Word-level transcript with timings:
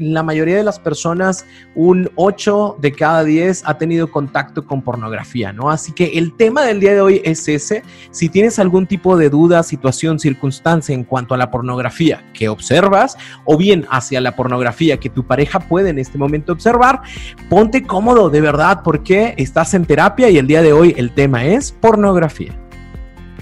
La 0.00 0.22
mayoría 0.22 0.56
de 0.56 0.62
las 0.62 0.78
personas, 0.78 1.44
un 1.74 2.08
8 2.14 2.76
de 2.80 2.92
cada 2.92 3.24
10 3.24 3.64
ha 3.66 3.78
tenido 3.78 4.12
contacto 4.12 4.64
con 4.64 4.80
pornografía, 4.80 5.52
¿no? 5.52 5.72
Así 5.72 5.90
que 5.90 6.16
el 6.16 6.36
tema 6.36 6.62
del 6.62 6.78
día 6.78 6.94
de 6.94 7.00
hoy 7.00 7.20
es 7.24 7.48
ese. 7.48 7.82
Si 8.12 8.28
tienes 8.28 8.60
algún 8.60 8.86
tipo 8.86 9.16
de 9.16 9.28
duda, 9.28 9.64
situación, 9.64 10.20
circunstancia 10.20 10.94
en 10.94 11.02
cuanto 11.02 11.34
a 11.34 11.36
la 11.36 11.50
pornografía 11.50 12.24
que 12.32 12.48
observas 12.48 13.16
o 13.44 13.56
bien 13.56 13.86
hacia 13.90 14.20
la 14.20 14.36
pornografía 14.36 15.00
que 15.00 15.10
tu 15.10 15.26
pareja 15.26 15.58
puede 15.58 15.90
en 15.90 15.98
este 15.98 16.16
momento 16.16 16.52
observar, 16.52 17.00
ponte 17.50 17.82
cómodo 17.82 18.30
de 18.30 18.40
verdad 18.40 18.82
porque 18.84 19.34
estás 19.36 19.74
en 19.74 19.84
terapia 19.84 20.30
y 20.30 20.38
el 20.38 20.46
día 20.46 20.62
de 20.62 20.72
hoy 20.72 20.94
el 20.96 21.12
tema 21.12 21.44
es 21.44 21.72
pornografía. 21.72 22.56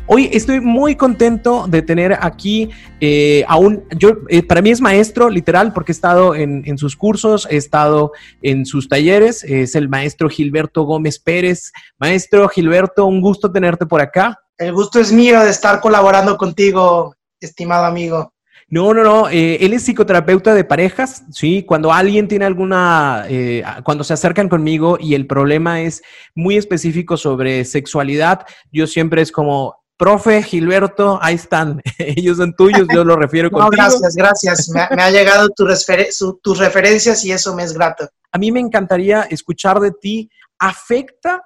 Hoy 0.09 0.31
estoy 0.33 0.61
muy 0.61 0.95
contento 0.95 1.67
de 1.69 1.83
tener 1.83 2.17
aquí 2.21 2.71
eh, 3.01 3.45
a 3.49 3.57
un, 3.57 3.85
yo, 3.99 4.19
eh, 4.29 4.43
para 4.45 4.63
mí 4.63 4.71
es 4.71 4.81
maestro, 4.81 5.29
literal, 5.29 5.73
porque 5.73 5.91
he 5.91 5.95
estado 5.95 6.37
en, 6.37 6.63
en, 6.65 6.79
sus 6.79 6.95
cursos, 6.95 7.49
he 7.51 7.57
estado 7.57 8.13
en 8.41 8.67
sus 8.67 8.89
talleres, 8.89 9.43
es 9.43 9.75
el 9.75 9.89
maestro 9.89 10.29
Gilberto 10.29 10.85
Gómez 10.85 11.19
Pérez. 11.19 11.73
Maestro 11.99 12.49
Gilberto, 12.49 13.07
un 13.07 13.21
gusto 13.21 13.51
tenerte 13.51 13.85
por 13.85 14.01
acá. 14.01 14.39
El 14.59 14.73
gusto 14.73 15.01
es 15.01 15.13
mío 15.13 15.41
de 15.41 15.51
estar 15.51 15.81
colaborando 15.81 16.37
contigo, 16.37 17.15
estimado 17.41 17.85
amigo. 17.85 18.33
No, 18.69 18.93
no, 18.95 19.05
no. 19.05 19.29
Eh, 19.29 19.59
él 19.61 19.73
es 19.73 19.83
psicoterapeuta 19.83 20.53
de 20.55 20.65
parejas, 20.65 21.25
¿sí? 21.31 21.63
Cuando 21.63 21.93
alguien 21.93 22.27
tiene 22.27 22.45
alguna, 22.45 23.25
eh, 23.29 23.63
cuando 23.85 24.03
se 24.03 24.15
acercan 24.15 24.49
conmigo 24.49 24.99
y 25.01 25.15
el 25.15 25.27
problema 25.27 25.83
es 25.83 26.03
muy 26.35 26.57
específico 26.57 27.17
sobre 27.17 27.65
sexualidad, 27.65 28.45
yo 28.73 28.89
siempre 28.89 29.23
es 29.23 29.31
como, 29.31 29.77
profe 29.97 30.43
Gilberto, 30.43 31.19
ahí 31.23 31.35
están, 31.35 31.83
ellos 31.99 32.37
son 32.37 32.55
tuyos, 32.55 32.87
yo 32.93 33.05
lo 33.05 33.17
refiero 33.17 33.51
contigo. 33.53 33.71
No, 33.71 33.77
gracias, 33.77 34.15
gracias. 34.15 34.69
Me, 34.71 34.87
me 34.95 35.03
ha 35.03 35.11
llegado 35.11 35.49
tu 35.51 35.67
refer 35.67 36.13
su, 36.13 36.39
tus 36.43 36.59
referencias 36.59 37.25
y 37.25 37.33
eso 37.33 37.55
me 37.55 37.65
es 37.65 37.73
grato. 37.73 38.09
A 38.33 38.39
mí 38.39 38.53
me 38.53 38.61
encantaría 38.61 39.23
escuchar 39.23 39.81
de 39.81 39.93
ti, 39.93 40.31
¿afecta 40.59 41.43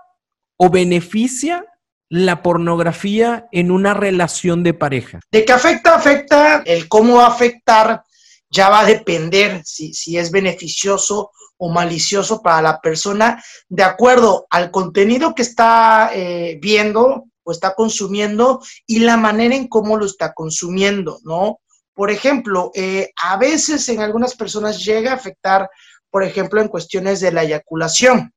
o 0.57 0.71
beneficia 0.71 1.65
la 2.09 2.43
pornografía 2.43 3.49
en 3.53 3.71
una 3.71 3.95
relación 3.95 4.65
de 4.65 4.75
pareja? 4.75 5.21
De 5.31 5.45
que 5.45 5.53
afecta, 5.53 5.95
afecta, 5.95 6.63
el 6.67 6.89
cómo 6.89 7.17
va 7.17 7.27
a 7.27 7.29
afectar 7.29 8.03
ya 8.51 8.69
va 8.69 8.81
a 8.81 8.85
depender 8.85 9.63
si, 9.65 9.95
si 9.95 10.19
es 10.19 10.31
beneficioso 10.31 11.31
o 11.57 11.69
malicioso 11.69 12.43
para 12.43 12.63
la 12.63 12.81
persona, 12.81 13.43
de 13.69 13.85
acuerdo 13.85 14.47
al 14.51 14.71
contenido 14.71 15.35
que 15.35 15.43
está 15.43 16.11
eh, 16.13 16.59
viendo, 16.61 17.27
o 17.51 17.53
está 17.53 17.75
consumiendo 17.75 18.63
y 18.87 19.01
la 19.01 19.17
manera 19.17 19.57
en 19.57 19.67
cómo 19.67 19.97
lo 19.97 20.07
está 20.07 20.33
consumiendo, 20.33 21.19
¿no? 21.25 21.59
Por 21.95 22.13
ejemplo, 22.13 22.71
eh, 22.75 23.11
a 23.21 23.37
veces 23.37 23.89
en 23.89 24.01
algunas 24.01 24.37
personas 24.37 24.85
llega 24.85 25.11
a 25.11 25.17
afectar, 25.17 25.69
por 26.11 26.23
ejemplo, 26.23 26.61
en 26.61 26.69
cuestiones 26.69 27.19
de 27.19 27.33
la 27.33 27.43
eyaculación, 27.43 28.33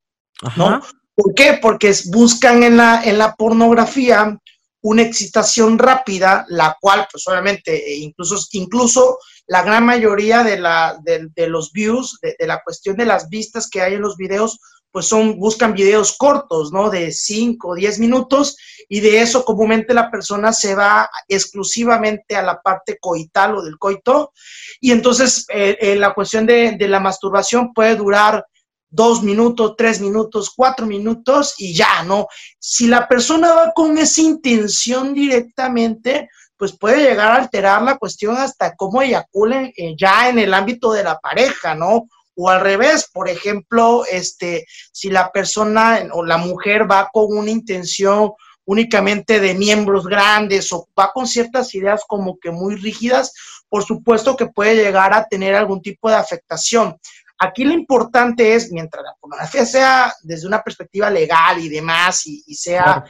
¿no? 0.58 0.67
Ajá. 0.67 0.81
¿Por 1.16 1.36
qué? 1.36 1.59
Porque 1.61 1.94
buscan 2.05 2.64
en 2.64 2.77
la, 2.77 3.04
en 3.04 3.20
la 3.20 3.36
pornografía 3.36 4.36
una 4.82 5.04
excitación 5.04 5.77
rápida, 5.77 6.43
la 6.49 6.76
cual, 6.82 7.08
pues 7.11 7.27
obviamente, 7.27 7.95
incluso, 7.98 8.36
incluso 8.54 9.20
la 9.45 9.61
gran 9.61 9.86
mayoría 9.86 10.43
de, 10.43 10.59
la, 10.59 10.98
de, 11.04 11.27
de 11.36 11.48
los 11.48 11.71
views, 11.71 12.17
de, 12.21 12.36
de, 12.38 12.48
la 12.48 12.61
cuestión 12.64 12.98
de 12.98 13.05
las 13.05 13.30
vistas 13.30 13.70
que 13.70 13.82
hay 13.82 13.93
en 13.93 14.02
los 14.02 14.17
videos, 14.17 14.59
pues 14.93 15.08
son, 15.08 15.39
buscan 15.39 15.73
videos 15.73 16.15
cortos, 16.15 16.71
¿no? 16.71 16.92
De 16.92 17.11
5 17.11 17.70
o 17.70 17.76
10 17.76 17.98
minutos, 17.98 18.55
y 18.87 18.99
de 18.99 19.21
eso 19.21 19.43
comúnmente 19.43 19.92
la 19.92 20.11
persona 20.11 20.54
se 20.54 20.76
va 20.76 21.09
exclusivamente 21.27 22.36
a 22.36 22.43
la 22.43 22.61
parte 22.61 22.99
coital 23.02 23.55
o 23.55 23.64
del 23.64 23.80
coito, 23.80 24.32
y 24.80 24.92
entonces 24.92 25.48
eh, 25.49 25.76
eh, 25.82 25.95
la 25.95 26.14
cuestión 26.14 26.45
de, 26.45 26.76
de 26.77 26.87
la 26.87 26.99
masturbación 26.99 27.73
puede 27.73 27.95
durar 27.95 28.45
dos 28.87 29.23
minutos, 29.23 29.73
tres 29.76 29.99
minutos, 29.99 30.52
cuatro 30.55 30.86
minutos 30.86 31.55
y 31.58 31.73
ya, 31.73 32.03
¿no? 32.03 32.27
Si 32.59 32.86
la 32.86 33.08
persona 33.08 33.52
va 33.52 33.71
con 33.73 33.98
esa 33.98 34.21
intención 34.21 35.15
directamente, 35.15 36.30
pues 36.55 36.77
puede 36.77 37.09
llegar 37.09 37.32
a 37.32 37.37
alterar 37.37 37.82
la 37.82 37.98
cuestión 37.98 38.37
hasta 38.37 38.76
cómo 38.76 39.02
eyaculen 39.02 39.73
eh, 39.76 39.95
ya 39.98 40.30
en 40.30 40.37
el 40.37 40.53
ámbito 40.53 40.92
de 40.92 41.03
la 41.03 41.17
pareja, 41.17 41.73
¿no? 41.73 42.08
O 42.36 42.49
al 42.49 42.61
revés, 42.61 43.10
por 43.14 43.30
ejemplo, 43.30 44.04
este, 44.10 44.66
si 44.92 45.10
la 45.10 45.32
persona 45.32 46.08
o 46.14 46.26
la 46.26 46.38
mujer 46.38 46.89
va 46.89 47.10
con 47.11 47.38
una 47.38 47.52
intención 47.52 48.32
únicamente 48.66 49.39
de 49.39 49.54
miembros 49.54 50.08
grandes 50.08 50.71
o 50.71 50.88
va 50.98 51.11
con 51.14 51.27
ciertas 51.27 51.73
ideas 51.76 52.04
como 52.08 52.38
que 52.39 52.52
muy 52.52 52.76
rígidas, 52.76 53.33
por 53.70 53.83
supuesto 53.83 54.36
que 54.36 54.48
puede 54.48 54.76
llegar 54.76 55.14
a 55.14 55.26
tener 55.27 55.55
algún 55.55 55.82
tipo 55.82 56.10
de 56.10 56.16
afectación. 56.16 56.98
Aquí 57.39 57.66
lo 57.66 57.73
importante 57.73 58.54
es, 58.55 58.71
mientras 58.71 59.04
la 59.04 59.15
pornografía 59.20 59.65
sea 59.65 60.14
desde 60.21 60.48
una 60.48 60.61
perspectiva 60.61 61.10
legal 61.10 61.60
y 61.60 61.67
demás, 61.67 62.26
y, 62.26 62.44
y 62.45 62.55
sea, 62.55 62.83
claro. 62.83 63.05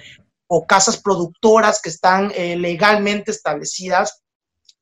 o 0.48 0.66
casas 0.66 0.98
productoras 0.98 1.80
que 1.82 1.90
están 1.90 2.32
eh, 2.36 2.56
legalmente 2.56 3.32
establecidas, 3.32 4.23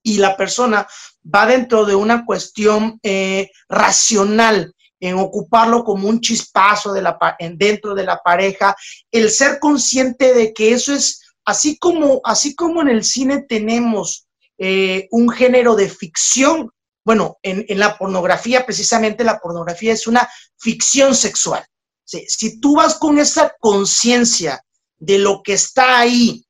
y 0.03 0.17
la 0.17 0.35
persona 0.35 0.87
va 1.23 1.45
dentro 1.45 1.85
de 1.85 1.95
una 1.95 2.25
cuestión 2.25 2.99
eh, 3.03 3.51
racional, 3.69 4.73
en 4.99 5.15
ocuparlo 5.17 5.83
como 5.83 6.07
un 6.07 6.21
chispazo 6.21 6.93
de 6.93 7.01
la, 7.01 7.17
en, 7.39 7.57
dentro 7.57 7.95
de 7.95 8.03
la 8.03 8.21
pareja, 8.21 8.75
el 9.11 9.31
ser 9.31 9.59
consciente 9.59 10.33
de 10.33 10.53
que 10.53 10.73
eso 10.73 10.93
es, 10.93 11.21
así 11.43 11.77
como, 11.77 12.21
así 12.23 12.55
como 12.55 12.81
en 12.81 12.89
el 12.89 13.03
cine 13.03 13.43
tenemos 13.47 14.27
eh, 14.59 15.07
un 15.09 15.29
género 15.29 15.75
de 15.75 15.89
ficción, 15.89 16.69
bueno, 17.03 17.39
en, 17.41 17.65
en, 17.67 17.79
la 17.79 17.97
pornografía, 17.97 18.63
precisamente 18.63 19.23
la 19.23 19.39
pornografía 19.39 19.91
es 19.91 20.05
una 20.05 20.29
ficción 20.59 21.15
sexual. 21.15 21.65
Si, 22.03 22.23
si 22.27 22.59
tú 22.59 22.75
vas 22.75 22.95
con 22.95 23.17
esa 23.17 23.55
conciencia 23.59 24.63
de 24.99 25.17
lo 25.17 25.41
que 25.41 25.53
está 25.53 25.97
ahí, 25.97 26.45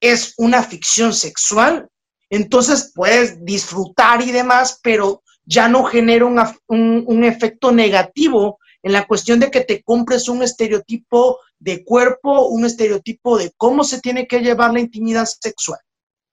es 0.00 0.32
una 0.38 0.62
ficción 0.62 1.12
sexual, 1.12 1.88
entonces 2.32 2.92
puedes 2.94 3.44
disfrutar 3.44 4.22
y 4.22 4.32
demás, 4.32 4.80
pero 4.82 5.22
ya 5.44 5.68
no 5.68 5.84
genera 5.84 6.24
un, 6.24 6.40
un, 6.66 7.04
un 7.06 7.24
efecto 7.24 7.72
negativo 7.72 8.58
en 8.82 8.92
la 8.92 9.06
cuestión 9.06 9.38
de 9.38 9.50
que 9.50 9.60
te 9.60 9.82
compres 9.82 10.30
un 10.30 10.42
estereotipo 10.42 11.38
de 11.58 11.84
cuerpo, 11.84 12.48
un 12.48 12.64
estereotipo 12.64 13.36
de 13.36 13.52
cómo 13.58 13.84
se 13.84 14.00
tiene 14.00 14.26
que 14.26 14.40
llevar 14.40 14.72
la 14.72 14.80
intimidad 14.80 15.26
sexual. 15.26 15.78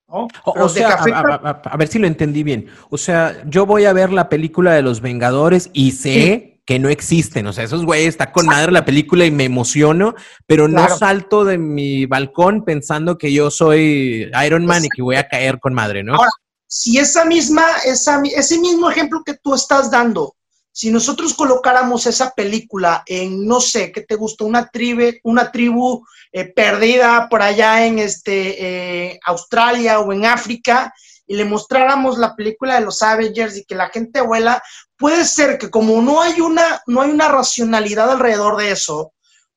¿no? 0.08 0.26
O, 0.44 0.52
o 0.52 0.68
sea, 0.70 0.94
a, 0.94 1.50
a, 1.50 1.62
a, 1.62 1.76
ver 1.76 1.88
si 1.88 1.98
lo 1.98 2.06
entendí 2.06 2.42
bien. 2.44 2.68
O 2.88 2.96
sea, 2.96 3.44
yo 3.46 3.66
voy 3.66 3.84
a 3.84 3.92
ver 3.92 4.10
la 4.10 4.30
película 4.30 4.72
de 4.72 4.80
los 4.80 5.02
Vengadores 5.02 5.68
y 5.74 5.92
sé 5.92 6.12
sí. 6.12 6.59
Que 6.70 6.78
no 6.78 6.88
existen. 6.88 7.48
O 7.48 7.52
sea, 7.52 7.64
esos 7.64 7.84
güeyes 7.84 8.10
está 8.10 8.30
con 8.30 8.46
madre 8.46 8.70
la 8.70 8.84
película 8.84 9.26
y 9.26 9.32
me 9.32 9.42
emociono, 9.42 10.14
pero 10.46 10.68
claro. 10.68 10.88
no 10.88 10.98
salto 10.98 11.44
de 11.44 11.58
mi 11.58 12.06
balcón 12.06 12.64
pensando 12.64 13.18
que 13.18 13.32
yo 13.32 13.50
soy 13.50 14.30
Iron 14.46 14.66
Man 14.66 14.76
Exacto. 14.76 14.86
y 14.86 14.96
que 14.96 15.02
voy 15.02 15.16
a 15.16 15.26
caer 15.26 15.58
con 15.58 15.74
madre, 15.74 16.04
¿no? 16.04 16.14
Ahora, 16.14 16.30
si 16.68 16.96
esa 16.98 17.24
misma, 17.24 17.64
esa, 17.84 18.22
ese 18.22 18.60
mismo 18.60 18.88
ejemplo 18.88 19.24
que 19.26 19.34
tú 19.34 19.52
estás 19.52 19.90
dando, 19.90 20.36
si 20.70 20.92
nosotros 20.92 21.34
colocáramos 21.34 22.06
esa 22.06 22.30
película 22.36 23.02
en, 23.04 23.44
no 23.48 23.60
sé, 23.60 23.90
¿qué 23.90 24.02
te 24.02 24.14
gustó? 24.14 24.44
Una 24.44 24.68
tribu, 24.68 25.10
una 25.24 25.50
tribu 25.50 26.06
eh, 26.30 26.44
perdida 26.44 27.28
por 27.28 27.42
allá 27.42 27.84
en 27.84 27.98
este, 27.98 29.08
eh, 29.08 29.20
Australia 29.26 29.98
o 29.98 30.12
en 30.12 30.24
África, 30.24 30.94
y 31.30 31.36
le 31.36 31.44
mostráramos 31.44 32.18
la 32.18 32.34
película 32.34 32.74
de 32.74 32.80
los 32.80 33.02
Avengers 33.02 33.56
y 33.56 33.64
que 33.64 33.76
la 33.76 33.88
gente 33.88 34.20
vuela, 34.20 34.60
puede 34.98 35.24
ser 35.24 35.58
que 35.58 35.70
como 35.70 36.02
no 36.02 36.20
hay 36.20 36.40
una, 36.40 36.82
no 36.88 37.02
hay 37.02 37.10
una 37.12 37.28
racionalidad 37.28 38.10
alrededor 38.10 38.56
de 38.56 38.72
eso, 38.72 39.12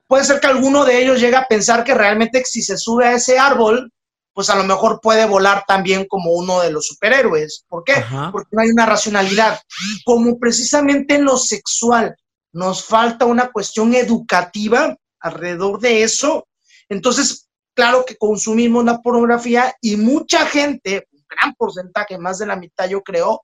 puede 0.08 0.24
ser 0.24 0.40
que 0.40 0.46
alguno 0.46 0.86
de 0.86 1.02
ellos 1.02 1.20
llegue 1.20 1.36
a 1.36 1.48
pensar 1.48 1.84
que 1.84 1.96
realmente 1.96 2.46
si 2.46 2.62
se 2.62 2.78
sube 2.78 3.08
a 3.08 3.14
ese 3.14 3.40
árbol, 3.40 3.92
pues 4.34 4.52
a 4.52 4.56
lo 4.56 4.66
mejor 4.66 5.00
puede 5.02 5.26
volar 5.26 5.64
también 5.68 6.06
como 6.08 6.34
uno 6.34 6.62
de 6.62 6.72
los 6.72 6.86
superhéroes. 6.86 7.66
¿Por 7.68 7.84
qué? 7.84 7.94
Ajá. 7.94 8.30
Porque 8.32 8.50
no 8.52 8.62
hay 8.62 8.70
una 8.70 8.86
racionalidad. 8.86 9.60
Como 10.06 10.38
precisamente 10.38 11.16
en 11.16 11.26
lo 11.26 11.38
sexual 11.38 12.16
nos 12.52 12.86
falta 12.86 13.26
una 13.26 13.52
cuestión 13.52 13.96
educativa 13.96 14.96
alrededor 15.20 15.80
de 15.80 16.04
eso, 16.04 16.48
entonces, 16.88 17.50
claro 17.74 18.06
que 18.06 18.16
consumimos 18.16 18.86
la 18.86 19.02
pornografía 19.02 19.74
y 19.82 19.96
mucha 19.96 20.46
gente, 20.46 21.08
gran 21.36 21.54
porcentaje, 21.56 22.18
más 22.18 22.40
de 22.40 22.46
la 22.46 22.56
mitad 22.56 22.88
yo 22.88 23.02
creo, 23.02 23.42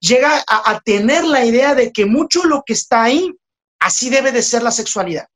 llega 0.00 0.44
a, 0.46 0.80
tener 0.84 1.24
la 1.24 1.44
idea 1.44 1.74
de 1.74 1.92
que 1.92 2.06
mucho 2.06 2.44
lo 2.44 2.62
que 2.64 2.72
está 2.72 3.04
ahí, 3.04 3.32
así 3.80 4.10
debe 4.10 4.32
de 4.32 4.42
ser 4.42 4.62
la 4.62 4.70
sexualidad, 4.70 5.26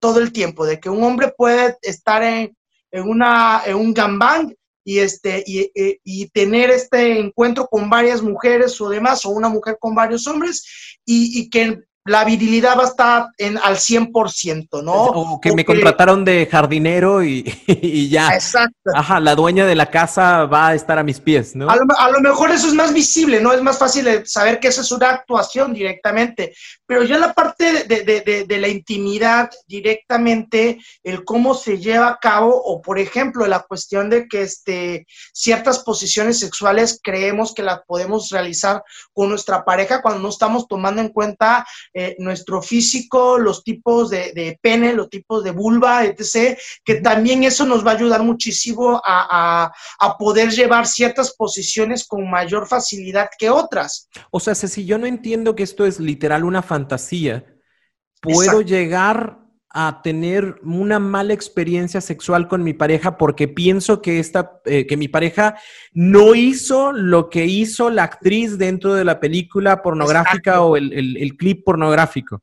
todo 0.00 0.20
el 0.20 0.32
tiempo, 0.32 0.64
de 0.64 0.80
que 0.80 0.90
un 0.90 1.02
hombre 1.02 1.32
puede 1.36 1.76
estar 1.82 2.22
en, 2.22 2.56
en, 2.90 3.08
una, 3.08 3.62
en 3.64 3.76
un 3.76 3.92
gambang 3.92 4.54
y, 4.84 4.98
este, 4.98 5.42
y, 5.46 5.70
y, 5.74 6.00
y, 6.04 6.28
tener 6.30 6.70
este 6.70 7.18
encuentro 7.18 7.66
con 7.66 7.88
varias 7.88 8.20
mujeres 8.20 8.80
o 8.80 8.88
demás, 8.88 9.24
o 9.24 9.30
una 9.30 9.48
mujer 9.48 9.76
con 9.80 9.94
varios 9.94 10.26
hombres, 10.26 10.98
y, 11.04 11.40
y 11.40 11.50
que 11.50 11.82
la 12.04 12.24
virilidad 12.24 12.76
va 12.76 12.82
a 12.82 12.86
estar 12.86 13.28
en, 13.38 13.58
al 13.58 13.76
100%, 13.76 14.82
¿no? 14.82 14.92
O 14.92 15.40
que 15.40 15.54
me 15.54 15.64
contrataron 15.64 16.24
de 16.24 16.48
jardinero 16.50 17.22
y, 17.22 17.44
y, 17.66 18.08
ya. 18.08 18.34
Exacto. 18.34 18.90
Ajá, 18.94 19.20
la 19.20 19.36
dueña 19.36 19.66
de 19.66 19.76
la 19.76 19.90
casa 19.90 20.46
va 20.46 20.68
a 20.68 20.74
estar 20.74 20.98
a 20.98 21.04
mis 21.04 21.20
pies, 21.20 21.54
¿no? 21.54 21.70
A 21.70 21.76
lo, 21.76 21.82
a 21.96 22.10
lo, 22.10 22.20
mejor 22.20 22.50
eso 22.50 22.66
es 22.66 22.74
más 22.74 22.92
visible, 22.92 23.40
¿no? 23.40 23.52
Es 23.52 23.62
más 23.62 23.78
fácil 23.78 24.26
saber 24.26 24.58
que 24.58 24.68
eso 24.68 24.80
es 24.80 24.90
una 24.90 25.10
actuación 25.10 25.72
directamente, 25.72 26.54
pero 26.86 27.04
ya 27.04 27.18
la 27.18 27.32
parte 27.32 27.84
de, 27.84 28.02
de, 28.02 28.20
de, 28.20 28.44
de 28.44 28.58
la 28.58 28.68
intimidad 28.68 29.50
directamente, 29.68 30.80
el 31.04 31.24
cómo 31.24 31.54
se 31.54 31.78
lleva 31.78 32.08
a 32.08 32.18
cabo, 32.18 32.52
o 32.64 32.82
por 32.82 32.98
ejemplo, 32.98 33.46
la 33.46 33.60
cuestión 33.60 34.10
de 34.10 34.26
que 34.26 34.42
este, 34.42 35.06
ciertas 35.32 35.78
posiciones 35.80 36.40
sexuales 36.40 36.98
creemos 37.02 37.54
que 37.54 37.62
las 37.62 37.80
podemos 37.86 38.30
realizar 38.30 38.82
con 39.12 39.28
nuestra 39.28 39.64
pareja 39.64 40.02
cuando 40.02 40.20
no 40.20 40.28
estamos 40.28 40.66
tomando 40.66 41.00
en 41.00 41.08
cuenta 41.08 41.64
eh, 41.94 42.16
nuestro 42.18 42.62
físico, 42.62 43.38
los 43.38 43.62
tipos 43.62 44.10
de, 44.10 44.32
de, 44.32 44.58
pene, 44.60 44.94
los 44.94 45.10
tipos 45.10 45.44
de 45.44 45.50
vulva, 45.50 46.04
etc., 46.04 46.58
que 46.84 46.96
también 46.96 47.44
eso 47.44 47.66
nos 47.66 47.86
va 47.86 47.92
a 47.92 47.94
ayudar 47.94 48.22
muchísimo 48.22 48.96
a, 49.04 49.66
a, 49.66 49.72
a, 49.98 50.16
poder 50.16 50.50
llevar 50.50 50.86
ciertas 50.86 51.34
posiciones 51.34 52.06
con 52.06 52.30
mayor 52.30 52.66
facilidad 52.66 53.28
que 53.38 53.50
otras. 53.50 54.08
O 54.30 54.40
sea, 54.40 54.54
si 54.54 54.86
yo 54.86 54.98
no 54.98 55.06
entiendo 55.06 55.54
que 55.54 55.62
esto 55.62 55.84
es 55.84 56.00
literal 56.00 56.44
una 56.44 56.62
fantasía, 56.62 57.44
puedo 58.20 58.40
Exacto. 58.40 58.60
llegar 58.62 59.41
a 59.74 60.00
tener 60.02 60.60
una 60.62 60.98
mala 60.98 61.32
experiencia 61.32 62.00
sexual 62.00 62.48
con 62.48 62.62
mi 62.62 62.74
pareja 62.74 63.16
porque 63.16 63.48
pienso 63.48 64.02
que 64.02 64.18
esta 64.18 64.60
eh, 64.64 64.86
que 64.86 64.96
mi 64.96 65.08
pareja 65.08 65.56
no 65.92 66.34
hizo 66.34 66.92
lo 66.92 67.30
que 67.30 67.46
hizo 67.46 67.90
la 67.90 68.04
actriz 68.04 68.58
dentro 68.58 68.94
de 68.94 69.04
la 69.04 69.18
película 69.18 69.82
pornográfica 69.82 70.52
Exacto. 70.52 70.66
o 70.66 70.76
el, 70.76 70.92
el, 70.92 71.16
el, 71.16 71.36
clip 71.36 71.64
pornográfico. 71.64 72.42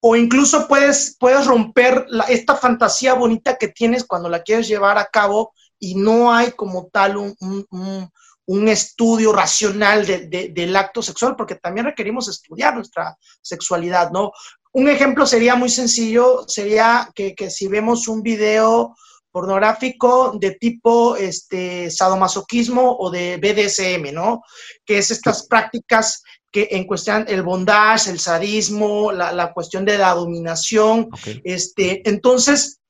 O 0.00 0.16
incluso 0.16 0.66
puedes, 0.68 1.16
puedes 1.18 1.46
romper 1.46 2.06
la, 2.08 2.24
esta 2.24 2.56
fantasía 2.56 3.14
bonita 3.14 3.56
que 3.56 3.68
tienes 3.68 4.04
cuando 4.04 4.28
la 4.28 4.42
quieres 4.42 4.68
llevar 4.68 4.98
a 4.98 5.06
cabo 5.06 5.52
y 5.78 5.94
no 5.94 6.32
hay 6.32 6.52
como 6.52 6.88
tal 6.92 7.16
un, 7.16 7.34
un, 7.40 7.66
un, 7.70 8.10
un 8.46 8.68
estudio 8.68 9.32
racional 9.32 10.04
de, 10.06 10.26
de, 10.26 10.48
del 10.48 10.76
acto 10.76 11.02
sexual, 11.02 11.36
porque 11.36 11.54
también 11.54 11.86
requerimos 11.86 12.28
estudiar 12.28 12.74
nuestra 12.74 13.16
sexualidad, 13.40 14.10
¿no? 14.10 14.32
Un 14.74 14.88
ejemplo 14.88 15.24
sería 15.24 15.54
muy 15.54 15.68
sencillo, 15.68 16.44
sería 16.48 17.08
que, 17.14 17.34
que 17.36 17.48
si 17.48 17.68
vemos 17.68 18.08
un 18.08 18.22
video 18.22 18.96
pornográfico 19.30 20.36
de 20.38 20.52
tipo 20.52 21.14
este, 21.14 21.92
sadomasoquismo 21.92 22.96
o 22.98 23.08
de 23.08 23.36
BDSM, 23.36 24.12
¿no? 24.12 24.42
Que 24.84 24.98
es 24.98 25.12
estas 25.12 25.46
prácticas 25.46 26.24
que 26.50 26.68
en 26.72 26.84
cuestión 26.86 27.24
el 27.28 27.42
bondage, 27.42 28.10
el 28.10 28.18
sadismo, 28.18 29.12
la, 29.12 29.32
la 29.32 29.52
cuestión 29.52 29.84
de 29.84 29.96
la 29.96 30.12
dominación, 30.12 31.08
okay. 31.12 31.40
este, 31.44 32.08
entonces 32.08 32.80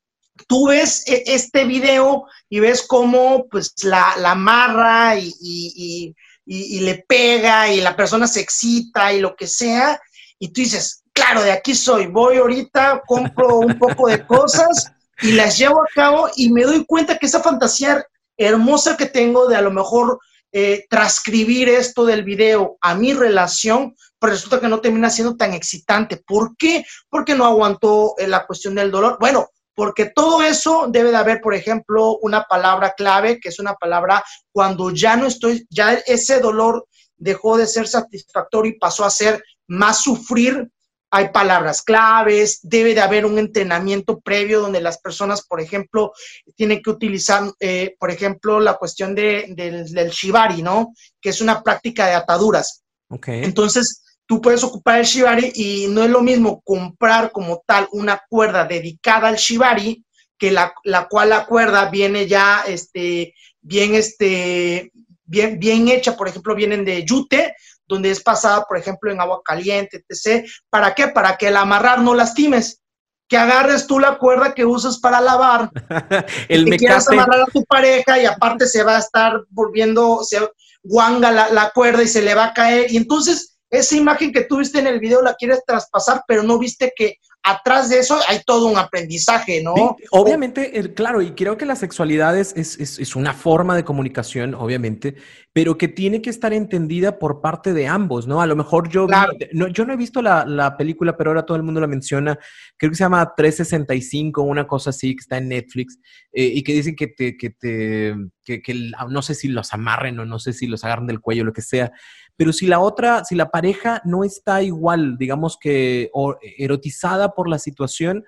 tú 0.49 0.69
ves 0.69 1.05
e, 1.07 1.23
este 1.27 1.67
video 1.67 2.25
y 2.49 2.61
ves 2.61 2.83
cómo 2.87 3.47
pues 3.51 3.75
la, 3.83 4.15
la 4.19 4.31
amarra 4.31 5.19
y, 5.19 5.35
y, 5.39 6.15
y, 6.47 6.77
y, 6.79 6.81
le 6.81 7.05
pega 7.07 7.71
y 7.71 7.83
la 7.83 7.95
persona 7.95 8.27
se 8.27 8.41
excita 8.41 9.13
y 9.13 9.21
lo 9.21 9.37
que 9.37 9.47
sea, 9.47 10.01
y 10.39 10.49
tú 10.49 10.63
dices, 10.63 11.04
claro, 11.14 11.43
de 11.43 11.52
aquí 11.52 11.75
soy, 11.75 12.06
voy 12.06 12.37
ahorita, 12.37 13.02
compro 13.06 13.58
un 13.61 13.78
poco 13.78 14.08
de 14.08 14.26
cosas 14.26 14.93
y 15.22 15.32
las 15.32 15.56
llevo 15.56 15.81
a 15.81 15.87
cabo 15.94 16.28
y 16.37 16.50
me 16.50 16.64
doy 16.64 16.84
cuenta 16.84 17.16
que 17.16 17.26
esa 17.26 17.43
fantasía 17.43 18.05
hermosa 18.37 18.96
que 18.96 19.06
tengo 19.06 19.46
de 19.46 19.56
a 19.56 19.62
lo 19.62 19.70
mejor 19.70 20.19
eh, 20.52 20.87
transcribir 20.88 21.69
esto 21.69 22.05
del 22.05 22.22
video 22.22 22.76
a 22.81 22.94
mi 22.94 23.12
relación, 23.12 23.94
pero 24.19 24.32
resulta 24.32 24.61
que 24.61 24.69
no 24.69 24.81
termina 24.81 25.11
siendo 25.11 25.37
tan 25.37 25.52
excitante. 25.52 26.22
¿Por 26.25 26.56
qué? 26.56 26.84
Porque 27.08 27.34
no 27.34 27.44
aguantó 27.44 28.14
eh, 28.19 28.26
la 28.26 28.46
cuestión 28.46 28.75
del 28.75 28.90
dolor. 28.90 29.16
Bueno, 29.19 29.49
porque 29.75 30.12
todo 30.14 30.43
eso 30.43 30.87
debe 30.88 31.11
de 31.11 31.16
haber, 31.16 31.40
por 31.40 31.55
ejemplo, 31.55 32.19
una 32.22 32.44
palabra 32.44 32.94
clave, 32.96 33.40
que 33.40 33.49
es 33.49 33.58
una 33.58 33.75
palabra 33.75 34.25
cuando 34.52 34.90
ya 34.90 35.16
no 35.16 35.26
estoy, 35.26 35.66
ya 35.70 35.94
ese 36.06 36.38
dolor 36.38 36.87
dejó 37.16 37.56
de 37.56 37.66
ser 37.66 37.88
satisfactorio 37.88 38.72
y 38.72 38.78
pasó 38.78 39.05
a 39.05 39.11
ser 39.11 39.43
más 39.66 40.02
sufrir, 40.02 40.70
hay 41.14 41.28
palabras 41.28 41.81
claves, 41.82 42.58
debe 42.64 42.93
de 42.93 43.00
haber 43.00 43.25
un 43.25 43.38
entrenamiento 43.38 44.19
previo 44.19 44.61
donde 44.61 44.81
las 44.81 44.99
personas, 44.99 45.46
por 45.46 45.61
ejemplo, 45.61 46.12
tienen 46.56 46.82
que 46.82 46.90
utilizar, 46.90 47.52
eh, 47.61 47.94
por 48.00 48.11
ejemplo, 48.11 48.58
la 48.58 48.75
cuestión 48.75 49.14
de, 49.14 49.46
de, 49.50 49.84
del 49.84 50.11
shibari, 50.11 50.61
¿no? 50.61 50.93
Que 51.20 51.28
es 51.28 51.40
una 51.40 51.62
práctica 51.62 52.08
de 52.08 52.14
ataduras. 52.14 52.82
Okay. 53.08 53.44
Entonces, 53.44 54.02
tú 54.26 54.40
puedes 54.40 54.64
ocupar 54.64 54.99
el 54.99 55.06
shibari 55.06 55.52
y 55.55 55.87
no 55.88 56.02
es 56.02 56.11
lo 56.11 56.20
mismo 56.20 56.61
comprar 56.64 57.31
como 57.31 57.62
tal 57.64 57.87
una 57.93 58.20
cuerda 58.28 58.64
dedicada 58.64 59.28
al 59.28 59.37
shibari, 59.37 60.05
que 60.37 60.50
la, 60.50 60.75
la 60.82 61.06
cual 61.06 61.28
la 61.28 61.46
cuerda 61.46 61.90
viene 61.90 62.26
ya, 62.26 62.64
este, 62.66 63.34
bien, 63.61 63.94
este, 63.94 64.90
bien, 65.25 65.61
bien 65.61 65.87
hecha, 65.87 66.16
por 66.16 66.26
ejemplo, 66.26 66.56
vienen 66.56 66.84
de 66.84 67.05
yute, 67.05 67.55
donde 67.87 68.11
es 68.11 68.23
pasada, 68.23 68.65
por 68.65 68.79
ejemplo, 68.79 69.11
en 69.11 69.21
agua 69.21 69.43
caliente, 69.45 70.05
etc. 70.09 70.47
¿Para 70.71 70.95
qué? 70.95 71.09
Para 71.09 71.37
que 71.37 71.49
al 71.49 71.57
amarrar 71.57 72.01
no 72.01 72.15
lastimes. 72.15 72.81
Que 73.29 73.39
agarres 73.39 73.87
tú 73.87 73.99
la 73.99 74.19
cuerda 74.19 74.55
que 74.55 74.65
usas 74.65 74.99
para 74.99 75.21
lavar. 75.21 75.71
el 76.49 76.65
que 76.67 76.77
quieras 76.77 77.09
amarrar 77.09 77.43
a 77.43 77.53
tu 77.53 77.65
pareja 77.65 78.19
y 78.19 78.27
aparte 78.27 78.67
se 78.67 78.83
va 78.83 78.97
a 78.97 79.01
estar 79.01 79.43
volviendo, 79.49 80.23
se 80.23 80.47
guanga 80.83 81.33
la, 81.33 81.49
la 81.49 81.71
cuerda 81.71 82.03
y 82.03 82.09
se 82.09 82.23
le 82.23 82.35
va 82.35 82.47
a 82.47 82.55
caer. 82.55 82.93
Y 82.93 82.97
entonces 82.97 83.54
esa 83.79 83.97
imagen 83.97 84.32
que 84.32 84.44
tú 84.44 84.59
viste 84.59 84.79
en 84.79 84.87
el 84.87 85.00
video 85.00 85.23
la 85.23 85.35
quieres 85.35 85.62
traspasar, 85.67 86.23
pero 86.26 86.43
no 86.43 86.59
viste 86.59 86.93
que 86.97 87.19
atrás 87.44 87.91
de 87.91 87.99
eso 87.99 88.19
hay 88.26 88.41
todo 88.44 88.67
un 88.67 88.79
aprendizaje, 88.79 89.62
¿no? 89.62 89.75
Sí, 89.76 90.05
obviamente, 90.11 90.94
claro, 90.94 91.21
y 91.21 91.32
creo 91.32 91.59
que 91.59 91.67
la 91.67 91.76
sexualidad 91.76 92.37
es, 92.38 92.55
es, 92.56 92.99
es, 92.99 93.15
una 93.15 93.35
forma 93.35 93.76
de 93.76 93.85
comunicación, 93.85 94.55
obviamente, 94.55 95.17
pero 95.53 95.76
que 95.76 95.87
tiene 95.87 96.23
que 96.23 96.31
estar 96.31 96.55
entendida 96.55 97.19
por 97.19 97.43
parte 97.43 97.75
de 97.75 97.87
ambos, 97.87 98.26
¿no? 98.26 98.41
A 98.41 98.47
lo 98.47 98.56
mejor 98.56 98.88
yo, 98.88 99.06
claro. 99.06 99.35
vi, 99.38 99.47
no, 99.53 99.69
yo 99.69 99.85
no 99.85 99.93
he 99.93 99.97
visto 99.97 100.23
la, 100.23 100.47
la, 100.47 100.75
película, 100.78 101.19
pero 101.19 101.31
ahora 101.31 101.45
todo 101.45 101.59
el 101.59 101.62
mundo 101.62 101.83
la 101.83 101.87
menciona, 101.87 102.38
creo 102.78 102.90
que 102.90 102.97
se 102.97 103.04
llama 103.04 103.35
365, 103.37 104.40
una 104.40 104.66
cosa 104.66 104.88
así, 104.88 105.14
que 105.14 105.21
está 105.21 105.37
en 105.37 105.49
Netflix, 105.49 105.99
eh, 106.33 106.47
y 106.47 106.62
que 106.62 106.73
dicen 106.73 106.97
que 106.97 107.09
te, 107.09 107.37
que 107.37 107.50
te, 107.50 108.14
que, 108.43 108.62
que, 108.62 108.90
no 109.11 109.21
sé 109.21 109.35
si 109.35 109.49
los 109.49 109.75
amarren 109.75 110.19
o 110.19 110.25
no 110.25 110.38
sé 110.38 110.54
si 110.54 110.66
los 110.66 110.83
agarran 110.83 111.07
del 111.07 111.21
cuello, 111.21 111.45
lo 111.45 111.52
que 111.52 111.62
sea, 111.62 111.93
pero 112.37 112.53
si 112.53 112.67
la 112.67 112.81
otra, 112.81 113.25
si 113.25 113.35
la 113.35 113.50
pareja 113.50 114.03
no 114.05 114.25
está 114.25 114.62
igual, 114.62 115.17
digamos 115.19 115.57
que 115.59 116.11
erotizada 116.59 117.35
por 117.35 117.49
la 117.49 117.59
situación, 117.59 118.25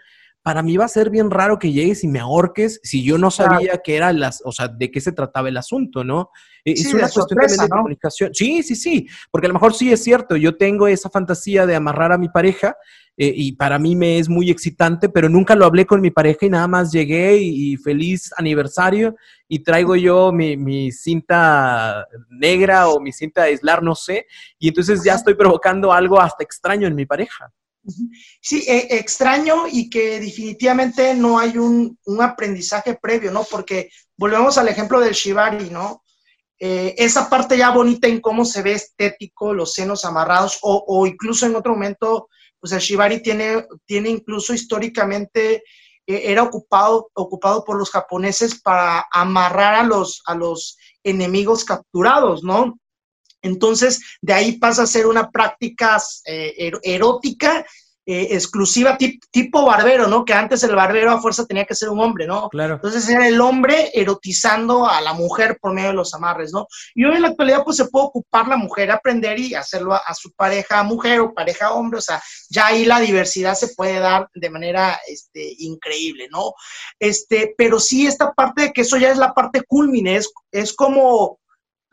para 0.46 0.62
mí 0.62 0.76
va 0.76 0.84
a 0.84 0.88
ser 0.88 1.10
bien 1.10 1.28
raro 1.28 1.58
que 1.58 1.72
llegues 1.72 2.04
y 2.04 2.06
me 2.06 2.20
ahorques 2.20 2.78
si 2.84 3.02
yo 3.02 3.18
no 3.18 3.32
sabía 3.32 3.58
claro. 3.58 3.80
que 3.84 3.96
era 3.96 4.12
las, 4.12 4.40
o 4.44 4.52
sea, 4.52 4.68
de 4.68 4.92
qué 4.92 5.00
se 5.00 5.10
trataba 5.10 5.48
el 5.48 5.56
asunto, 5.56 6.04
¿no? 6.04 6.30
Sí, 6.64 6.70
es 6.70 6.94
una 6.94 7.00
cuestión 7.00 7.28
sorpresa, 7.30 7.56
también 7.56 7.68
de 7.68 7.74
¿no? 7.74 7.76
comunicación. 7.78 8.30
Sí, 8.32 8.62
sí, 8.62 8.76
sí, 8.76 9.08
porque 9.32 9.48
a 9.48 9.48
lo 9.48 9.54
mejor 9.54 9.74
sí 9.74 9.90
es 9.90 10.04
cierto, 10.04 10.36
yo 10.36 10.56
tengo 10.56 10.86
esa 10.86 11.10
fantasía 11.10 11.66
de 11.66 11.74
amarrar 11.74 12.12
a 12.12 12.16
mi 12.16 12.28
pareja 12.28 12.76
eh, 13.16 13.32
y 13.34 13.54
para 13.54 13.80
mí 13.80 13.96
me 13.96 14.20
es 14.20 14.28
muy 14.28 14.48
excitante, 14.48 15.08
pero 15.08 15.28
nunca 15.28 15.56
lo 15.56 15.64
hablé 15.64 15.84
con 15.84 16.00
mi 16.00 16.12
pareja 16.12 16.46
y 16.46 16.50
nada 16.50 16.68
más 16.68 16.92
llegué 16.92 17.38
y, 17.38 17.72
y 17.72 17.76
feliz 17.76 18.30
aniversario 18.36 19.16
y 19.48 19.64
traigo 19.64 19.96
yo 19.96 20.30
mi, 20.30 20.56
mi, 20.56 20.92
cinta 20.92 22.06
negra 22.30 22.86
o 22.86 23.00
mi 23.00 23.10
cinta 23.10 23.42
de 23.42 23.48
aislar, 23.48 23.82
no 23.82 23.96
sé, 23.96 24.28
y 24.60 24.68
entonces 24.68 25.02
ya 25.02 25.14
estoy 25.14 25.34
provocando 25.34 25.92
algo 25.92 26.20
hasta 26.20 26.44
extraño 26.44 26.86
en 26.86 26.94
mi 26.94 27.04
pareja. 27.04 27.52
Sí, 28.40 28.64
eh, 28.66 28.88
extraño 28.90 29.66
y 29.70 29.88
que 29.88 30.18
definitivamente 30.20 31.14
no 31.14 31.38
hay 31.38 31.56
un, 31.56 31.98
un, 32.04 32.22
aprendizaje 32.22 32.98
previo, 33.00 33.30
¿no? 33.30 33.44
Porque 33.44 33.90
volvemos 34.16 34.58
al 34.58 34.68
ejemplo 34.68 35.00
del 35.00 35.14
shibari, 35.14 35.70
¿no? 35.70 36.02
Eh, 36.58 36.94
esa 36.96 37.28
parte 37.28 37.58
ya 37.58 37.70
bonita 37.70 38.08
en 38.08 38.20
cómo 38.20 38.44
se 38.44 38.62
ve 38.62 38.72
estético, 38.72 39.52
los 39.52 39.74
senos 39.74 40.04
amarrados, 40.04 40.58
o, 40.62 41.06
incluso 41.06 41.46
en 41.46 41.54
otro 41.54 41.74
momento, 41.74 42.28
pues 42.58 42.72
el 42.72 42.80
shibari 42.80 43.22
tiene, 43.22 43.66
tiene 43.84 44.08
incluso 44.08 44.54
históricamente, 44.54 45.62
eh, 46.06 46.22
era 46.24 46.42
ocupado, 46.42 47.10
ocupado 47.14 47.62
por 47.64 47.76
los 47.78 47.90
japoneses 47.90 48.60
para 48.62 49.06
amarrar 49.12 49.74
a 49.74 49.82
los, 49.82 50.22
a 50.24 50.34
los 50.34 50.78
enemigos 51.04 51.64
capturados, 51.64 52.42
¿no? 52.42 52.78
Entonces, 53.46 54.00
de 54.20 54.32
ahí 54.32 54.52
pasa 54.58 54.82
a 54.82 54.86
ser 54.86 55.06
una 55.06 55.30
práctica 55.30 55.98
eh, 56.24 56.72
erótica 56.82 57.64
eh, 58.08 58.36
exclusiva 58.36 58.96
tipo 59.32 59.66
barbero, 59.66 60.06
¿no? 60.06 60.24
Que 60.24 60.32
antes 60.32 60.62
el 60.62 60.76
barbero 60.76 61.10
a 61.10 61.20
fuerza 61.20 61.44
tenía 61.44 61.64
que 61.64 61.74
ser 61.74 61.88
un 61.88 61.98
hombre, 61.98 62.24
¿no? 62.24 62.48
Claro. 62.50 62.74
Entonces 62.74 63.08
era 63.08 63.26
el 63.26 63.40
hombre 63.40 63.90
erotizando 63.94 64.88
a 64.88 65.00
la 65.00 65.12
mujer 65.12 65.58
por 65.60 65.74
medio 65.74 65.88
de 65.88 65.96
los 65.96 66.14
amarres, 66.14 66.52
¿no? 66.52 66.68
Y 66.94 67.04
hoy 67.04 67.16
en 67.16 67.22
la 67.22 67.28
actualidad 67.30 67.64
pues 67.64 67.78
se 67.78 67.86
puede 67.86 68.06
ocupar 68.06 68.46
la 68.46 68.56
mujer, 68.56 68.92
aprender 68.92 69.40
y 69.40 69.56
hacerlo 69.56 69.92
a, 69.92 70.14
su 70.14 70.30
pareja 70.34 70.84
mujer 70.84 71.18
o 71.18 71.34
pareja 71.34 71.72
hombre, 71.72 71.98
o 71.98 72.00
sea, 72.00 72.22
ya 72.48 72.68
ahí 72.68 72.84
la 72.84 73.00
diversidad 73.00 73.56
se 73.56 73.74
puede 73.74 73.98
dar 73.98 74.28
de 74.32 74.50
manera 74.50 75.00
este, 75.08 75.56
increíble, 75.58 76.28
¿no? 76.30 76.52
Este, 77.00 77.56
pero 77.58 77.80
sí 77.80 78.06
esta 78.06 78.32
parte 78.34 78.62
de 78.62 78.72
que 78.72 78.82
eso 78.82 78.98
ya 78.98 79.10
es 79.10 79.18
la 79.18 79.34
parte 79.34 79.64
culmine, 79.66 80.14
es, 80.14 80.30
es 80.52 80.72
como 80.74 81.40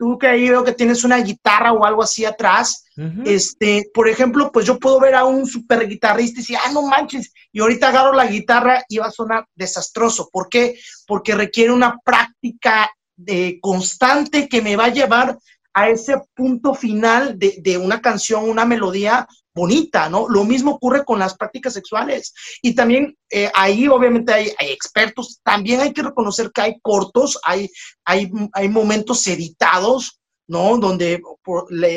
tú 0.04 0.18
que 0.18 0.26
ahí 0.26 0.50
veo 0.50 0.62
que 0.62 0.72
tienes 0.72 1.02
una 1.02 1.16
guitarra 1.16 1.72
o 1.72 1.82
algo 1.82 2.02
así 2.02 2.26
atrás, 2.26 2.84
este, 3.24 3.90
por 3.94 4.06
ejemplo, 4.06 4.52
pues 4.52 4.66
yo 4.66 4.78
puedo 4.78 5.00
ver 5.00 5.14
a 5.14 5.24
un 5.24 5.46
super 5.46 5.88
guitarrista 5.88 6.40
y 6.40 6.42
decir, 6.42 6.58
ah, 6.62 6.70
no 6.72 6.82
manches, 6.82 7.32
y 7.50 7.60
ahorita 7.60 7.88
agarro 7.88 8.12
la 8.12 8.26
guitarra 8.26 8.84
y 8.86 8.98
va 8.98 9.06
a 9.06 9.10
sonar 9.10 9.46
desastroso. 9.54 10.28
¿Por 10.30 10.50
qué? 10.50 10.78
Porque 11.06 11.34
requiere 11.34 11.72
una 11.72 11.98
práctica 12.04 12.90
de, 13.16 13.58
constante 13.62 14.46
que 14.46 14.60
me 14.60 14.76
va 14.76 14.84
a 14.84 14.92
llevar 14.92 15.38
a 15.72 15.88
ese 15.88 16.20
punto 16.34 16.74
final 16.74 17.38
de, 17.38 17.56
de 17.62 17.78
una 17.78 18.02
canción, 18.02 18.46
una 18.46 18.66
melodía 18.66 19.26
bonita, 19.54 20.08
¿no? 20.08 20.28
Lo 20.28 20.44
mismo 20.44 20.72
ocurre 20.72 21.04
con 21.04 21.18
las 21.18 21.36
prácticas 21.36 21.72
sexuales. 21.72 22.34
Y 22.60 22.74
también 22.74 23.16
eh, 23.30 23.50
ahí 23.54 23.86
obviamente 23.88 24.32
hay, 24.32 24.52
expertos, 24.58 25.40
también 25.42 25.80
hay 25.80 25.92
que 25.92 26.02
reconocer 26.02 26.50
que 26.52 26.62
hay 26.62 26.80
cortos, 26.82 27.38
hay, 27.44 27.70
hay, 28.04 28.30
hay 28.52 28.68
momentos 28.68 29.26
editados, 29.26 30.20
¿no? 30.46 30.76
Donde 30.76 31.22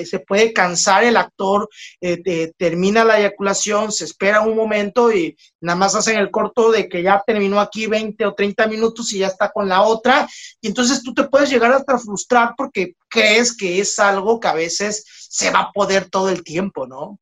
se 0.06 0.20
puede 0.20 0.54
cansar 0.54 1.04
el 1.04 1.18
actor, 1.18 1.68
eh, 2.02 2.54
termina 2.58 3.04
la 3.04 3.20
eyaculación, 3.20 3.92
se 3.92 4.06
espera 4.06 4.42
un 4.42 4.56
momento 4.56 5.12
y 5.12 5.36
nada 5.60 5.78
más 5.78 5.96
hacen 5.96 6.18
el 6.18 6.32
corto 6.32 6.72
de 6.72 6.88
que 6.88 7.04
ya 7.04 7.22
terminó 7.26 7.60
aquí 7.60 7.88
20 7.88 8.26
o 8.26 8.34
30 8.34 8.68
minutos 8.68 9.12
y 9.12 9.20
ya 9.20 9.28
está 9.28 9.52
con 9.52 9.68
la 9.68 9.82
otra. 9.82 10.30
Y 10.62 10.68
entonces 10.68 11.04
tú 11.04 11.14
te 11.14 11.26
puedes 11.26 11.50
llegar 11.50 11.74
hasta 11.74 11.98
frustrar 11.98 12.54
porque 12.56 12.94
crees 13.10 13.56
que 13.56 13.80
es 13.80 13.98
algo 14.00 14.40
que 14.40 14.48
a 14.48 14.54
veces 14.54 15.04
se 15.30 15.52
va 15.52 15.60
a 15.60 15.72
poder 15.72 16.10
todo 16.10 16.30
el 16.30 16.44
tiempo, 16.44 16.88
¿no? 16.88 17.20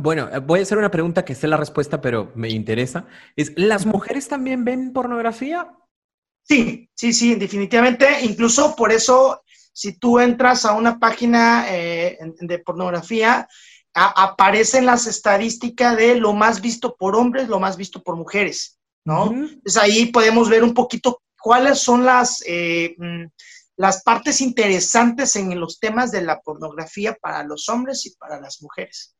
Bueno, 0.00 0.28
voy 0.42 0.60
a 0.60 0.62
hacer 0.62 0.78
una 0.78 0.90
pregunta 0.90 1.24
que 1.24 1.34
sé 1.34 1.46
la 1.46 1.56
respuesta, 1.56 2.00
pero 2.00 2.32
me 2.34 2.48
interesa. 2.48 3.06
Es, 3.36 3.52
¿las 3.56 3.86
mujeres 3.86 4.28
también 4.28 4.64
ven 4.64 4.92
pornografía? 4.92 5.72
Sí, 6.42 6.90
sí, 6.94 7.12
sí, 7.12 7.34
definitivamente. 7.34 8.20
Incluso 8.22 8.74
por 8.76 8.92
eso 8.92 9.42
si 9.76 9.98
tú 9.98 10.18
entras 10.18 10.64
a 10.64 10.72
una 10.72 10.98
página 10.98 11.66
eh, 11.68 12.18
de 12.40 12.58
pornografía, 12.60 13.46
aparecen 13.92 14.86
las 14.86 15.06
estadísticas 15.06 15.96
de 15.96 16.16
lo 16.16 16.32
más 16.32 16.60
visto 16.60 16.96
por 16.96 17.14
hombres, 17.14 17.48
lo 17.48 17.60
más 17.60 17.76
visto 17.76 18.02
por 18.02 18.16
mujeres, 18.16 18.78
¿no? 19.04 19.26
Entonces 19.32 19.76
ahí 19.76 20.06
podemos 20.06 20.48
ver 20.48 20.62
un 20.64 20.74
poquito 20.74 21.22
cuáles 21.38 21.78
son 21.78 22.04
las, 22.04 22.42
eh, 22.46 22.94
mm, 22.98 23.24
las 23.76 24.02
partes 24.02 24.40
interesantes 24.40 25.36
en 25.36 25.58
los 25.58 25.78
temas 25.78 26.10
de 26.10 26.22
la 26.22 26.40
pornografía 26.40 27.16
para 27.20 27.44
los 27.44 27.68
hombres 27.68 28.06
y 28.06 28.16
para 28.16 28.40
las 28.40 28.62
mujeres. 28.62 29.14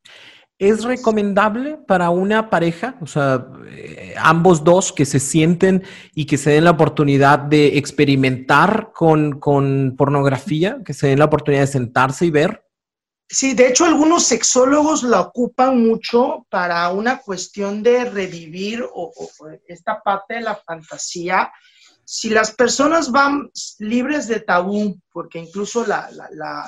¿Es 0.59 0.83
recomendable 0.83 1.77
para 1.77 2.09
una 2.09 2.49
pareja, 2.49 2.97
o 2.99 3.05
sea, 3.05 3.45
eh, 3.67 4.15
ambos 4.17 4.63
dos 4.63 4.91
que 4.91 5.05
se 5.05 5.19
sienten 5.19 5.83
y 6.15 6.25
que 6.25 6.39
se 6.39 6.49
den 6.49 6.63
la 6.63 6.71
oportunidad 6.71 7.37
de 7.37 7.77
experimentar 7.77 8.91
con, 8.91 9.39
pornografía, 9.95 10.79
que 10.83 10.95
se 10.95 11.09
den 11.09 11.19
la 11.19 11.25
oportunidad 11.25 11.61
de 11.61 11.67
sentarse 11.67 12.25
y 12.25 12.31
ver? 12.31 12.63
Sí, 13.29 13.53
de 13.53 13.67
hecho 13.67 13.85
algunos 13.85 14.23
sexólogos 14.23 15.03
la 15.03 15.21
ocupan 15.21 15.79
mucho 15.79 16.47
para 16.49 16.89
una 16.89 17.19
cuestión 17.19 17.83
de 17.83 18.05
revivir 18.05 18.83
o, 18.91 19.13
esta 19.67 20.01
parte 20.01 20.35
de 20.35 20.41
la 20.41 20.55
fantasía. 20.55 21.51
Si 22.09 22.29
las 22.29 22.53
personas 22.55 23.11
van 23.11 23.49
libres 23.79 24.27
de 24.27 24.39
tabú, 24.39 24.97
porque 25.11 25.39
incluso 25.39 25.85
la, 25.85 26.09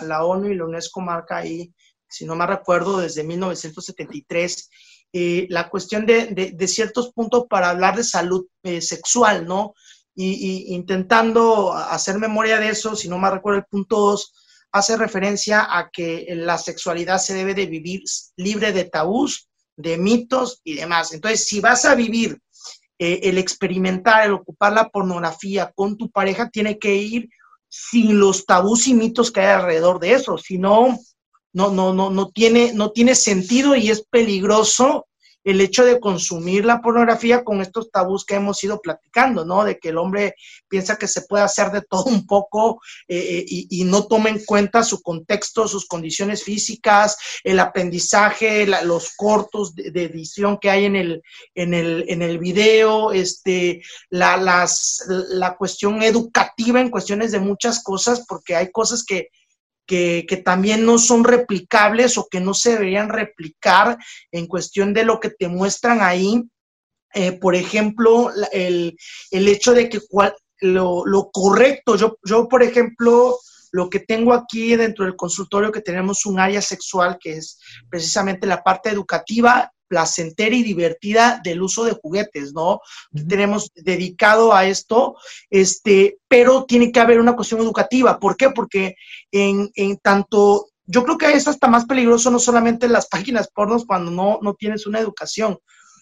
la 0.04 0.26
ONU 0.26 0.50
y 0.50 0.56
la 0.56 0.66
UNESCO 0.66 1.00
marca 1.00 1.38
ahí 1.38 1.74
si 2.10 2.26
no 2.26 2.36
me 2.36 2.46
recuerdo, 2.46 3.00
desde 3.00 3.24
1973, 3.24 4.70
eh, 5.14 5.48
la 5.50 5.70
cuestión 5.70 6.06
de, 6.06 6.68
ciertos 6.68 7.14
puntos 7.14 7.46
para 7.50 7.70
hablar 7.70 7.96
de 7.96 8.04
salud 8.04 8.48
eh, 8.64 8.82
sexual, 8.82 9.46
¿no? 9.46 9.74
Y, 10.16 10.74
intentando 10.76 11.72
hacer 11.72 12.18
memoria 12.18 12.60
de 12.60 12.70
eso, 12.70 12.96
si 12.96 13.08
no 13.08 13.18
me 13.18 13.30
recuerdo 13.30 13.60
el 13.60 13.66
punto 13.66 13.98
2, 13.98 14.34
hace 14.72 14.98
referencia 14.98 15.66
a 15.70 15.90
que 15.90 16.28
la 16.36 16.58
sexualidad 16.58 17.20
se 17.20 17.34
debe 17.34 17.54
de 17.54 17.68
vivir 17.68 18.02
libre 18.36 18.74
de 18.74 18.86
tabús, 18.86 19.48
de 19.78 19.98
mitos 19.98 20.60
y 20.64 20.76
demás. 20.76 21.14
Entonces, 21.14 21.46
si 21.46 21.62
vas 21.62 21.86
a 21.86 21.96
vivir 21.96 22.38
eh, 23.00 23.22
el 23.24 23.38
experimentar, 23.38 24.26
el 24.26 24.34
ocupar 24.34 24.74
la 24.74 24.90
pornografía 24.90 25.72
con 25.74 25.98
tu 25.98 26.12
pareja, 26.12 26.50
tiene 26.50 26.78
que 26.78 26.96
ir 26.96 27.30
sin 27.68 28.20
los 28.20 28.46
tabús 28.46 28.88
y 28.88 28.94
mitos 28.94 29.32
que 29.32 29.42
hay 29.42 29.48
alrededor 29.48 30.00
de 30.00 30.14
eso, 30.14 30.38
si 30.38 30.58
no, 30.58 31.00
no, 31.54 31.72
no, 31.72 31.94
no, 31.94 32.10
no 32.10 32.30
tiene, 32.30 32.74
no 32.74 32.92
tiene 32.92 33.16
sentido 33.16 33.76
y 33.76 33.90
es 33.90 34.04
peligroso 34.04 35.08
el 35.44 35.62
hecho 35.62 35.86
de 35.86 36.00
consumir 36.00 36.66
la 36.66 36.82
pornografía 36.82 37.44
con 37.44 37.62
estos 37.62 37.90
tabús 37.92 38.26
que 38.26 38.36
hemos 38.36 38.64
ido 38.64 38.82
platicando, 38.82 39.46
¿no? 39.46 39.64
De 39.64 39.80
que 39.80 39.90
el 39.90 39.98
hombre 39.98 40.36
piensa 40.68 40.98
que 40.98 41.08
se 41.08 41.22
puede 41.22 41.44
hacer 41.44 41.72
de 41.72 41.82
todo 41.82 42.06
un 42.06 42.28
poco 42.28 42.82
eh, 43.08 43.18
eh, 43.18 43.46
y, 43.48 43.84
no 43.86 44.06
toma 44.06 44.30
en 44.30 44.44
cuenta 44.46 44.84
su 44.84 45.02
contexto, 45.02 45.68
sus 45.68 45.88
condiciones 45.88 46.44
físicas, 46.44 47.18
el 47.44 47.60
aprendizaje, 47.60 48.68
los 48.84 49.16
cortos 49.16 49.74
de, 49.74 50.04
edición 50.04 50.58
que 50.60 50.70
hay 50.70 50.86
en 50.86 50.96
el, 50.96 51.24
en 51.56 51.74
el, 51.74 52.06
en 52.08 52.22
el 52.22 52.38
video, 52.38 53.12
este, 53.12 53.82
la, 54.10 54.38
la 55.08 55.56
cuestión 55.56 56.04
educativa 56.04 56.82
en 56.82 56.90
cuestiones 56.90 57.32
de 57.32 57.40
muchas 57.40 57.82
cosas, 57.82 58.26
porque 58.28 58.56
hay 58.56 58.72
cosas 58.72 59.04
que 59.04 59.30
que, 59.90 60.42
también 60.46 60.86
no 60.86 61.00
son 61.00 61.24
replicables 61.24 62.18
o 62.18 62.28
que 62.30 62.40
no 62.40 62.54
se 62.54 62.74
deberían 62.74 63.10
replicar 63.10 63.98
en 64.32 64.46
cuestión 64.46 64.94
de 64.94 65.04
lo 65.04 65.20
que 65.20 65.32
te 65.32 65.48
muestran 65.48 66.02
ahí. 66.02 66.44
Eh, 67.16 67.32
por 67.32 67.56
ejemplo, 67.56 68.30
el, 68.52 68.96
hecho 69.32 69.74
de 69.74 69.90
que 69.90 70.00
lo, 70.62 71.06
lo, 71.08 71.32
correcto, 71.32 71.96
yo, 71.96 72.20
yo, 72.24 72.48
por 72.48 72.62
ejemplo, 72.62 73.40
lo 73.72 73.90
que 73.90 74.02
tengo 74.02 74.34
aquí 74.34 74.76
dentro 74.76 75.06
del 75.06 75.16
consultorio, 75.16 75.72
que 75.72 75.82
tenemos 75.82 76.24
un 76.28 76.40
área 76.40 76.62
sexual, 76.62 77.18
que 77.20 77.38
es 77.38 77.58
precisamente 77.90 78.46
la 78.46 78.62
parte 78.62 78.90
educativa, 78.90 79.72
placentera 79.90 80.56
y 80.56 80.64
divertida 80.64 81.42
del 81.44 81.62
uso 81.62 81.84
de 81.84 81.98
juguetes, 82.02 82.54
¿no? 82.54 82.80
Tenemos 83.28 83.72
dedicado 83.76 84.54
a 84.54 84.66
esto, 84.66 85.16
este, 85.50 86.20
pero 86.30 86.64
tiene 86.64 86.92
que 86.92 87.00
haber 87.02 87.20
una 87.20 87.36
cuestión 87.36 87.60
educativa. 87.60 88.20
¿Por 88.20 88.38
qué? 88.38 88.52
Porque 88.52 88.96
en, 89.32 89.70
en 89.76 89.98
tanto, 89.98 90.68
yo 90.86 91.04
creo 91.04 91.18
que 91.18 91.34
eso 91.34 91.52
está 91.52 91.68
más 91.68 91.86
peligroso 91.86 92.32
no 92.32 92.40
solamente 92.40 92.86
en 92.86 92.94
las 92.94 93.08
páginas 93.10 93.50
pornos 93.50 93.86
cuando 93.86 94.12
no, 94.12 94.40
no 94.42 94.54
tienes 94.54 94.86
una 94.86 95.00
educación, 95.00 95.58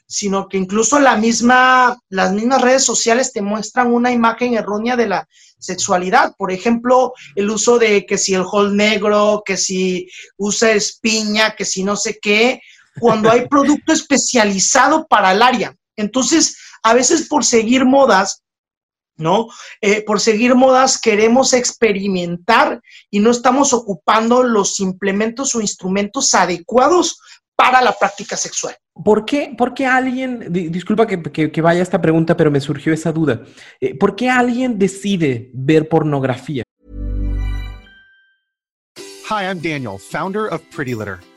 sino 0.07 0.47
que 0.47 0.57
incluso 0.57 0.99
la 0.99 1.17
misma, 1.17 1.97
las 2.09 2.31
mismas 2.31 2.61
redes 2.61 2.83
sociales 2.83 3.33
te 3.33 3.41
muestran 3.41 3.93
una 3.93 4.11
imagen 4.11 4.53
errónea 4.53 4.95
de 4.95 5.07
la 5.07 5.27
sexualidad. 5.59 6.33
Por 6.37 6.51
ejemplo, 6.51 7.13
el 7.35 7.49
uso 7.49 7.77
de 7.77 8.05
que 8.05 8.17
si 8.17 8.33
el 8.33 8.45
hall 8.49 8.75
negro, 8.75 9.43
que 9.45 9.57
si 9.57 10.09
usa 10.37 10.71
espiña, 10.71 11.55
que 11.55 11.65
si 11.65 11.83
no 11.83 11.95
sé 11.97 12.19
qué, 12.21 12.61
cuando 12.99 13.31
hay 13.31 13.47
producto 13.47 13.93
especializado 13.93 15.07
para 15.07 15.31
el 15.31 15.41
área. 15.41 15.75
Entonces, 15.95 16.57
a 16.83 16.93
veces 16.93 17.27
por 17.27 17.43
seguir 17.43 17.85
modas, 17.85 18.43
¿no? 19.17 19.47
Eh, 19.81 20.03
por 20.03 20.19
seguir 20.19 20.55
modas 20.55 20.99
queremos 20.99 21.53
experimentar 21.53 22.81
y 23.09 23.19
no 23.19 23.31
estamos 23.31 23.73
ocupando 23.73 24.43
los 24.43 24.79
implementos 24.79 25.55
o 25.55 25.61
instrumentos 25.61 26.33
adecuados 26.35 27.19
para 27.55 27.81
la 27.81 27.91
práctica 27.91 28.37
sexual. 28.37 28.75
¿Por 29.03 29.25
qué, 29.25 29.53
por 29.57 29.73
qué 29.73 29.85
alguien, 29.85 30.47
disculpa 30.51 31.07
que, 31.07 31.51
que, 31.51 31.61
vaya 31.61 31.81
esta 31.81 31.99
pregunta, 31.99 32.37
pero 32.37 32.51
me 32.51 32.61
surgió 32.61 32.93
esa 32.93 33.11
duda, 33.11 33.41
eh, 33.81 33.95
¿por 33.95 34.15
qué 34.15 34.29
alguien 34.29 34.77
decide 34.77 35.49
ver 35.53 35.89
pornografía? 35.89 36.63
Hi, 39.29 39.43
I'm 39.43 39.59
Daniel, 39.59 39.97
founder 39.99 40.47
of 40.53 40.61
Pretty 40.73 40.93
Litter. 40.93 41.19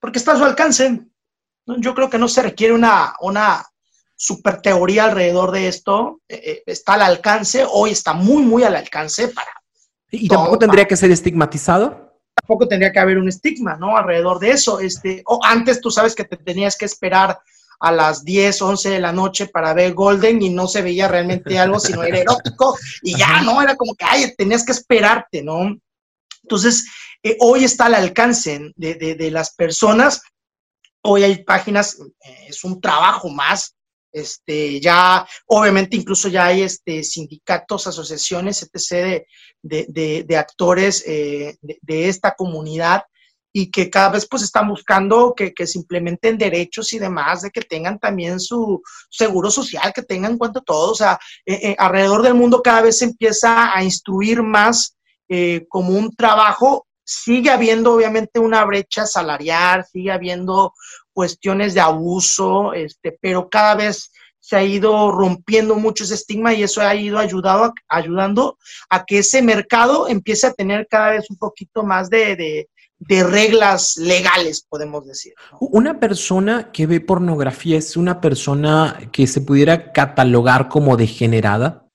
Porque 0.00 0.18
está 0.18 0.32
a 0.32 0.36
su 0.36 0.44
alcance. 0.44 1.06
Yo 1.66 1.94
creo 1.94 2.10
que 2.10 2.18
no 2.18 2.28
se 2.28 2.42
requiere 2.42 2.74
una, 2.74 3.14
una 3.20 3.64
super 4.16 4.60
teoría 4.62 5.04
alrededor 5.04 5.52
de 5.52 5.68
esto. 5.68 6.20
Eh, 6.28 6.42
eh, 6.44 6.62
está 6.66 6.94
al 6.94 7.02
alcance, 7.02 7.64
hoy 7.70 7.90
está 7.90 8.14
muy, 8.14 8.42
muy 8.42 8.62
al 8.64 8.76
alcance 8.76 9.28
para... 9.28 9.50
¿Y 10.10 10.28
tampoco 10.28 10.58
tendría 10.58 10.86
que 10.86 10.96
ser 10.96 11.10
estigmatizado? 11.10 12.18
Tampoco 12.34 12.68
tendría 12.68 12.92
que 12.92 13.00
haber 13.00 13.18
un 13.18 13.28
estigma, 13.28 13.76
¿no? 13.76 13.96
Alrededor 13.96 14.38
de 14.38 14.50
eso. 14.50 14.80
Este, 14.80 15.22
o 15.26 15.40
antes 15.42 15.80
tú 15.80 15.90
sabes 15.90 16.14
que 16.14 16.24
te 16.24 16.36
tenías 16.36 16.76
que 16.76 16.84
esperar 16.84 17.38
a 17.80 17.92
las 17.92 18.24
10, 18.24 18.62
11 18.62 18.90
de 18.90 19.00
la 19.00 19.12
noche 19.12 19.48
para 19.48 19.74
ver 19.74 19.94
Golden 19.94 20.40
y 20.40 20.50
no 20.50 20.66
se 20.66 20.82
veía 20.82 21.08
realmente 21.08 21.58
algo, 21.58 21.78
sino 21.78 22.02
era 22.02 22.18
erótico 22.20 22.76
y 23.02 23.16
ya, 23.16 23.42
¿no? 23.42 23.60
Era 23.60 23.76
como 23.76 23.94
que, 23.94 24.04
ay, 24.04 24.34
tenías 24.36 24.64
que 24.64 24.72
esperarte, 24.72 25.42
¿no? 25.42 25.76
Entonces, 26.42 26.86
hoy 27.40 27.64
está 27.64 27.86
al 27.86 27.94
alcance 27.94 28.72
de, 28.76 28.94
de, 28.94 29.30
las 29.30 29.54
personas, 29.54 30.20
hoy 31.06 31.22
hay 31.22 31.44
páginas, 31.44 31.98
eh, 32.24 32.46
es 32.48 32.64
un 32.64 32.80
trabajo 32.80 33.28
más, 33.28 33.74
este, 34.12 34.80
ya, 34.80 35.26
obviamente, 35.46 35.96
incluso 35.96 36.28
ya 36.28 36.46
hay 36.46 36.62
este, 36.62 37.02
sindicatos, 37.02 37.86
asociaciones, 37.86 38.62
etc., 38.62 39.24
de, 39.62 40.24
de, 40.26 40.36
actores 40.36 41.04
eh, 41.06 41.56
de, 41.60 42.08
esta 42.08 42.34
comunidad 42.34 43.02
y 43.52 43.70
que 43.70 43.90
cada 43.90 44.10
vez 44.10 44.26
pues 44.28 44.42
están 44.42 44.68
buscando 44.68 45.34
que, 45.34 45.52
que, 45.52 45.66
se 45.66 45.78
implementen 45.78 46.38
derechos 46.38 46.92
y 46.92 46.98
demás, 46.98 47.42
de 47.42 47.50
que 47.50 47.62
tengan 47.62 47.98
también 47.98 48.38
su 48.38 48.80
seguro 49.10 49.50
social, 49.50 49.92
que 49.94 50.02
tengan 50.02 50.32
en 50.32 50.38
cuenta 50.38 50.60
todo. 50.60 50.92
O 50.92 50.94
sea, 50.94 51.18
eh, 51.44 51.74
alrededor 51.78 52.22
del 52.22 52.34
mundo 52.34 52.62
cada 52.62 52.82
vez 52.82 52.98
se 52.98 53.06
empieza 53.06 53.76
a 53.76 53.82
instruir 53.82 54.42
más 54.42 54.96
como 55.68 55.90
un 55.90 56.14
trabajo. 56.14 56.86
Sigue 57.08 57.50
habiendo 57.50 57.94
obviamente 57.94 58.40
una 58.40 58.64
brecha 58.64 59.06
salarial, 59.06 59.84
sigue 59.84 60.10
habiendo 60.10 60.74
cuestiones 61.12 61.72
de 61.72 61.80
abuso, 61.80 62.72
este, 62.72 63.16
pero 63.20 63.48
cada 63.48 63.76
vez 63.76 64.10
se 64.40 64.56
ha 64.56 64.64
ido 64.64 65.12
rompiendo 65.12 65.76
mucho 65.76 66.02
ese 66.02 66.14
estigma 66.14 66.52
y 66.52 66.64
eso 66.64 66.80
ha 66.80 66.94
ido 66.96 67.18
ayudado, 67.18 67.72
ayudando 67.88 68.58
a 68.90 69.04
que 69.04 69.18
ese 69.18 69.40
mercado 69.40 70.08
empiece 70.08 70.48
a 70.48 70.52
tener 70.52 70.88
cada 70.88 71.12
vez 71.12 71.30
un 71.30 71.36
poquito 71.36 71.84
más 71.84 72.10
de, 72.10 72.68
de 72.98 73.24
reglas 73.24 73.96
legales, 73.96 74.66
podemos 74.68 75.06
decir. 75.06 75.34
Una 75.60 76.00
persona 76.00 76.70
que 76.72 76.86
ve 76.86 77.00
pornografía 77.00 77.78
es 77.78 77.96
una 77.96 78.20
persona 78.20 78.98
que 79.12 79.26
se 79.26 79.42
pudiera 79.42 79.92
catalogar 79.92 80.68
como 80.68 80.96
degenerada. 80.96 81.86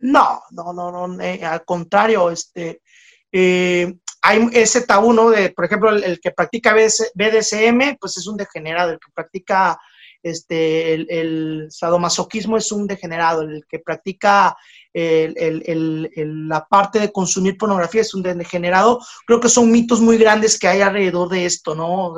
No, 0.00 0.42
no, 0.50 0.72
no, 0.72 1.06
no, 1.06 1.22
eh, 1.22 1.44
al 1.44 1.64
contrario, 1.64 2.30
este, 2.30 2.82
eh, 3.30 3.94
hay 4.22 4.48
ese 4.52 4.82
tabú, 4.82 5.12
¿no? 5.12 5.30
De, 5.30 5.50
por 5.50 5.64
ejemplo, 5.64 5.90
el, 5.90 6.20
que 6.20 6.30
practica 6.30 6.74
BDSM, 6.74 7.96
pues 7.98 8.16
es 8.18 8.26
un 8.26 8.36
degenerado, 8.36 8.92
el 8.92 8.98
que 8.98 9.12
practica 9.14 9.78
este, 10.22 10.94
el, 10.94 11.68
sadomasoquismo 11.70 12.56
es 12.56 12.70
un 12.72 12.86
degenerado, 12.86 13.42
el 13.42 13.64
que 13.68 13.78
practica 13.78 14.56
la 14.92 16.66
parte 16.68 16.98
de 16.98 17.12
consumir 17.12 17.56
pornografía 17.56 18.00
es 18.00 18.12
un 18.14 18.22
degenerado. 18.22 19.00
Creo 19.26 19.40
que 19.40 19.48
son 19.48 19.70
mitos 19.70 20.00
muy 20.00 20.18
grandes 20.18 20.58
que 20.58 20.68
hay 20.68 20.80
alrededor 20.80 21.28
de 21.28 21.46
esto, 21.46 21.74
¿no? 21.74 22.14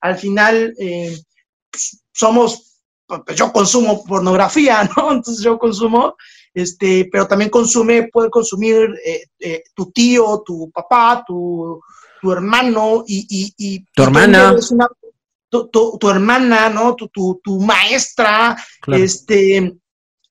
al 0.00 0.16
final 0.16 0.74
eh, 0.78 1.16
somos, 2.12 2.80
pues 3.06 3.36
yo 3.36 3.52
consumo 3.52 4.04
pornografía, 4.04 4.88
¿no? 4.96 5.12
Entonces 5.12 5.44
yo 5.44 5.58
consumo, 5.58 6.16
este, 6.56 7.06
pero 7.12 7.28
también 7.28 7.50
consume, 7.50 8.08
puede 8.08 8.30
consumir 8.30 8.88
eh, 9.04 9.26
eh, 9.38 9.62
tu 9.74 9.90
tío, 9.90 10.42
tu 10.44 10.70
papá, 10.70 11.22
tu, 11.26 11.78
tu 12.22 12.32
hermano 12.32 13.04
y, 13.06 13.52
y, 13.58 13.84
tu 13.94 14.02
hermana. 14.02 14.56
tu, 15.50 16.10
hermana, 16.10 16.70
¿no? 16.70 16.96
Tu, 16.96 17.08
tu, 17.08 17.40
tu 17.44 17.60
maestra, 17.60 18.56
este, 18.86 19.76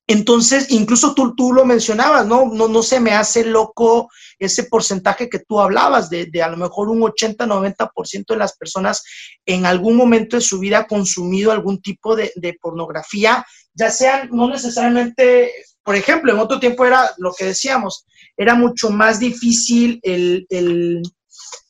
entonces, 0.08 0.72
incluso 0.72 1.13
tú, 1.13 1.36
tú 1.36 1.53
lo 1.53 1.63
mencionabas, 1.63 2.27
¿no? 2.27 2.46
¿no? 2.51 2.67
No 2.67 2.82
se 2.82 3.00
me 3.00 3.12
hace 3.12 3.46
loco 3.46 4.10
ese 4.38 4.63
porcentaje 4.63 5.29
que 5.29 5.39
tú 5.39 5.60
hablabas, 5.60 6.10
de, 6.10 6.25
de 6.25 6.44
a 6.44 6.50
lo 6.50 6.58
mejor 6.58 6.89
un 6.89 7.01
80-90% 7.01 8.25
de 8.29 8.38
las 8.38 8.55
personas 8.55 9.03
en 9.46 9.65
algún 9.65 9.96
momento 9.96 10.38
de 10.38 10.41
su 10.41 10.60
vida 10.60 10.79
ha 10.79 10.88
consumido 10.88 11.51
algún 11.51 11.82
tipo 11.82 12.16
de, 12.16 12.31
de, 12.35 12.53
pornografía, 12.59 13.46
ya 13.74 13.90
sean, 13.90 14.29
no 14.31 14.48
necesariamente, 14.48 15.51
por 15.86 15.96
ejemplo, 15.96 16.34
en 16.34 16.40
otro 16.40 16.60
tiempo 16.60 16.84
era 16.84 17.12
lo 17.18 17.32
que 17.32 17.46
decíamos, 17.46 18.08
era 18.36 18.56
mucho 18.56 18.90
más 18.90 19.20
difícil 19.20 20.00
el, 20.02 20.48
el, 20.50 21.04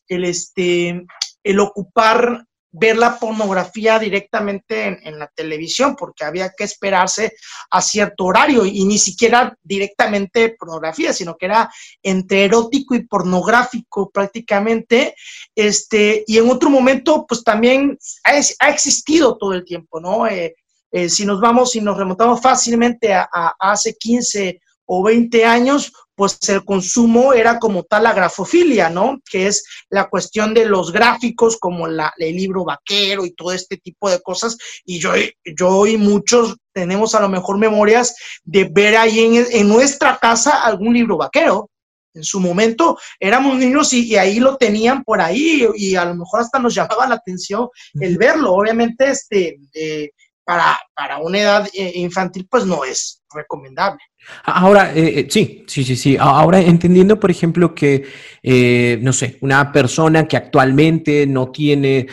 el, 0.08 0.24
este, 0.24 1.06
el 1.44 1.60
ocupar 1.60 2.46
ver 2.72 2.98
la 2.98 3.20
pornografía 3.20 4.00
directamente 4.00 5.00
en, 5.04 5.20
la 5.20 5.28
televisión, 5.28 5.96
porque 5.98 6.24
había 6.24 6.54
que 6.58 6.64
esperarse 6.64 7.34
a 7.72 7.82
cierto 7.82 8.26
horario 8.26 8.66
y 8.66 8.86
ni 8.86 8.98
siquiera 8.98 9.58
directamente 9.64 10.56
pornografía, 10.58 11.14
sino 11.14 11.36
que 11.36 11.46
era 11.48 11.70
entre 12.02 12.46
erótico 12.46 12.96
y 12.96 13.06
pornográfico 13.06 14.10
prácticamente. 14.12 15.16
Este, 15.54 16.24
y 16.26 16.38
en 16.38 16.50
otro 16.50 16.70
momento, 16.70 17.26
pues 17.28 17.44
también 17.44 17.98
ha, 18.24 18.70
existido 18.70 19.38
todo 19.38 19.54
el 19.54 19.66
tiempo, 19.66 20.00
¿no? 20.00 20.28
Eh, 20.28 20.56
eh, 20.96 21.10
si 21.10 21.26
nos 21.26 21.42
vamos, 21.42 21.72
si 21.72 21.82
nos 21.82 21.98
remontamos 21.98 22.40
fácilmente 22.40 23.14
a, 23.14 23.28
a 23.30 23.54
hace 23.60 23.96
15 23.96 24.62
o 24.86 25.04
20 25.04 25.44
años, 25.44 25.92
pues 26.16 26.40
el 26.48 26.64
consumo 26.64 27.34
era 27.34 27.60
como 27.60 27.84
tal 27.84 28.04
la 28.04 28.14
grafofilia, 28.14 28.90
¿no? 28.90 29.20
Que 29.30 29.48
es 29.48 29.66
la 29.90 30.08
cuestión 30.08 30.54
de 30.54 30.66
los 30.66 30.94
gráficos 30.94 31.58
como 31.58 31.86
la, 31.90 32.14
el 32.18 32.38
libro 32.38 32.64
vaquero 32.64 33.26
y 33.26 33.34
todo 33.34 33.52
este 33.52 33.76
tipo 33.76 34.10
de 34.10 34.22
cosas. 34.22 34.58
Y 34.86 35.00
yo, 35.00 35.12
yo 35.44 35.86
y 35.86 35.98
muchos 35.98 36.56
tenemos 36.74 37.14
a 37.14 37.20
lo 37.20 37.28
mejor 37.28 37.58
memorias 37.58 38.16
de 38.46 38.64
ver 38.64 38.96
ahí 38.96 39.20
en, 39.20 39.46
en 39.52 39.68
nuestra 39.68 40.18
casa 40.18 40.64
algún 40.64 40.94
libro 40.94 41.18
vaquero. 41.18 41.70
En 42.14 42.24
su 42.24 42.40
momento 42.40 42.98
éramos 43.20 43.58
niños 43.58 43.92
y, 43.92 44.16
ahí 44.16 44.40
lo 44.40 44.56
tenían 44.56 45.04
por 45.04 45.20
ahí 45.20 45.68
y 45.76 45.96
a 45.96 46.06
lo 46.06 46.16
mejor 46.16 46.40
hasta 46.40 46.60
nos 46.60 46.74
llamaba 46.74 47.06
la 47.08 47.16
atención 47.16 47.68
el 48.00 48.18
verlo. 48.18 48.54
Obviamente, 48.54 49.10
este, 49.10 49.60
eh, 49.74 50.12
para, 50.46 50.80
para 50.96 51.18
una 51.18 51.40
edad 51.40 51.68
eh, 51.74 51.92
infantil, 51.96 52.48
pues 52.50 52.66
no 52.66 52.86
es 52.86 53.24
recomendable. 53.34 54.00
Ahora, 54.44 54.94
eh, 54.94 55.20
eh, 55.20 55.28
sí, 55.30 55.64
sí, 55.68 55.84
sí, 55.84 55.96
sí. 55.96 56.18
Ahora 56.20 56.60
entendiendo, 56.60 57.20
por 57.20 57.30
ejemplo, 57.30 57.76
que, 57.76 58.06
eh, 58.42 58.98
no 59.02 59.14
sé, 59.14 59.38
una 59.42 59.72
persona 59.72 60.28
que 60.28 60.38
actualmente 60.38 61.28
no 61.28 61.52
tiene 61.52 62.08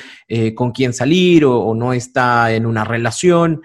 con 0.55 0.73
quién 0.73 0.95
salir 0.95 1.45
o, 1.45 1.75
no 1.75 1.93
está 1.93 2.55
en 2.55 2.65
una 2.65 2.85
relación, 2.85 3.61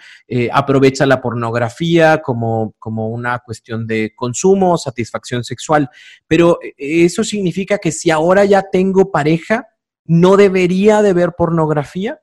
aprovecha 0.52 1.06
la 1.06 1.22
pornografía 1.22 2.22
como, 2.22 2.76
como 2.78 3.08
una 3.08 3.40
cuestión 3.40 3.88
de 3.88 4.12
consumo, 4.14 4.78
satisfacción 4.78 5.46
sexual. 5.46 5.90
Pero 6.28 6.60
eso 6.76 7.24
significa 7.24 7.78
que 7.78 7.94
si 7.94 8.12
ahora 8.12 8.44
ya 8.44 8.64
tengo 8.70 9.12
pareja, 9.12 9.66
¿no 10.04 10.36
debería 10.36 11.02
de 11.02 11.14
ver 11.14 11.36
pornografía? 11.38 12.20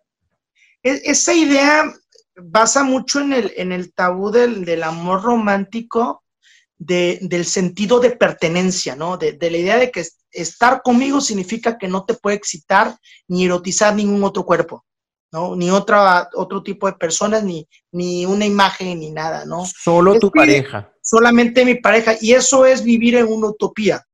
E-, 0.83 1.01
esa 1.05 1.33
idea 1.33 1.91
basa 2.37 2.83
mucho 2.83 3.21
en 3.21 3.33
el, 3.33 3.53
en 3.57 3.73
el 3.73 3.93
tabú 3.93 4.31
del, 4.31 4.65
del 4.65 4.83
amor 4.83 5.23
romántico, 5.23 6.23
de, 6.77 7.19
del 7.23 7.45
sentido 7.45 8.01
de 8.01 8.11
pertenencia, 8.11 8.97
¿no? 8.97 9.17
De, 9.17 9.33
de, 9.33 9.51
la 9.51 9.59
idea 9.59 9.79
de 9.79 9.91
que 9.91 10.05
estar 10.31 10.83
conmigo 10.83 11.21
significa 11.21 11.79
que 11.79 11.89
no 11.89 12.05
te 12.05 12.15
puede 12.15 12.37
excitar 12.37 12.97
ni 13.29 13.45
erotizar 13.45 13.95
ningún 13.95 14.25
otro 14.25 14.45
cuerpo, 14.45 14.85
¿no? 15.33 15.55
Ni 15.57 15.71
otra, 15.71 16.29
otro 16.35 16.63
tipo 16.63 16.87
de 16.87 16.95
personas, 16.95 17.45
ni, 17.45 17.69
ni 17.93 18.27
una 18.27 18.45
imagen, 18.45 19.01
ni 19.01 19.11
nada, 19.11 19.45
¿no? 19.45 19.65
Solo 19.67 20.19
tu 20.19 20.31
pareja. 20.31 20.93
Solamente 21.01 21.65
mi 21.65 21.77
pareja. 21.77 22.15
Y 22.21 22.33
eso 22.33 22.67
es 22.67 22.83
vivir 22.83 23.17
en 23.17 23.27
una 23.27 23.49
utopía. 23.49 24.05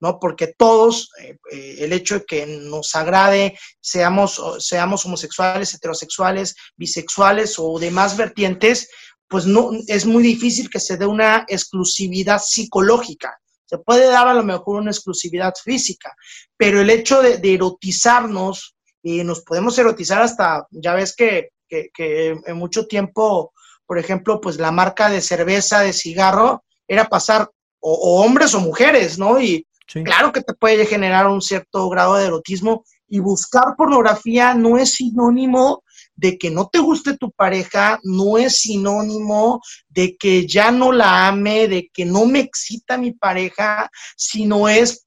¿No? 0.00 0.18
Porque 0.18 0.54
todos, 0.56 1.10
eh, 1.22 1.36
eh, 1.52 1.76
el 1.80 1.92
hecho 1.92 2.20
de 2.20 2.24
que 2.24 2.46
nos 2.46 2.94
agrade, 2.94 3.58
seamos, 3.80 4.40
seamos 4.58 5.04
homosexuales, 5.04 5.74
heterosexuales, 5.74 6.56
bisexuales 6.76 7.56
o 7.58 7.78
demás 7.78 8.16
vertientes, 8.16 8.88
pues 9.28 9.46
no, 9.46 9.70
es 9.86 10.06
muy 10.06 10.22
difícil 10.22 10.68
que 10.68 10.80
se 10.80 10.96
dé 10.96 11.06
una 11.06 11.44
exclusividad 11.48 12.40
psicológica. 12.44 13.38
Se 13.64 13.78
puede 13.78 14.06
dar 14.06 14.26
a 14.26 14.34
lo 14.34 14.42
mejor 14.42 14.80
una 14.80 14.90
exclusividad 14.90 15.54
física, 15.62 16.12
pero 16.56 16.80
el 16.80 16.90
hecho 16.90 17.22
de, 17.22 17.38
erotizarnos, 17.54 18.74
y 19.02 19.22
nos 19.22 19.42
podemos 19.42 19.78
erotizar 19.78 20.20
hasta, 20.22 20.66
ya 20.72 20.94
ves 20.94 21.14
que, 21.14 21.50
en 21.70 22.56
mucho 22.56 22.88
tiempo, 22.88 23.52
por 23.86 23.98
ejemplo, 23.98 24.40
pues 24.40 24.56
la 24.56 24.72
marca 24.72 25.08
de 25.08 25.20
cerveza, 25.20 25.80
de 25.80 25.92
cigarro, 25.92 26.64
era 26.88 27.08
pasar 27.08 27.48
o, 27.78 28.22
hombres 28.24 28.54
o 28.54 28.60
mujeres, 28.60 29.18
¿no? 29.18 29.40
Y 29.40 29.64
Claro 29.92 30.32
que 30.32 30.42
te 30.42 30.54
puede 30.54 30.86
generar 30.86 31.26
un 31.26 31.42
cierto 31.42 31.88
grado 31.88 32.16
de 32.16 32.26
erotismo 32.26 32.84
y 33.08 33.18
buscar 33.18 33.74
pornografía 33.76 34.54
no 34.54 34.78
es 34.78 34.94
sinónimo 34.94 35.82
de 36.14 36.38
que 36.38 36.50
no 36.50 36.68
te 36.68 36.78
guste 36.78 37.16
tu 37.16 37.32
pareja, 37.32 37.98
no 38.04 38.38
es 38.38 38.58
sinónimo 38.58 39.60
de 39.88 40.16
que 40.16 40.46
ya 40.46 40.70
no 40.70 40.92
la 40.92 41.28
ame, 41.28 41.66
de 41.66 41.90
que 41.92 42.04
no 42.04 42.26
me 42.26 42.40
excita 42.40 42.98
mi 42.98 43.12
pareja, 43.12 43.90
sino 44.16 44.68
es 44.68 45.06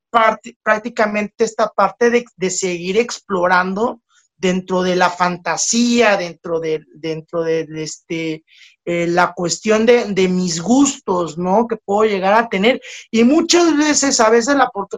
prácticamente 0.62 1.44
esta 1.44 1.70
parte 1.70 2.10
de, 2.10 2.26
de 2.36 2.50
seguir 2.50 2.98
explorando 2.98 4.03
dentro 4.44 4.84
de 4.84 4.98
la 4.98 5.10
fantasía, 5.10 6.18
dentro 6.18 6.60
de, 6.60 6.84
dentro 6.94 7.44
de, 7.44 7.66
este, 7.78 8.44
eh, 8.84 9.08
la 9.08 9.32
cuestión 9.34 9.86
de, 9.86 10.28
mis 10.28 10.60
gustos, 10.60 11.38
¿no? 11.38 11.66
Que 11.66 11.78
puedo 11.78 12.04
llegar 12.04 12.34
a 12.34 12.50
tener. 12.50 12.82
Y 13.10 13.24
muchas 13.24 13.78
veces, 13.78 14.20
a 14.20 14.30
veces 14.30 14.58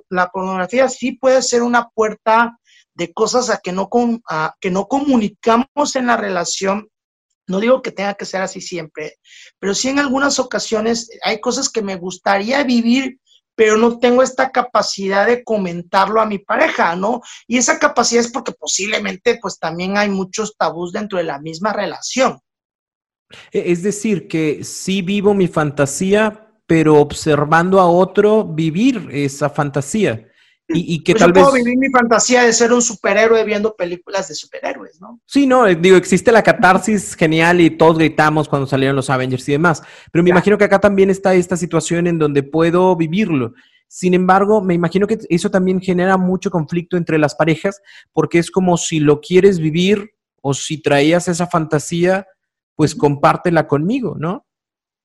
la, 0.10 0.30
pornografía 0.32 0.90
sí 0.90 1.12
puede 1.12 1.44
ser 1.44 1.62
una 1.62 1.90
puerta 1.90 2.58
de 2.96 3.14
cosas 3.14 3.52
a 3.52 3.60
que, 3.64 3.72
no 3.72 3.88
a 4.28 4.56
que 4.60 4.72
no 4.72 4.88
comunicamos 4.88 5.96
en 5.96 6.08
la 6.08 6.18
relación. 6.18 6.90
No 7.48 7.60
digo 7.60 7.84
que 7.84 7.92
tenga 7.92 8.16
que 8.16 8.26
ser 8.26 8.42
así 8.42 8.62
siempre, 8.62 9.20
pero 9.60 9.76
sí 9.76 9.90
en 9.90 10.00
algunas 10.00 10.40
ocasiones 10.40 11.08
hay 11.22 11.40
cosas 11.40 11.70
que 11.70 11.84
me 11.84 11.98
gustaría 11.98 12.64
vivir 12.64 13.20
pero 13.56 13.78
no 13.78 14.00
tengo 14.00 14.22
esta 14.22 14.52
capacidad 14.52 15.26
de 15.26 15.44
comentarlo 15.44 16.22
a 16.22 16.26
mi 16.26 16.40
pareja, 16.40 16.96
¿no? 16.96 17.22
Y 17.48 17.58
esa 17.58 17.80
capacidad 17.80 18.24
es 18.24 18.32
porque 18.32 18.52
posiblemente 18.52 19.40
pues 19.42 19.58
también 19.58 19.98
hay 19.98 20.10
muchos 20.10 20.56
tabús 20.58 20.92
dentro 20.92 21.18
de 21.18 21.24
la 21.24 21.40
misma 21.40 21.74
relación. 21.74 22.40
E, 23.52 23.72
es 23.72 23.82
decir, 23.82 24.28
que 24.28 24.64
sí 24.64 25.02
vivo 25.02 25.34
mi 25.34 25.48
fantasía, 25.48 26.48
pero 26.68 27.00
observando 27.00 27.80
a 27.80 27.88
otro 27.88 28.44
vivir 28.44 29.08
esa 29.12 29.50
fantasía. 29.50 30.28
Y, 30.68 31.04
que 31.04 31.14
pues 31.14 31.20
tal 31.20 31.32
yo 31.32 31.42
puedo 31.42 31.54
vivir 31.54 31.78
mi 31.78 31.92
fantasía 31.92 32.42
de 32.42 32.52
ser 32.52 32.74
un 32.74 32.82
superhéroe 32.82 33.44
viendo 33.44 33.76
películas 33.76 34.28
de 34.28 34.34
superhéroes, 34.34 35.00
¿no? 35.00 35.20
Sí, 35.28 35.46
no, 35.46 35.68
eh, 35.68 35.76
digo, 35.76 35.96
existe 35.96 36.32
la 36.32 36.42
catarsis 36.42 37.16
genial 37.16 37.62
y 37.62 37.70
todos 37.70 38.00
gritamos 38.00 38.50
cuando 38.50 38.66
salieron 38.66 38.96
los 38.96 39.12
Avengers 39.12 39.48
y 39.48 39.52
demás, 39.52 39.84
pero 40.12 40.24
me 40.24 40.32
imagino 40.32 40.58
que 40.58 40.64
acá 40.64 40.80
también 40.80 41.12
está 41.12 41.36
esta 41.36 41.56
situación 41.56 42.08
en 42.08 42.18
donde 42.18 42.42
puedo 42.42 42.96
vivirlo. 42.96 43.54
Sin 43.88 44.16
embargo, 44.16 44.62
me 44.62 44.74
imagino 44.74 45.06
que 45.06 45.20
eso 45.30 45.52
también 45.52 45.80
genera 45.80 46.18
mucho 46.18 46.50
conflicto 46.50 46.98
entre 46.98 47.20
las 47.20 47.36
parejas, 47.36 47.82
porque 48.12 48.40
es 48.40 48.50
como 48.50 48.76
si 48.78 49.00
lo 49.00 49.22
quieres 49.22 49.60
vivir 49.60 50.16
o 50.42 50.54
si 50.54 50.82
traías 50.82 51.28
esa 51.28 51.48
fantasía, 51.48 52.28
pues 52.76 52.96
compártela 52.96 53.68
conmigo, 53.68 54.16
¿no? 54.18 54.46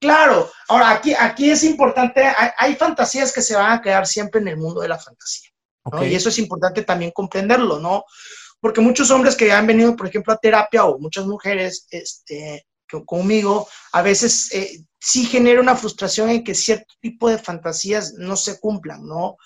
Claro, 0.01 0.51
ahora 0.68 0.92
aquí, 0.92 1.14
aquí 1.14 1.51
es 1.51 1.62
importante, 1.62 2.23
hay, 2.57 2.75
fantasías 2.75 3.35
que 3.35 3.42
se 3.42 3.55
van 3.55 3.73
a 3.73 3.83
quedar 3.83 4.07
siempre 4.07 4.40
en 4.40 4.49
el 4.49 4.57
mundo 4.57 4.81
de 4.81 4.88
la 4.88 4.99
fantasía. 4.99 5.50
Y 6.03 6.14
eso 6.14 6.29
es 6.29 6.38
importante 6.38 6.83
también 6.83 7.11
comprenderlo, 7.11 7.79
¿no? 7.79 8.05
Porque 8.61 8.81
muchos 8.81 9.11
hombres 9.11 9.37
que 9.37 9.53
han 9.53 9.66
venido, 9.66 9.97
por 9.97 10.07
ejemplo, 10.07 10.33
a 10.33 10.38
terapia 10.38 10.85
o 10.85 10.99
muchas 10.99 11.27
mujeres 11.27 11.87
este, 11.90 12.66
conmigo, 13.07 13.69
a 13.93 14.03
veces 14.03 14.53
eh, 14.53 14.85
sí 14.99 15.25
genera 15.25 15.61
una 15.61 15.77
frustración 15.77 16.29
en 16.31 16.45
que 16.45 16.55
cierto 16.55 16.95
tipo 17.01 17.31
de 17.31 17.38
fantasías 17.38 18.14
no 18.14 18.37
se 18.37 18.61
cumplan, 18.61 19.07
¿no? 19.07 19.37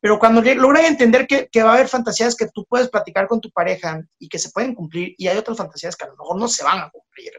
Pero 0.00 0.18
cuando 0.18 0.40
logran 0.40 0.86
entender 0.86 1.26
que, 1.26 1.48
que, 1.48 1.62
va 1.62 1.72
a 1.72 1.74
haber 1.74 1.88
fantasías 1.88 2.34
que 2.34 2.48
tú 2.54 2.64
puedes 2.66 2.88
platicar 2.88 3.26
con 3.26 3.40
tu 3.40 3.50
pareja 3.50 4.02
y 4.18 4.28
que 4.28 4.38
se 4.38 4.50
pueden 4.50 4.74
cumplir, 4.74 5.14
y 5.18 5.26
hay 5.26 5.36
otras 5.36 5.58
fantasías 5.58 5.94
que 5.94 6.04
a 6.04 6.08
lo 6.08 6.16
mejor 6.16 6.38
no 6.38 6.48
se 6.48 6.64
van 6.64 6.78
a 6.78 6.90
cumplir, 6.90 7.32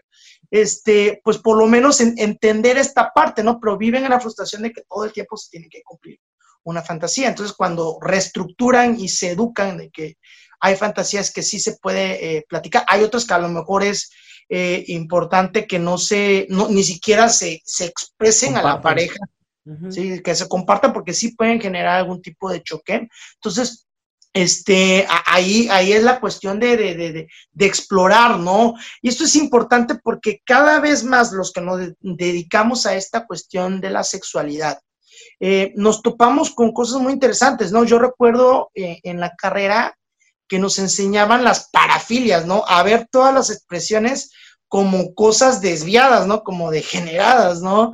este, 0.52 1.22
pues 1.24 1.40
por 1.40 1.58
lo 1.58 1.66
menos 1.66 2.02
entender 2.02 2.78
esta 2.78 3.12
parte, 3.14 3.44
¿no? 3.44 3.60
Pero 3.60 3.78
viven 3.78 4.04
en 4.04 4.12
la 4.12 4.20
frustración 4.20 4.62
de 4.62 4.72
que 4.72 4.84
todo 4.88 5.06
el 5.06 5.14
tiempo 5.14 5.38
se 5.38 5.50
tiene 5.50 5.70
que 5.70 5.82
cumplir 5.82 6.20
una 6.64 6.82
fantasía. 6.82 7.30
Entonces, 7.30 7.56
cuando 7.56 7.98
reestructuran 8.02 9.00
y 9.00 9.10
se 9.10 9.32
educan 9.32 9.78
de 9.78 9.90
que 9.90 10.18
hay 10.60 10.76
fantasías 10.76 11.32
que 11.32 11.42
sí 11.42 11.60
se 11.60 11.78
puede 11.78 12.38
eh, 12.38 12.46
platicar, 12.48 12.86
hay 12.88 13.04
otras 13.04 13.26
que 13.26 13.34
a 13.34 13.40
lo 13.40 13.50
mejor 13.50 13.84
es 13.84 14.12
eh, 14.50 14.84
importante 14.88 15.66
que 15.66 15.80
no 15.80 15.98
se, 15.98 16.46
ni 16.50 16.84
siquiera 16.84 17.30
se, 17.30 17.62
se 17.66 17.86
expresen 17.86 18.58
a 18.58 18.64
la 18.64 18.82
pareja, 18.82 19.20
¿sí? 19.90 20.22
que 20.22 20.36
se 20.36 20.48
compartan 20.48 20.94
porque 20.94 21.14
sí 21.14 21.36
pueden 21.36 21.60
generar 21.62 21.98
algún 22.00 22.22
tipo 22.22 22.52
de 22.52 22.62
choque. 22.62 23.08
Entonces, 23.36 23.88
este, 24.34 25.06
ahí, 25.26 25.68
ahí 25.70 25.92
es 25.92 26.04
la 26.04 26.20
cuestión 26.20 26.60
de, 26.60 26.78
de, 26.78 27.28
de, 27.52 27.66
explorar, 27.66 28.40
¿no? 28.40 28.76
Y 29.02 29.10
esto 29.10 29.26
es 29.26 29.36
importante 29.36 29.96
porque 29.96 30.42
cada 30.46 30.80
vez 30.80 31.04
más 31.04 31.34
los 31.34 31.52
que 31.52 31.62
nos 31.62 31.80
dedicamos 32.00 32.86
a 32.86 32.96
esta 32.96 33.26
cuestión 33.26 33.82
de 33.82 33.90
la 33.90 34.04
sexualidad, 34.04 34.80
eh, 35.40 35.74
nos 35.76 36.02
topamos 36.02 36.52
con 36.52 36.72
cosas 36.72 37.02
muy 37.02 37.14
interesantes, 37.14 37.72
¿no? 37.72 37.84
Yo 37.84 38.00
recuerdo 38.00 38.70
eh, 38.76 39.00
en 39.04 39.20
la 39.20 39.36
carrera 39.36 39.98
que 40.48 40.60
nos 40.60 40.80
enseñaban 40.80 41.44
las 41.44 41.70
parafilias, 41.72 42.46
¿no? 42.46 42.64
A 42.68 42.84
ver 42.84 43.08
todas 43.10 43.34
las 43.34 43.50
expresiones 43.50 44.32
como 44.68 45.14
cosas 45.14 45.62
desviadas, 45.62 46.28
¿no? 46.28 46.44
Como 46.44 46.72
degeneradas, 46.72 47.62
¿no? 47.62 47.92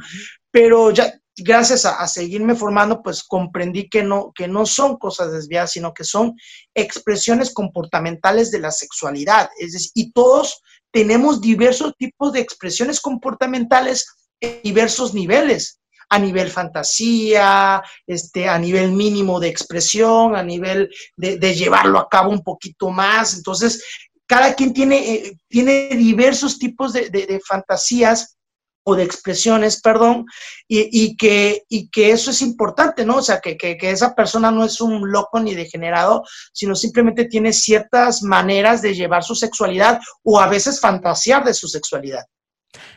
Pero 0.51 0.91
ya 0.91 1.13
gracias 1.37 1.85
a, 1.85 2.07
seguirme 2.07 2.55
formando, 2.55 3.03
pues 3.03 3.23
comprendí 3.23 3.89
que 3.89 4.03
no, 4.03 4.31
que 4.33 4.47
no 4.47 4.65
son 4.65 4.97
cosas 4.97 5.31
desviadas, 5.31 5.71
sino 5.71 5.93
que 5.93 6.03
son 6.03 6.35
expresiones 6.73 7.53
comportamentales 7.53 8.49
de 8.49 8.59
la 8.59 8.71
sexualidad. 8.71 9.49
Es 9.59 9.73
decir, 9.73 9.91
y 9.93 10.11
todos 10.11 10.61
tenemos 10.91 11.39
diversos 11.39 11.93
tipos 11.97 12.33
de 12.33 12.39
expresiones 12.39 12.99
comportamentales 12.99 14.07
en 14.39 14.61
diversos 14.63 15.13
niveles 15.13 15.79
a 16.09 16.19
nivel 16.19 16.49
fantasía, 16.49 17.83
este, 18.05 18.47
a 18.47 18.57
nivel 18.57 18.91
mínimo 18.91 19.39
de 19.39 19.49
expresión, 19.49 20.35
a 20.35 20.43
nivel 20.43 20.89
de, 21.15 21.55
llevarlo 21.55 21.99
a 21.99 22.09
cabo 22.09 22.31
un 22.31 22.43
poquito 22.43 22.89
más. 22.89 23.35
Entonces, 23.35 23.83
cada 24.25 24.53
quien 24.53 24.73
tiene, 24.73 25.13
eh, 25.13 25.37
tiene 25.47 25.89
diversos 25.89 26.57
tipos 26.59 26.93
de, 26.93 27.41
fantasías 27.45 28.35
o 28.83 28.95
de 28.95 29.03
expresiones, 29.03 29.81
perdón, 29.81 30.25
y, 30.65 31.17
que, 31.17 31.63
y 31.67 31.89
que 31.89 32.11
eso 32.11 32.31
es 32.31 32.41
importante, 32.41 33.05
¿no? 33.05 33.17
O 33.17 33.21
sea, 33.21 33.41
que, 33.41 33.57
que, 33.57 33.77
esa 33.81 34.15
persona 34.15 34.49
no 34.49 34.63
es 34.63 34.79
un 34.79 35.11
loco 35.11 35.41
ni 35.41 35.55
degenerado, 35.55 36.23
sino 36.53 36.73
simplemente 36.73 37.25
tiene 37.25 37.51
ciertas 37.51 38.23
maneras 38.23 38.81
de 38.81 38.95
llevar 38.95 39.25
su 39.25 39.35
sexualidad 39.35 39.99
o 40.23 40.39
a 40.39 40.47
veces 40.47 40.79
fantasear 40.79 41.43
de 41.43 41.53
su 41.53 41.67
sexualidad. 41.67 42.23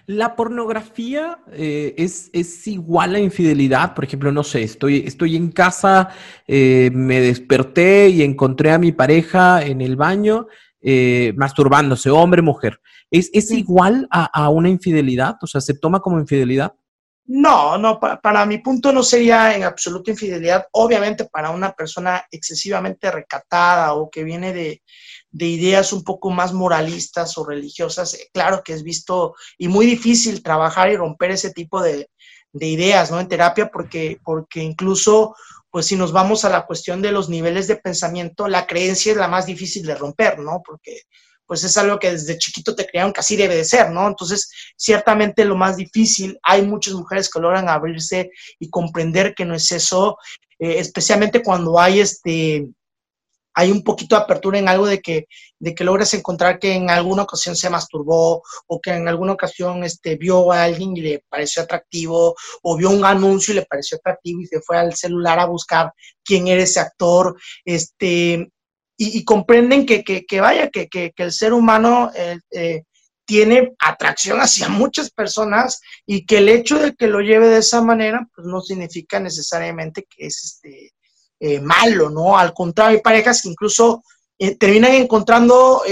La 0.07 0.35
pornografía 0.35 1.39
eh, 1.53 1.95
es, 1.97 2.31
es, 2.33 2.67
igual 2.67 3.15
a 3.15 3.21
infidelidad. 3.21 3.95
Por 3.95 4.05
ejemplo, 4.05 4.33
no 4.33 4.43
sé, 4.43 4.63
estoy, 4.63 5.05
estoy 5.07 5.37
en 5.37 5.53
casa, 5.53 6.11
eh, 6.47 6.91
me 6.93 7.21
desperté 7.21 8.09
y 8.09 8.23
encontré 8.23 8.73
a 8.73 8.79
mi 8.79 8.93
pareja 8.93 9.63
en 9.63 9.81
el 9.81 9.97
baño 9.97 10.49
eh, 10.83 11.33
masturbándose, 11.37 12.11
hombre, 12.11 12.43
mujer. 12.43 12.81
¿Es, 13.11 13.51
igual 13.51 14.07
a, 14.11 14.49
una 14.51 14.69
infidelidad? 14.69 15.37
O 15.43 15.47
sea, 15.47 15.61
¿se 15.61 15.75
toma 15.75 16.01
como 16.01 16.21
infidelidad? 16.21 16.73
No, 17.27 17.77
no, 17.77 18.01
para, 18.01 18.47
mi 18.47 18.59
punto 18.59 18.93
no 18.93 19.03
sería 19.03 19.55
en 19.55 19.65
absoluto 19.65 20.11
infidelidad. 20.11 20.67
Obviamente 20.73 21.27
para 21.27 21.51
una 21.51 21.73
persona 21.73 22.25
excesivamente 22.31 23.11
recatada 23.11 23.95
o 23.95 24.11
que 24.11 24.25
viene 24.25 24.53
de, 24.53 24.83
ideas 25.33 25.93
un 25.93 26.05
poco 26.05 26.31
más 26.31 26.53
moralistas 26.53 27.37
o 27.39 27.45
religiosas, 27.45 28.17
claro 28.33 28.63
que 28.65 28.73
es 28.73 28.83
visto 28.83 29.35
y 29.59 29.69
muy 29.69 29.87
difícil 29.87 30.43
trabajar 30.43 30.91
y 30.91 30.97
romper 30.97 31.31
ese 31.31 31.53
tipo 31.53 31.83
de, 31.83 32.09
ideas, 32.53 33.11
¿no? 33.13 33.21
En 33.21 33.29
terapia, 33.29 33.71
porque, 33.71 34.19
porque 34.25 34.61
incluso, 34.61 35.37
pues 35.71 35.87
si 35.87 35.95
nos 35.95 36.11
vamos 36.11 36.45
a 36.45 36.49
la 36.49 36.67
cuestión 36.67 37.01
de 37.01 37.13
los 37.13 37.29
niveles 37.29 37.69
de 37.69 37.77
pensamiento, 37.77 38.49
la 38.49 38.67
creencia 38.67 39.13
es 39.13 39.19
la 39.19 39.29
más 39.29 39.47
difícil 39.47 39.87
de 39.87 39.95
romper, 39.95 40.41
¿no? 40.41 40.61
Porque 40.65 41.03
pues 41.51 41.65
es 41.65 41.77
algo 41.77 41.99
que 41.99 42.13
desde 42.13 42.39
chiquito 42.39 42.77
te 42.77 42.87
crearon 42.87 43.13
que 43.13 43.19
así 43.19 43.35
debe 43.35 43.57
de 43.57 43.65
ser, 43.65 43.91
¿no? 43.91 44.07
Entonces, 44.07 44.53
ciertamente 44.77 45.45
lo 45.45 45.57
más 45.57 45.77
difícil, 45.77 46.39
hay 46.45 46.63
muchas 46.63 46.95
mujeres 46.95 47.29
que 47.29 47.41
logran 47.41 47.69
abrirse 47.69 48.31
y 48.61 48.71
comprender 48.71 49.35
que 49.35 49.45
no 49.45 49.57
es 49.57 49.73
eso, 49.73 50.17
eh, 50.61 50.79
especialmente 50.79 51.43
cuando 51.43 51.81
hay 51.81 51.99
este 51.99 52.69
hay 53.55 53.71
un 53.71 53.83
poquito 53.83 54.17
de 54.17 54.23
apertura 54.23 54.59
en 54.59 54.69
algo 54.69 54.87
de 54.87 55.01
que, 55.01 55.27
de 55.59 55.75
que 55.75 55.85
logres 55.85 56.15
encontrar 56.15 56.59
que 56.59 56.73
en 56.73 56.91
alguna 56.91 57.23
ocasión 57.23 57.57
se 57.57 57.71
masturbó 57.71 58.43
o 58.67 58.81
que 58.81 58.91
en 58.91 59.09
alguna 59.09 59.33
ocasión 59.33 59.85
este, 59.85 60.17
vio 60.17 60.53
a 60.53 60.65
alguien 60.65 60.97
y 60.97 61.01
le 61.01 61.25
pareció 61.29 61.63
atractivo 61.63 62.35
o 62.63 62.77
vio 62.77 62.91
un 62.91 63.05
anuncio 63.05 63.53
y 63.53 63.57
le 63.57 63.67
pareció 63.67 63.99
atractivo 63.99 64.41
y 64.41 64.47
se 64.47 64.61
fue 64.61 64.79
al 64.79 64.95
celular 64.95 65.39
a 65.39 65.47
buscar 65.47 65.93
quién 66.25 66.49
era 66.49 66.63
ese 66.63 66.81
actor. 66.81 67.37
Este, 67.65 68.51
y, 69.03 69.25
comprenden 69.25 69.87
que, 69.87 70.05
que, 70.05 70.41
vaya, 70.41 70.69
que, 70.69 70.89
que, 70.89 71.13
el 71.17 71.33
ser 71.33 71.55
humano 71.55 72.11
eh, 72.15 72.39
eh, 72.51 72.83
tiene 73.25 73.73
atracción 73.79 74.41
hacia 74.41 74.69
muchas 74.69 75.11
personas 75.11 75.81
y 76.05 76.27
que 76.27 76.39
el 76.39 76.51
hecho 76.51 76.79
de 76.79 76.95
que 76.95 77.07
lo 77.07 77.21
lleve 77.21 77.49
de 77.49 77.61
esa 77.61 77.81
manera, 77.81 78.29
pues 78.35 78.47
no 78.47 78.61
significa 78.61 79.19
necesariamente 79.19 80.05
que 80.05 80.27
es 80.27 80.45
este, 80.45 80.93
eh, 81.41 81.61
malo, 81.61 82.11
¿no? 82.11 82.39
Al 82.39 82.55
contrario, 82.55 82.99
hay 82.99 83.03
parejas 83.03 83.43
que 83.43 83.49
incluso 83.49 84.05
terminan 84.59 84.93
encontrando, 84.93 85.83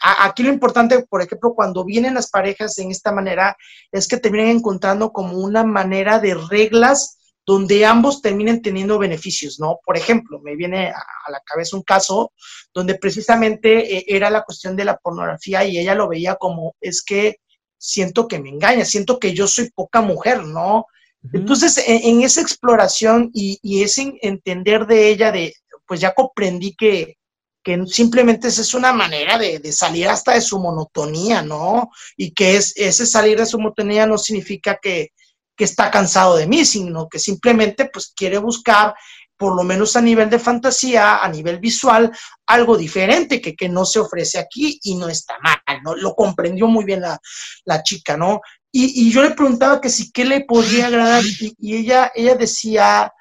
aquí 0.00 0.42
lo 0.44 0.52
importante, 0.52 1.04
por 1.08 1.22
ejemplo, 1.22 1.54
cuando 1.54 1.84
vienen 1.84 2.14
las 2.14 2.30
parejas 2.30 2.78
en 2.78 2.92
esta 2.92 3.10
manera, 3.10 3.56
es 3.90 4.06
que 4.06 4.16
terminan 4.16 4.48
encontrando 4.48 5.10
como 5.10 5.38
una 5.38 5.64
manera 5.64 6.20
de 6.20 6.34
reglas 6.34 7.18
donde 7.44 7.84
ambos 7.84 8.22
terminen 8.22 8.62
teniendo 8.62 8.98
beneficios, 8.98 9.58
¿no? 9.58 9.80
Por 9.84 9.96
ejemplo, 9.96 10.40
me 10.40 10.54
viene 10.54 10.90
a 10.90 11.30
la 11.30 11.40
cabeza 11.44 11.76
un 11.76 11.82
caso 11.82 12.32
donde 12.72 12.94
precisamente 12.94 13.98
eh, 13.98 14.04
era 14.06 14.30
la 14.30 14.42
cuestión 14.42 14.76
de 14.76 14.84
la 14.84 14.96
pornografía 14.96 15.64
y 15.64 15.78
ella 15.78 15.94
lo 15.94 16.08
veía 16.08 16.36
como, 16.36 16.76
es 16.80 17.02
que 17.02 17.36
siento 17.76 18.28
que 18.28 18.38
me 18.38 18.50
engaña, 18.50 18.84
siento 18.84 19.18
que 19.18 19.34
yo 19.34 19.48
soy 19.48 19.70
poca 19.70 20.00
mujer, 20.00 20.44
¿no? 20.44 20.86
Entonces, 21.32 21.82
en, 21.86 22.22
esa 22.22 22.40
exploración 22.40 23.30
y, 23.32 23.82
ese 23.82 24.14
entender 24.22 24.86
de 24.86 25.08
ella, 25.08 25.30
de, 25.30 25.54
pues 25.86 26.00
ya 26.00 26.14
comprendí 26.14 26.74
que, 26.74 27.16
que 27.62 27.86
simplemente 27.86 28.48
esa 28.48 28.62
es 28.62 28.74
una 28.74 28.92
manera 28.92 29.38
de, 29.38 29.60
de, 29.60 29.72
salir 29.72 30.08
hasta 30.08 30.34
de 30.34 30.40
su 30.40 30.58
monotonía, 30.58 31.42
¿no? 31.42 31.90
Y 32.16 32.32
que 32.32 32.56
es, 32.56 32.72
ese 32.76 33.06
salir 33.06 33.38
de 33.38 33.46
su 33.46 33.58
monotonía 33.58 34.06
no 34.06 34.18
significa 34.18 34.78
que, 34.82 35.10
que 35.56 35.64
está 35.64 35.90
cansado 35.90 36.36
de 36.36 36.46
mí, 36.46 36.64
sino 36.64 37.08
que 37.08 37.18
simplemente 37.18 37.88
pues 37.92 38.12
quiere 38.16 38.38
buscar 38.38 38.94
por 39.42 39.56
lo 39.56 39.64
menos 39.64 39.96
a 39.96 40.00
nivel 40.00 40.30
de 40.30 40.38
fantasía, 40.38 41.16
a 41.16 41.28
nivel 41.28 41.58
visual, 41.58 42.16
algo 42.46 42.76
diferente 42.76 43.40
que, 43.40 43.56
que 43.56 43.68
no 43.68 43.84
se 43.84 43.98
ofrece 43.98 44.38
aquí 44.38 44.78
y 44.84 44.94
no 44.94 45.08
está 45.08 45.36
mal, 45.42 45.82
¿no? 45.82 45.96
Lo 45.96 46.14
comprendió 46.14 46.68
muy 46.68 46.84
bien 46.84 47.00
la, 47.00 47.18
la 47.64 47.82
chica, 47.82 48.16
¿no? 48.16 48.40
Y, 48.70 49.02
y, 49.02 49.10
yo 49.10 49.20
le 49.20 49.32
preguntaba 49.32 49.80
que 49.80 49.90
si 49.90 50.12
qué 50.12 50.24
le 50.24 50.44
podría 50.44 50.86
agradar 50.86 51.24
y, 51.58 51.76
ella, 51.76 52.12
ella 52.14 52.36
decía 52.36 53.12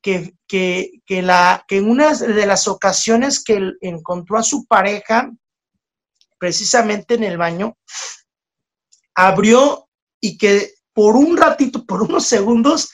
que, 0.00 0.32
que, 0.48 0.92
que, 1.04 1.20
la, 1.20 1.62
que 1.68 1.76
en 1.76 1.90
una 1.90 2.14
de 2.14 2.46
las 2.46 2.68
ocasiones 2.68 3.44
que 3.44 3.72
encontró 3.82 4.38
a 4.38 4.42
su 4.42 4.64
pareja, 4.64 5.30
precisamente 6.38 7.16
en 7.16 7.24
el 7.24 7.36
baño, 7.36 7.76
abrió 9.14 9.90
y 10.22 10.38
que 10.38 10.72
por 10.94 11.16
un 11.16 11.36
ratito, 11.36 11.84
por 11.84 12.00
unos 12.00 12.24
segundos, 12.24 12.90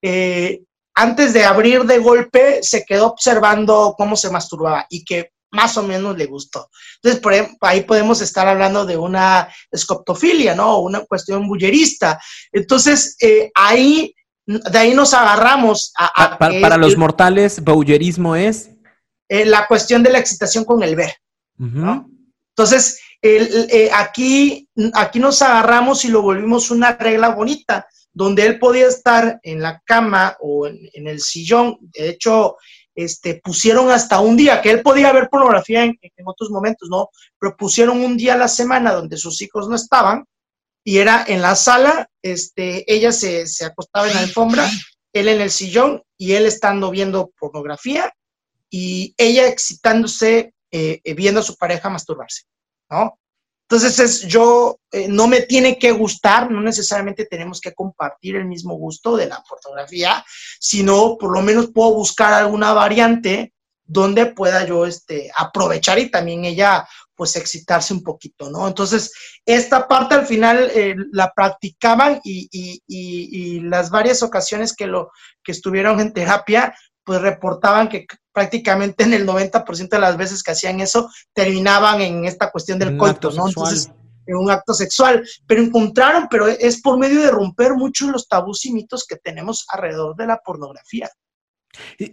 eh, 0.00 0.62
antes 0.94 1.32
de 1.32 1.44
abrir 1.44 1.84
de 1.84 1.98
golpe, 1.98 2.62
se 2.62 2.84
quedó 2.84 3.06
observando 3.06 3.94
cómo 3.96 4.16
se 4.16 4.30
masturbaba 4.30 4.86
y 4.90 5.04
que 5.04 5.30
más 5.50 5.76
o 5.76 5.82
menos 5.82 6.16
le 6.16 6.26
gustó. 6.26 6.70
Entonces, 6.96 7.20
por 7.20 7.34
ahí 7.68 7.82
podemos 7.82 8.20
estar 8.20 8.48
hablando 8.48 8.86
de 8.86 8.96
una 8.96 9.48
escoptofilia, 9.70 10.54
¿no? 10.54 10.78
Una 10.78 11.00
cuestión 11.04 11.46
bullerista. 11.46 12.18
Entonces, 12.50 13.16
eh, 13.20 13.50
ahí, 13.54 14.14
de 14.46 14.78
ahí 14.78 14.94
nos 14.94 15.12
agarramos 15.12 15.92
a... 15.96 16.24
a 16.24 16.38
para, 16.38 16.60
para 16.60 16.76
los 16.76 16.96
mortales, 16.96 17.62
bullerismo 17.62 18.34
es... 18.34 18.70
Eh, 19.28 19.46
la 19.46 19.66
cuestión 19.66 20.02
de 20.02 20.10
la 20.10 20.18
excitación 20.18 20.64
con 20.64 20.82
el 20.82 20.94
ver, 20.94 21.14
uh 21.58 21.64
-huh. 21.64 21.72
¿no? 21.72 22.10
Entonces, 22.50 23.00
el, 23.22 23.66
eh, 23.70 23.88
aquí, 23.94 24.68
aquí 24.92 25.20
nos 25.20 25.40
agarramos 25.40 26.04
y 26.04 26.08
lo 26.08 26.20
volvimos 26.20 26.70
una 26.70 26.92
regla 26.96 27.30
bonita 27.30 27.86
donde 28.12 28.46
él 28.46 28.58
podía 28.58 28.88
estar 28.88 29.40
en 29.42 29.62
la 29.62 29.80
cama 29.84 30.36
o 30.40 30.66
en, 30.66 31.06
el 31.06 31.20
sillón. 31.20 31.78
De 31.80 32.10
hecho, 32.10 32.56
este, 32.94 33.40
pusieron 33.42 33.90
hasta 33.90 34.20
un 34.20 34.36
día, 34.36 34.60
que 34.60 34.70
él 34.70 34.82
podía 34.82 35.12
ver 35.12 35.28
pornografía 35.30 35.84
en, 35.84 35.98
otros 36.24 36.50
momentos, 36.50 36.88
¿no? 36.90 37.08
Pero 37.38 37.56
pusieron 37.56 38.00
un 38.00 38.16
día 38.16 38.34
a 38.34 38.38
la 38.38 38.48
semana 38.48 38.92
donde 38.92 39.16
sus 39.16 39.40
hijos 39.42 39.68
no 39.68 39.76
estaban 39.76 40.24
y 40.84 40.98
era 40.98 41.24
en 41.26 41.42
la 41.42 41.54
sala, 41.54 42.08
este, 42.22 42.84
ella 42.92 43.12
se, 43.12 43.46
se 43.46 43.64
acostaba 43.64 44.08
en 44.08 44.14
la 44.14 44.20
alfombra, 44.20 44.68
él 45.12 45.28
en 45.28 45.40
el 45.40 45.50
sillón 45.50 46.02
y 46.18 46.32
él 46.32 46.46
estando 46.46 46.90
viendo 46.90 47.32
pornografía 47.38 48.12
y 48.70 49.14
ella 49.16 49.46
excitándose 49.46 50.54
eh, 50.70 51.00
viendo 51.14 51.40
a 51.40 51.44
su 51.44 51.56
pareja 51.56 51.90
masturbarse, 51.90 52.44
¿no? 52.90 53.18
Entonces, 53.68 53.98
es, 53.98 54.20
yo 54.22 54.78
eh, 54.90 55.06
no 55.08 55.26
me 55.26 55.42
tiene 55.42 55.78
que 55.78 55.92
gustar, 55.92 56.50
no 56.50 56.60
necesariamente 56.60 57.24
tenemos 57.24 57.60
que 57.60 57.72
compartir 57.72 58.36
el 58.36 58.44
mismo 58.44 58.74
gusto 58.74 59.16
de 59.16 59.26
la 59.26 59.42
fotografía, 59.48 60.24
sino 60.60 61.16
por 61.18 61.32
lo 61.32 61.40
menos 61.42 61.70
puedo 61.72 61.94
buscar 61.94 62.34
alguna 62.34 62.72
variante 62.72 63.54
donde 63.84 64.26
pueda 64.26 64.66
yo 64.66 64.86
este, 64.86 65.30
aprovechar 65.36 65.98
y 65.98 66.10
también 66.10 66.44
ella 66.44 66.86
pues 67.14 67.36
excitarse 67.36 67.92
un 67.92 68.02
poquito, 68.02 68.50
¿no? 68.50 68.66
Entonces, 68.66 69.12
esta 69.44 69.86
parte 69.86 70.14
al 70.14 70.26
final 70.26 70.70
eh, 70.74 70.96
la 71.12 71.32
practicaban 71.32 72.20
y, 72.24 72.48
y, 72.50 72.82
y, 72.86 73.56
y, 73.56 73.60
las 73.60 73.90
varias 73.90 74.22
ocasiones 74.22 74.74
que, 74.74 74.86
lo, 74.86 75.10
que 75.44 75.52
estuvieron 75.52 76.00
en 76.00 76.12
terapia, 76.12 76.74
pues 77.04 77.20
reportaban 77.20 77.88
que 77.88 78.06
prácticamente 78.32 79.04
en 79.04 79.14
el 79.14 79.26
90% 79.26 79.88
de 79.88 79.98
las 79.98 80.16
veces 80.16 80.42
que 80.42 80.52
hacían 80.52 80.80
eso 80.80 81.08
terminaban 81.32 82.00
en 82.00 82.24
esta 82.24 82.50
cuestión 82.50 82.78
del 82.78 82.96
coito, 82.96 83.30
¿no? 83.32 83.48
Entonces, 83.48 83.90
en 84.26 84.36
un 84.36 84.50
acto 84.50 84.72
sexual, 84.72 85.26
pero 85.46 85.62
encontraron, 85.62 86.28
pero 86.30 86.46
es 86.46 86.80
por 86.80 86.98
medio 86.98 87.20
de 87.20 87.30
romper 87.30 87.74
muchos 87.74 88.08
los 88.08 88.28
tabús 88.28 88.64
y 88.64 88.72
mitos 88.72 89.04
que 89.06 89.16
tenemos 89.16 89.66
alrededor 89.68 90.16
de 90.16 90.26
la 90.26 90.38
pornografía. 90.38 91.10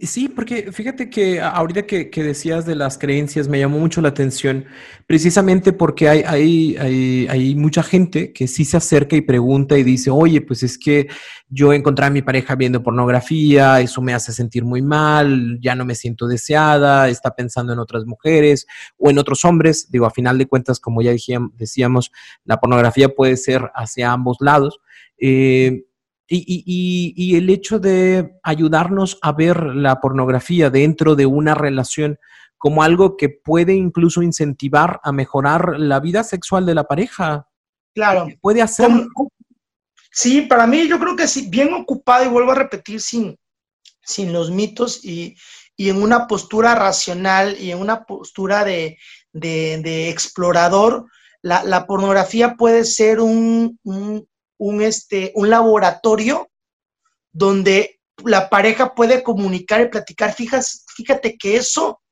Sí, 0.02 0.28
porque 0.28 0.72
fíjate 0.72 1.10
que 1.10 1.38
ahorita 1.38 1.82
que, 1.86 2.10
decías 2.14 2.64
de 2.64 2.74
las 2.74 2.96
creencias 2.96 3.46
me 3.46 3.58
llamó 3.58 3.78
mucho 3.78 4.00
la 4.00 4.08
atención, 4.08 4.64
precisamente 5.06 5.74
porque 5.74 6.08
hay, 6.08 6.22
hay, 6.26 6.76
hay, 6.78 7.26
hay, 7.28 7.54
mucha 7.56 7.82
gente 7.82 8.32
que 8.32 8.48
sí 8.48 8.64
se 8.64 8.78
acerca 8.78 9.16
y 9.16 9.20
pregunta 9.20 9.76
y 9.76 9.82
dice, 9.82 10.10
oye, 10.10 10.40
pues 10.40 10.62
es 10.62 10.78
que 10.78 11.08
yo 11.50 11.74
encontré 11.74 12.06
a 12.06 12.10
mi 12.10 12.22
pareja 12.22 12.54
viendo 12.54 12.82
pornografía, 12.82 13.80
eso 13.82 14.00
me 14.00 14.14
hace 14.14 14.32
sentir 14.32 14.64
muy 14.64 14.80
mal, 14.80 15.58
ya 15.60 15.74
no 15.74 15.84
me 15.84 15.94
siento 15.94 16.26
deseada, 16.26 17.10
está 17.10 17.34
pensando 17.34 17.74
en 17.74 17.80
otras 17.80 18.06
mujeres 18.06 18.66
o 18.96 19.10
en 19.10 19.18
otros 19.18 19.44
hombres. 19.44 19.90
Digo, 19.90 20.06
a 20.06 20.10
final 20.10 20.38
de 20.38 20.46
cuentas, 20.46 20.80
como 20.80 21.02
ya 21.02 21.12
decíamos, 21.58 22.10
la 22.44 22.58
pornografía 22.58 23.10
puede 23.10 23.36
ser 23.36 23.70
hacia 23.74 24.10
ambos 24.10 24.38
lados. 24.40 24.80
Eh, 25.18 25.84
y, 26.32 26.62
y, 26.64 27.12
y, 27.16 27.36
el 27.36 27.50
hecho 27.50 27.80
de 27.80 28.38
ayudarnos 28.44 29.18
a 29.20 29.32
ver 29.32 29.64
la 29.74 30.00
pornografía 30.00 30.70
dentro 30.70 31.16
de 31.16 31.26
una 31.26 31.56
relación 31.56 32.18
como 32.56 32.84
algo 32.84 33.16
que 33.16 33.30
puede 33.30 33.74
incluso 33.74 34.22
incentivar 34.22 35.00
a 35.02 35.10
mejorar 35.12 35.80
la 35.80 35.98
vida 35.98 36.22
sexual 36.22 36.66
de 36.66 36.74
la 36.74 36.84
pareja. 36.84 37.48
Claro. 37.94 38.28
Puede 38.40 38.62
hacer. 38.62 38.88
Sí, 40.12 40.42
para 40.42 40.66
mí 40.66 40.86
yo 40.86 41.00
creo 41.00 41.16
que 41.16 41.26
sí, 41.26 41.48
bien 41.50 41.72
ocupado 41.72 42.24
y 42.24 42.28
vuelvo 42.28 42.52
a 42.52 42.56
repetir 42.56 43.00
sin, 43.00 43.36
sin 44.02 44.32
los 44.32 44.50
mitos 44.50 45.04
y, 45.04 45.34
y 45.76 45.88
en 45.88 46.02
una 46.02 46.28
postura 46.28 46.74
racional 46.74 47.56
y 47.58 47.72
en 47.72 47.78
una 47.78 48.04
postura 48.04 48.64
de, 48.64 48.98
de, 49.32 49.80
de 49.82 50.10
explorador, 50.10 51.06
la, 51.42 51.64
la, 51.64 51.86
pornografía 51.86 52.54
puede 52.54 52.84
ser 52.84 53.20
un, 53.20 53.78
un, 53.82 54.28
un, 54.60 54.82
este, 54.82 55.32
un 55.34 55.48
laboratorio 55.48 56.50
donde 57.32 57.98
la 58.24 58.50
pareja 58.50 58.94
puede 58.94 59.22
comunicar 59.22 59.80
y 59.80 59.88
platicar. 59.88 60.34
Fíjate, 60.34 60.66
fíjate 60.94 61.38
que 61.38 61.56
eso 61.56 62.02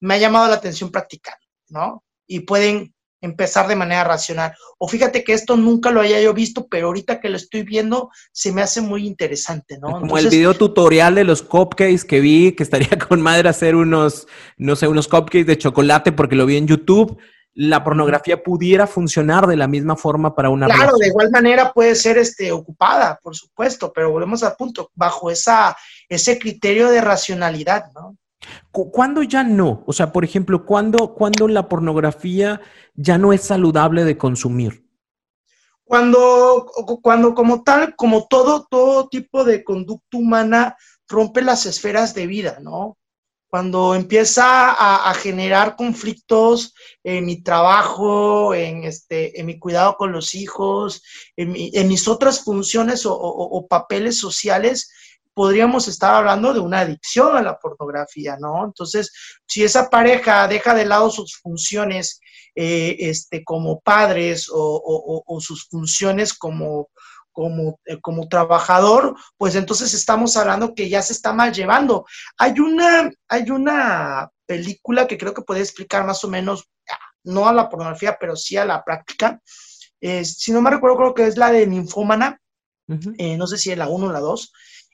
me 0.00 0.14
ha 0.14 0.18
llamado 0.18 0.46
la 0.48 0.56
atención 0.56 0.90
practicar, 0.90 1.36
¿no? 1.70 2.04
Y 2.26 2.40
pueden 2.40 2.94
empezar 3.22 3.68
de 3.68 3.76
manera 3.76 4.04
racional. 4.04 4.54
O 4.76 4.86
fíjate 4.86 5.24
que 5.24 5.32
esto 5.32 5.56
nunca 5.56 5.90
lo 5.90 6.02
haya 6.02 6.20
yo 6.20 6.34
visto, 6.34 6.66
pero 6.68 6.88
ahorita 6.88 7.20
que 7.20 7.30
lo 7.30 7.38
estoy 7.38 7.62
viendo 7.62 8.10
se 8.32 8.52
me 8.52 8.60
hace 8.60 8.82
muy 8.82 9.06
interesante, 9.06 9.78
¿no? 9.78 9.92
Como 9.92 10.02
Entonces, 10.02 10.26
el 10.26 10.38
video 10.38 10.52
tutorial 10.52 11.14
de 11.14 11.24
los 11.24 11.42
cupcakes 11.42 12.04
que 12.04 12.20
vi, 12.20 12.52
que 12.52 12.62
estaría 12.62 12.98
con 13.08 13.22
madre 13.22 13.48
hacer 13.48 13.76
unos, 13.76 14.28
no 14.58 14.76
sé, 14.76 14.88
unos 14.88 15.08
cupcakes 15.08 15.46
de 15.46 15.56
chocolate 15.56 16.12
porque 16.12 16.36
lo 16.36 16.44
vi 16.44 16.58
en 16.58 16.66
YouTube 16.66 17.18
la 17.54 17.84
pornografía 17.84 18.42
pudiera 18.42 18.86
funcionar 18.86 19.46
de 19.46 19.56
la 19.56 19.68
misma 19.68 19.96
forma 19.96 20.34
para 20.34 20.50
una 20.50 20.66
Claro, 20.66 20.80
relación. 20.80 20.98
de 21.00 21.06
igual 21.08 21.30
manera 21.30 21.72
puede 21.72 21.94
ser 21.94 22.18
este, 22.18 22.50
ocupada, 22.50 23.18
por 23.22 23.36
supuesto, 23.36 23.92
pero 23.92 24.10
volvemos 24.10 24.42
al 24.42 24.56
punto, 24.56 24.90
bajo 24.94 25.30
esa, 25.30 25.76
ese 26.08 26.38
criterio 26.38 26.90
de 26.90 27.00
racionalidad, 27.00 27.92
¿no? 27.94 28.16
¿Cuándo 28.72 29.22
ya 29.22 29.42
no? 29.42 29.84
O 29.86 29.92
sea, 29.92 30.12
por 30.12 30.24
ejemplo, 30.24 30.66
¿cuándo, 30.66 31.14
¿cuándo 31.14 31.48
la 31.48 31.68
pornografía 31.68 32.60
ya 32.94 33.16
no 33.18 33.32
es 33.32 33.42
saludable 33.42 34.04
de 34.04 34.18
consumir? 34.18 34.84
Cuando, 35.84 36.66
cuando 37.02 37.34
como 37.34 37.62
tal, 37.62 37.94
como 37.94 38.26
todo, 38.26 38.66
todo 38.68 39.08
tipo 39.08 39.44
de 39.44 39.62
conducta 39.62 40.16
humana 40.16 40.76
rompe 41.08 41.42
las 41.42 41.66
esferas 41.66 42.14
de 42.14 42.26
vida, 42.26 42.58
¿no? 42.60 42.96
Cuando 43.54 43.94
empieza 43.94 44.72
a, 44.72 45.14
generar 45.14 45.76
conflictos 45.76 46.74
en 47.04 47.24
mi 47.24 47.40
trabajo, 47.40 48.52
en, 48.52 48.82
este, 48.82 49.38
en 49.38 49.46
mi 49.46 49.60
cuidado 49.60 49.94
con 49.96 50.10
los 50.10 50.34
hijos, 50.34 51.04
en, 51.36 51.52
mi, 51.52 51.70
en 51.72 51.86
mis 51.86 52.08
otras 52.08 52.42
funciones 52.42 53.04
o, 53.06 53.64
papeles 53.70 54.18
sociales, 54.18 54.90
podríamos 55.34 55.86
estar 55.86 56.16
hablando 56.16 56.52
de 56.52 56.58
una 56.58 56.80
adicción 56.80 57.36
a 57.36 57.42
la 57.42 57.56
pornografía, 57.56 58.36
¿no? 58.40 58.64
Entonces, 58.64 59.12
si 59.46 59.62
esa 59.62 59.88
pareja 59.88 60.48
deja 60.48 60.74
de 60.74 60.86
lado 60.86 61.08
sus 61.08 61.36
funciones 61.36 62.18
eh, 62.56 62.96
este, 62.98 63.44
como 63.44 63.78
padres 63.78 64.48
o 64.52 65.38
sus 65.40 65.68
funciones 65.68 66.34
como 66.34 66.88
como, 67.34 67.80
eh, 67.84 68.00
como 68.00 68.28
trabajador, 68.28 69.14
pues 69.36 69.56
entonces 69.56 69.92
estamos 69.92 70.36
hablando 70.36 70.74
que 70.74 70.88
ya 70.88 71.02
se 71.02 71.12
está 71.12 71.34
mal 71.34 71.52
llevando. 71.52 72.06
Hay 72.38 72.58
una, 72.60 73.10
hay 73.28 73.50
una 73.50 74.30
película 74.46 75.06
que 75.06 75.18
creo 75.18 75.34
que 75.34 75.42
puede 75.42 75.60
explicar 75.60 76.06
más 76.06 76.24
o 76.24 76.28
menos, 76.28 76.66
no 77.24 77.48
a 77.48 77.52
la 77.52 77.68
pornografía, 77.68 78.16
pero 78.18 78.36
sí 78.36 78.56
a 78.56 78.64
la 78.64 78.84
práctica. 78.84 79.40
Eh, 80.00 80.24
si 80.24 80.52
no 80.52 80.62
me 80.62 80.70
recuerdo, 80.70 80.96
creo 80.96 81.14
que 81.14 81.26
es 81.26 81.36
la 81.36 81.50
de 81.50 81.66
Ninfómana, 81.66 82.38
uh 82.88 82.94
-huh. 82.94 83.14
eh, 83.18 83.36
no 83.36 83.46
sé 83.46 83.58
si 83.58 83.72
es 83.72 83.78
la 83.78 83.88
1 83.88 84.06
o 84.06 84.12
la 84.12 84.20
2, 84.20 84.52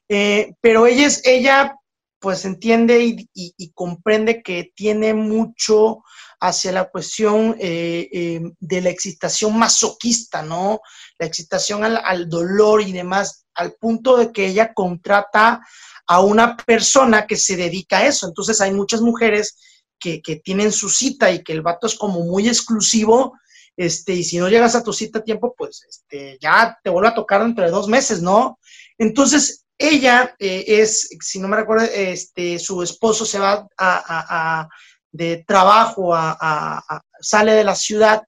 eh, 0.09 0.55
pero 0.61 0.87
ella, 0.87 1.07
es, 1.07 1.21
ella 1.25 1.77
pues 2.21 2.45
entiende 2.45 3.01
y, 3.33 3.73
comprende 3.73 4.43
que 4.43 4.73
tiene 4.75 5.15
mucho 5.15 6.05
hacia 6.39 6.71
la 6.71 6.91
cuestión 6.91 7.57
eh, 7.59 8.09
eh, 8.13 8.41
de 8.59 8.81
la 8.83 8.91
excitación 8.91 9.59
masoquista, 9.59 10.43
¿no? 10.43 10.81
La 11.19 11.27
excitación 11.27 11.83
al, 11.83 11.97
al, 12.05 12.29
dolor 12.29 12.83
y 12.83 12.93
demás, 12.93 13.47
al 13.55 13.73
punto 13.73 14.19
de 14.19 14.33
que 14.33 14.47
ella 14.47 14.75
contrata 14.75 15.61
a 16.07 16.21
una 16.21 16.57
persona 16.57 17.27
que 17.27 17.37
se 17.37 17.57
dedica 17.57 17.99
a 17.99 18.07
eso. 18.07 18.29
Entonces 18.29 18.61
hay 18.61 18.73
muchas 18.73 19.01
mujeres 19.01 19.57
que, 19.99 20.21
que 20.21 20.37
tienen 20.37 20.73
su 20.73 20.91
cita 20.91 21.31
y 21.31 21.43
que 21.43 21.53
el 21.53 21.63
vato 21.63 21.87
es 21.87 21.95
como 21.95 22.21
muy 22.21 22.49
exclusivo, 22.49 23.35
este, 23.77 24.13
y 24.13 24.25
si 24.25 24.37
no 24.37 24.51
llegas 24.51 24.75
a 24.75 24.83
tu 24.83 24.93
cita 24.93 25.21
a 25.21 25.25
tiempo, 25.25 25.55
pues 25.57 25.87
este, 25.89 26.37
ya 26.39 26.79
te 26.85 26.91
vuelve 26.91 27.09
a 27.09 27.15
tocar 27.15 27.43
dentro 27.43 27.65
de 27.65 27.71
dos 27.71 27.89
meses, 27.89 28.21
¿no? 28.21 28.59
Entonces, 28.99 29.65
ella 29.81 30.37
eh, 30.39 30.65
es, 30.67 31.09
si 31.21 31.39
no 31.41 31.49
me 31.49 31.57
recuerdo, 31.57 31.87
este, 31.87 32.59
su 32.59 32.83
esposo 32.83 33.25
se 33.25 33.39
va 33.39 33.67
a, 33.79 34.69
de 35.11 35.43
trabajo, 35.47 36.15
a, 36.15 37.03
sale 37.19 37.55
de 37.55 37.65
la 37.65 37.75
ciudad 37.75 38.23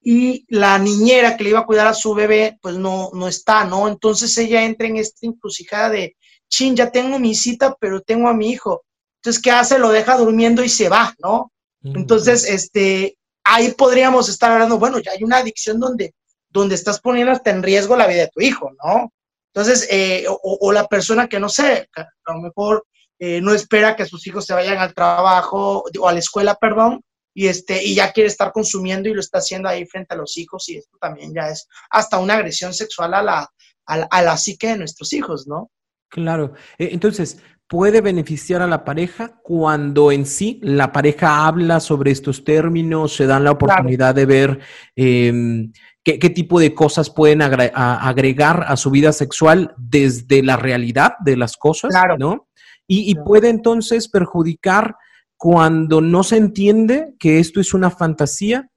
y 0.00 0.46
la 0.48 0.78
niñera 0.78 1.36
que 1.36 1.44
le 1.44 1.50
iba 1.50 1.60
a 1.60 1.66
cuidar 1.66 1.88
a 1.88 1.94
su 1.94 2.14
bebé, 2.14 2.58
pues 2.62 2.76
no, 2.76 3.10
no 3.14 3.26
está, 3.26 3.64
¿no? 3.64 3.88
Entonces 3.88 4.36
ella 4.38 4.64
entra 4.64 4.86
en 4.86 4.96
esta 4.96 5.26
encrucijada 5.26 5.90
de, 5.90 6.16
chin, 6.48 6.76
ya 6.76 6.90
tengo 6.92 7.18
mi 7.18 7.34
cita, 7.34 7.76
pero 7.80 8.00
tengo 8.00 8.28
a 8.28 8.34
mi 8.34 8.50
hijo. 8.50 8.84
Entonces, 9.16 9.42
¿qué 9.42 9.50
hace? 9.50 9.78
Lo 9.78 9.90
deja 9.90 10.16
durmiendo 10.16 10.62
y 10.62 10.68
se 10.68 10.88
va, 10.88 11.14
¿no? 11.18 11.52
Entonces, 11.84 12.48
este, 12.48 13.16
ahí 13.42 13.72
podríamos 13.72 14.28
estar 14.28 14.52
hablando, 14.52 14.78
bueno, 14.78 15.00
ya 15.00 15.12
hay 15.12 15.24
una 15.24 15.38
adicción 15.38 15.80
donde, 15.80 16.14
donde 16.48 16.76
estás 16.76 17.00
poniendo 17.00 17.32
hasta 17.32 17.50
en 17.50 17.62
riesgo 17.62 17.96
la 17.96 18.06
vida 18.06 18.20
de 18.22 18.30
tu 18.32 18.40
hijo, 18.40 18.70
¿no? 18.84 19.12
Entonces, 19.54 19.86
eh, 19.90 20.24
o, 20.28 20.72
la 20.72 20.86
persona 20.86 21.28
que 21.28 21.38
no 21.38 21.48
sé, 21.48 21.88
a 21.94 22.32
lo 22.32 22.40
mejor 22.40 22.86
eh, 23.18 23.40
no 23.40 23.52
espera 23.52 23.94
que 23.94 24.06
sus 24.06 24.26
hijos 24.26 24.46
se 24.46 24.54
vayan 24.54 24.78
al 24.78 24.94
trabajo 24.94 25.84
o 26.00 26.08
a 26.08 26.12
la 26.12 26.18
escuela, 26.18 26.54
perdón, 26.54 27.02
y, 27.34 27.46
este, 27.46 27.82
y 27.84 27.94
ya 27.94 28.12
quiere 28.12 28.28
estar 28.28 28.50
consumiendo 28.52 29.08
y 29.08 29.14
lo 29.14 29.20
está 29.20 29.38
haciendo 29.38 29.68
ahí 29.68 29.86
frente 29.86 30.14
a 30.14 30.16
los 30.16 30.36
hijos 30.38 30.68
y 30.68 30.76
esto 30.76 30.96
también 31.00 31.32
ya 31.34 31.48
es 31.48 31.66
hasta 31.90 32.18
una 32.18 32.34
agresión 32.34 32.72
sexual 32.74 33.14
a 33.14 33.22
la, 33.22 33.48
a 33.86 34.22
la, 34.22 34.36
psique 34.36 34.68
de 34.68 34.78
nuestros 34.78 35.12
hijos, 35.12 35.46
¿no? 35.46 35.70
Claro. 36.08 36.54
Eh, 36.78 36.90
entonces, 36.92 37.38
puede 37.66 38.00
beneficiar 38.02 38.60
a 38.60 38.66
la 38.66 38.84
pareja 38.84 39.40
cuando 39.42 40.12
en 40.12 40.26
sí 40.26 40.60
la 40.62 40.92
pareja 40.92 41.46
habla 41.46 41.80
sobre 41.80 42.10
estos 42.10 42.44
términos, 42.44 43.16
se 43.16 43.26
dan 43.26 43.44
la 43.44 43.52
oportunidad 43.52 44.14
de 44.14 44.26
ver 44.26 44.60
em, 44.94 45.72
qué, 46.04 46.30
tipo 46.30 46.58
de 46.58 46.74
cosas 46.74 47.10
pueden 47.10 47.42
agregar 47.42 48.64
a 48.66 48.76
su 48.76 48.90
vida 48.90 49.12
sexual 49.12 49.74
desde 49.78 50.42
la 50.42 50.56
realidad 50.56 51.12
de 51.24 51.36
las 51.36 51.56
cosas, 51.56 51.92
¿no? 52.18 52.48
Y, 52.86 53.14
puede 53.14 53.48
entonces 53.48 54.08
perjudicar 54.08 54.96
cuando 55.36 56.00
no 56.00 56.24
se 56.24 56.36
entiende 56.36 57.14
que 57.18 57.38
esto 57.38 57.60
es 57.60 57.72
una 57.72 57.90
fantasía 57.90 58.70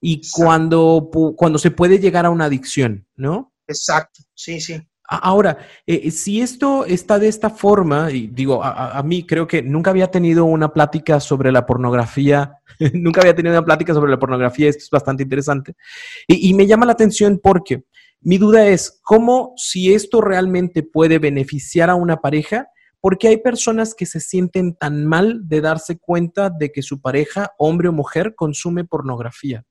y 0.00 0.20
cuando, 0.32 1.08
cuando 1.36 1.58
se 1.58 1.70
puede 1.70 1.98
llegar 1.98 2.26
a 2.26 2.30
una 2.30 2.46
adicción, 2.46 3.06
¿no? 3.16 3.52
Exacto, 3.66 4.22
sí, 4.34 4.60
sí. 4.60 4.82
Ahora, 5.20 5.58
eh, 5.86 6.10
si 6.10 6.40
esto 6.40 6.86
está 6.86 7.18
de 7.18 7.28
esta 7.28 7.50
forma, 7.50 8.10
y 8.10 8.28
digo, 8.28 8.64
a, 8.64 9.02
mí 9.02 9.26
creo 9.26 9.46
que 9.46 9.62
nunca 9.62 9.90
había 9.90 10.10
tenido 10.10 10.44
una 10.46 10.72
plática 10.72 11.20
sobre 11.20 11.52
la 11.52 11.66
pornografía, 11.66 12.58
nunca 12.94 13.20
había 13.20 13.34
tenido 13.34 13.54
una 13.54 13.64
plática 13.64 13.92
sobre 13.92 14.10
la 14.10 14.18
pornografía, 14.18 14.70
esto 14.70 14.84
es 14.84 14.90
bastante 14.90 15.24
interesante, 15.24 15.74
y, 16.26 16.48
y 16.48 16.54
me 16.54 16.66
llama 16.66 16.86
la 16.86 16.92
atención 16.92 17.38
porque 17.42 17.84
mi 18.20 18.38
duda 18.38 18.66
es, 18.68 19.00
¿cómo 19.02 19.52
si 19.56 19.92
esto 19.92 20.20
realmente 20.20 20.82
puede 20.82 21.18
beneficiar 21.18 21.90
a 21.90 21.96
una 21.96 22.18
pareja? 22.18 22.68
Porque 23.00 23.28
hay 23.28 23.38
personas 23.38 23.94
que 23.94 24.06
se 24.06 24.20
sienten 24.20 24.76
tan 24.76 25.04
mal 25.04 25.48
de 25.48 25.60
darse 25.60 25.98
cuenta 25.98 26.48
de 26.48 26.70
que 26.70 26.82
su 26.82 27.00
pareja, 27.00 27.52
hombre 27.58 27.88
o 27.88 27.92
mujer, 27.92 28.34
consume 28.36 28.84
pornografía. 28.84 29.64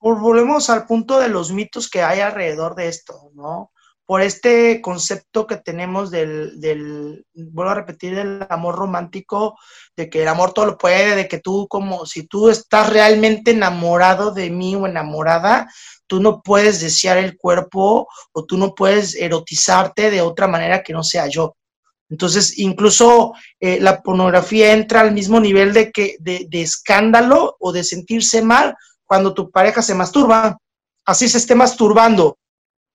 Volvemos 0.00 0.68
al 0.68 0.84
punto 0.86 1.20
de 1.20 1.28
los 1.28 1.52
mitos 1.52 1.88
que 1.88 2.02
hay 2.02 2.20
alrededor 2.20 2.74
de 2.74 2.88
esto, 2.88 3.30
¿no? 3.32 3.70
Por 4.06 4.20
este 4.20 4.80
concepto 4.82 5.46
que 5.46 5.56
tenemos 5.56 6.10
del, 6.10 6.60
del, 6.60 7.24
vuelvo 7.34 7.70
a 7.70 7.74
repetir, 7.74 8.14
del 8.14 8.46
amor 8.50 8.76
romántico, 8.76 9.58
de 9.96 10.10
que 10.10 10.22
el 10.22 10.28
amor 10.28 10.52
todo 10.52 10.66
lo 10.66 10.78
puede, 10.78 11.16
de 11.16 11.26
que 11.26 11.38
tú 11.38 11.66
como, 11.68 12.04
si 12.04 12.26
tú 12.26 12.50
estás 12.50 12.90
realmente 12.90 13.52
enamorado 13.52 14.32
de 14.32 14.50
mí 14.50 14.74
o 14.74 14.86
enamorada, 14.86 15.70
tú 16.06 16.20
no 16.20 16.42
puedes 16.42 16.80
desear 16.80 17.16
el 17.16 17.36
cuerpo 17.38 18.08
o 18.32 18.44
tú 18.44 18.58
no 18.58 18.74
puedes 18.74 19.14
erotizarte 19.14 20.10
de 20.10 20.20
otra 20.20 20.48
manera 20.48 20.82
que 20.82 20.92
no 20.92 21.02
sea 21.02 21.26
yo. 21.28 21.56
Entonces, 22.10 22.58
incluso 22.58 23.32
eh, 23.58 23.80
la 23.80 24.02
pornografía 24.02 24.72
entra 24.72 25.00
al 25.00 25.12
mismo 25.12 25.40
nivel 25.40 25.72
de, 25.72 25.90
que, 25.90 26.16
de, 26.20 26.46
de 26.50 26.62
escándalo 26.62 27.56
o 27.58 27.72
de 27.72 27.82
sentirse 27.82 28.42
mal 28.42 28.76
cuando 29.06 29.32
tu 29.32 29.50
pareja 29.50 29.80
se 29.80 29.94
masturba. 29.94 30.58
Así 31.06 31.28
se 31.28 31.38
esté 31.38 31.54
masturbando. 31.54 32.38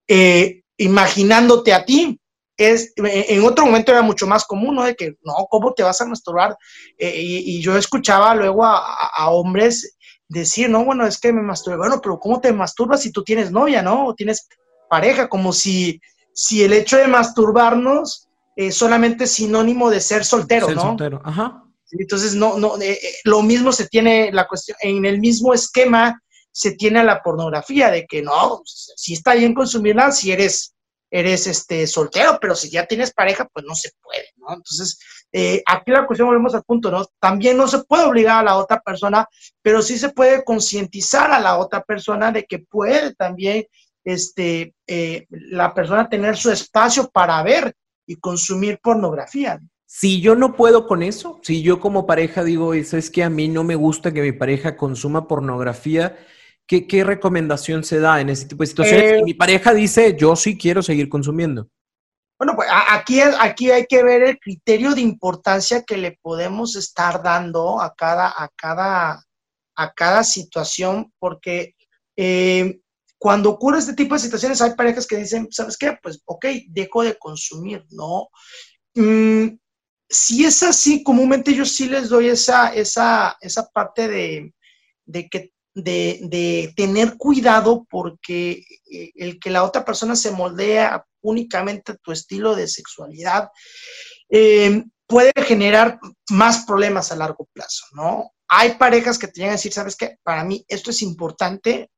Eh, 0.08 0.62
imaginándote 0.80 1.74
a 1.74 1.86
ti. 1.86 2.20
Es, 2.58 2.92
en 2.98 3.46
otro 3.46 3.66
momento 3.66 3.92
era 3.92 4.02
mucho 4.02 4.28
más 4.28 4.44
común, 4.44 4.76
¿no? 4.76 4.84
De 4.84 4.96
que, 4.96 5.14
no, 5.24 5.34
¿cómo 5.50 5.74
te 5.74 5.84
vas 5.84 6.02
a 6.02 6.06
masturbar? 6.06 6.58
Eh, 6.98 7.14
y, 7.16 7.62
yo 7.62 7.78
escuchaba 7.78 8.36
luego 8.36 8.66
a, 8.66 9.30
hombres 9.30 9.96
decir, 10.28 10.70
no, 10.70 10.84
bueno, 10.84 11.06
es 11.06 11.20
que 11.20 11.32
me 11.32 11.42
masturbo. 11.42 11.78
Bueno, 11.78 12.02
pero 12.02 12.20
¿cómo 12.20 12.42
te 12.42 12.52
masturbas 12.52 13.02
si 13.02 13.12
tú 13.12 13.24
tienes 13.24 13.52
novia, 13.52 13.82
¿no? 13.82 14.08
O 14.08 14.14
tienes 14.14 14.50
pareja, 14.90 15.30
como 15.30 15.54
si, 15.54 16.02
si 16.34 16.64
el 16.64 16.74
hecho 16.74 16.98
de 16.98 17.08
masturbarnos 17.08 18.28
es 18.58 18.76
solamente 18.76 19.26
sinónimo 19.26 19.90
de 19.90 20.02
ser 20.02 20.26
soltero, 20.26 20.68
ser 20.68 20.76
¿no? 20.76 20.82
Soltero, 20.82 21.22
ajá. 21.24 21.64
Entonces, 21.92 22.36
no, 22.36 22.58
no, 22.58 22.78
eh, 22.82 22.92
eh, 22.92 23.00
lo 23.24 23.42
mismo 23.42 23.72
se 23.72 23.88
tiene 23.88 24.32
la 24.34 24.48
cuestión, 24.48 24.78
en 24.82 25.06
el 25.06 25.20
mismo 25.20 25.54
esquema 25.54 26.22
se 26.52 26.72
tiene 26.72 27.00
a 27.00 27.04
la 27.04 27.22
pornografía, 27.22 27.92
de 27.92 28.06
que 28.06 28.22
no, 28.22 28.62
si 28.66 29.14
está 29.14 29.34
bien 29.34 29.54
consumirla 29.54 30.12
si 30.12 30.32
eres, 30.32 30.76
eres 31.12 31.48
este, 31.48 31.88
soltero, 31.88 32.38
pero 32.40 32.56
si 32.56 32.70
ya 32.70 32.86
tienes 32.86 33.14
pareja, 33.14 33.48
pues 33.52 33.66
no 33.66 33.76
se 33.76 33.92
puede, 34.02 34.26
¿no? 34.38 34.54
Entonces, 34.54 35.00
eh, 35.32 35.62
aquí 35.66 35.92
la 35.92 36.08
cuestión, 36.08 36.28
volvemos 36.28 36.56
al 36.56 36.64
punto, 36.64 36.92
¿no? 36.92 37.06
También 37.20 37.58
no 37.58 37.68
se 37.68 37.84
puede 37.84 38.06
obligar 38.06 38.40
a 38.40 38.44
la 38.44 38.58
otra 38.58 38.80
persona, 38.80 39.28
pero 39.62 39.82
sí 39.82 39.98
se 39.98 40.10
puede 40.10 40.44
concientizar 40.44 41.32
a 41.32 41.40
la 41.40 41.58
otra 41.58 41.82
persona 41.84 42.32
de 42.32 42.46
que 42.46 42.60
puede 42.60 43.14
también 43.16 43.66
este, 44.04 44.74
eh, 44.88 45.28
la 45.30 45.74
persona 45.74 46.10
tener 46.10 46.36
su 46.36 46.52
espacio 46.52 47.10
para 47.10 47.42
ver 47.44 47.74
y 48.08 48.16
consumir 48.16 48.80
pornografía. 48.82 49.60
Si 49.86 50.22
yo 50.22 50.36
no 50.36 50.56
puedo 50.56 50.88
con 50.88 51.02
eso, 51.02 51.40
si 51.44 51.62
yo 51.64 51.80
como 51.80 52.06
pareja 52.06 52.44
digo, 52.44 52.74
es 52.74 53.10
que 53.10 53.24
a 53.24 53.30
mí 53.30 53.48
no 53.48 53.64
me 53.64 53.76
gusta 53.76 54.14
que 54.14 54.22
mi 54.22 54.32
pareja 54.32 54.78
consuma 54.78 55.28
pornografía, 55.28 56.16
¿Qué, 56.70 57.04
recomendación 57.04 57.84
se 57.84 58.00
da 58.00 58.22
en 58.22 58.30
ese 58.30 58.46
tipo 58.46 58.62
de 58.62 58.68
situaciones? 58.68 59.14
Eh, 59.14 59.22
mi 59.24 59.34
pareja 59.34 59.74
dice, 59.74 60.16
yo 60.16 60.36
sí 60.36 60.56
quiero 60.56 60.84
seguir 60.84 61.10
consumiendo. 61.10 61.68
Bueno, 62.38 62.54
pues 62.56 62.70
aquí, 62.90 63.20
aquí 63.22 63.72
hay 63.72 63.88
que 63.88 64.04
ver 64.04 64.22
el 64.22 64.40
criterio 64.40 64.94
de 64.94 65.02
importancia 65.02 65.82
que 65.82 65.98
le 65.98 66.20
podemos 66.22 66.76
estar 66.76 67.24
dando 67.24 67.82
a 67.82 67.96
cada, 67.96 68.28
a 68.28 68.48
cada, 68.56 69.26
a 69.76 69.94
cada 69.94 70.24
situación, 70.24 71.12
porque 71.18 71.74
eh, 72.16 72.80
cuando 73.18 73.50
ocurre 73.50 73.80
este 73.80 73.96
tipo 73.96 74.14
de 74.14 74.22
situaciones 74.22 74.62
hay 74.62 74.76
parejas 74.76 75.08
que 75.08 75.18
dicen, 75.18 75.48
¿sabes 75.50 75.76
qué? 75.76 75.98
Pues, 76.04 76.22
ok, 76.26 76.46
dejo 76.68 77.02
de 77.02 77.18
consumir, 77.18 77.84
¿no? 77.90 78.30
Mm, 78.94 79.58
si 80.08 80.46
es 80.46 80.62
así, 80.62 81.04
comúnmente 81.04 81.52
yo 81.52 81.66
sí 81.66 81.90
les 81.90 82.10
doy 82.10 82.28
esa, 82.28 82.76
esa, 82.76 83.36
esa 83.42 83.68
parte 83.70 84.08
de, 84.08 84.54
de 85.06 85.28
que 85.28 85.52
de, 85.74 86.74
tener 86.76 87.18
cuidado 87.18 87.86
porque 87.90 88.64
eh, 88.92 89.12
el 89.16 89.40
que 89.40 89.50
la 89.50 89.64
otra 89.64 89.86
persona 89.86 90.16
se 90.16 90.32
moldea 90.32 91.06
únicamente 91.22 91.92
a 91.92 91.98
tu 91.98 92.12
estilo 92.12 92.56
de 92.56 92.68
sexualidad 92.68 93.50
eh, 94.30 94.84
puede 95.08 95.32
generar 95.44 96.00
más 96.30 96.66
problemas 96.66 97.12
a 97.12 97.16
largo 97.16 97.48
plazo, 97.52 97.86
¿no? 97.94 98.32
Hay 98.48 98.76
parejas 98.76 99.18
que 99.18 99.28
te 99.28 99.42
llegan 99.42 99.52
a 99.52 99.58
decir, 99.58 99.74
¿sabes 99.74 99.96
qué? 99.96 100.18
Para 100.24 100.44
mí 100.44 100.64
esto 100.68 100.92
es 100.92 101.02
importante, 101.02 101.90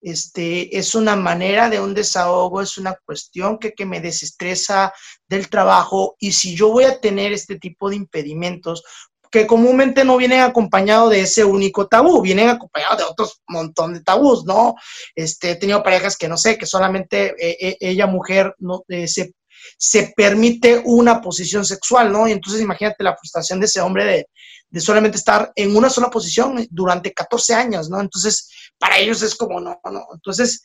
este, 0.00 0.76
es 0.76 0.94
una 0.94 1.14
manera 1.14 1.68
de 1.68 1.80
un 1.80 1.94
desahogo, 1.94 2.60
es 2.60 2.78
una 2.78 2.96
cuestión 3.04 3.58
que, 3.58 3.72
que 3.72 3.86
me 3.86 4.00
desestresa 4.00 4.92
del 5.28 5.48
trabajo 5.48 6.16
y 6.18 6.32
si 6.32 6.56
yo 6.56 6.70
voy 6.70 6.84
a 6.84 7.00
tener 7.00 7.32
este 7.32 7.58
tipo 7.58 7.90
de 7.90 7.96
impedimentos, 7.96 8.82
que 9.30 9.46
comúnmente 9.46 10.04
no 10.04 10.16
vienen 10.16 10.40
acompañados 10.40 11.10
de 11.10 11.20
ese 11.20 11.44
único 11.44 11.86
tabú, 11.86 12.20
vienen 12.20 12.48
acompañados 12.48 12.98
de 12.98 13.04
otros 13.04 13.40
montón 13.46 13.94
de 13.94 14.02
tabús, 14.02 14.44
¿no? 14.44 14.74
Este, 15.14 15.52
he 15.52 15.56
tenido 15.56 15.82
parejas 15.82 16.16
que 16.16 16.28
no 16.28 16.36
sé, 16.36 16.58
que 16.58 16.66
solamente 16.66 17.34
eh, 17.38 17.56
eh, 17.60 17.76
ella, 17.80 18.06
mujer, 18.06 18.54
no, 18.58 18.84
eh, 18.88 19.06
se, 19.06 19.34
se, 19.78 20.12
permite 20.16 20.82
una 20.84 21.20
posición 21.20 21.64
sexual, 21.64 22.12
¿no? 22.12 22.26
Y 22.26 22.32
entonces 22.32 22.60
imagínate 22.60 23.04
la 23.04 23.16
frustración 23.16 23.60
de 23.60 23.66
ese 23.66 23.80
hombre 23.80 24.04
de, 24.04 24.26
de 24.68 24.80
solamente 24.80 25.18
estar 25.18 25.52
en 25.54 25.76
una 25.76 25.90
sola 25.90 26.10
posición 26.10 26.66
durante 26.70 27.12
14 27.12 27.54
años, 27.54 27.88
¿no? 27.88 28.00
Entonces, 28.00 28.50
para 28.78 28.98
ellos 28.98 29.22
es 29.22 29.36
como, 29.36 29.60
no, 29.60 29.80
no. 29.84 30.06
Entonces, 30.12 30.62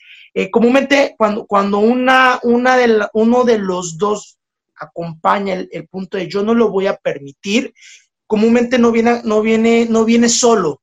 comúnmente 0.52 1.14
cuando, 1.18 1.46
cuando 1.46 1.80
una, 1.80 2.39
una 2.44 2.78
de 2.78 3.08
uno 3.14 3.44
de 3.44 3.58
los 3.58 3.98
dos 3.98 4.38
acompaña 4.78 5.54
el 5.72 5.88
punto 5.88 6.18
de 6.18 6.28
yo 6.28 6.44
no 6.44 6.54
lo 6.54 6.70
voy 6.70 6.88
a 6.88 6.98
permitir, 6.98 7.74
comúnmente 8.28 8.78
no 8.78 8.92
viene, 8.92 9.22
no 9.24 9.42
viene, 9.42 9.88
no 9.90 10.06
viene 10.06 10.30
solo, 10.30 10.82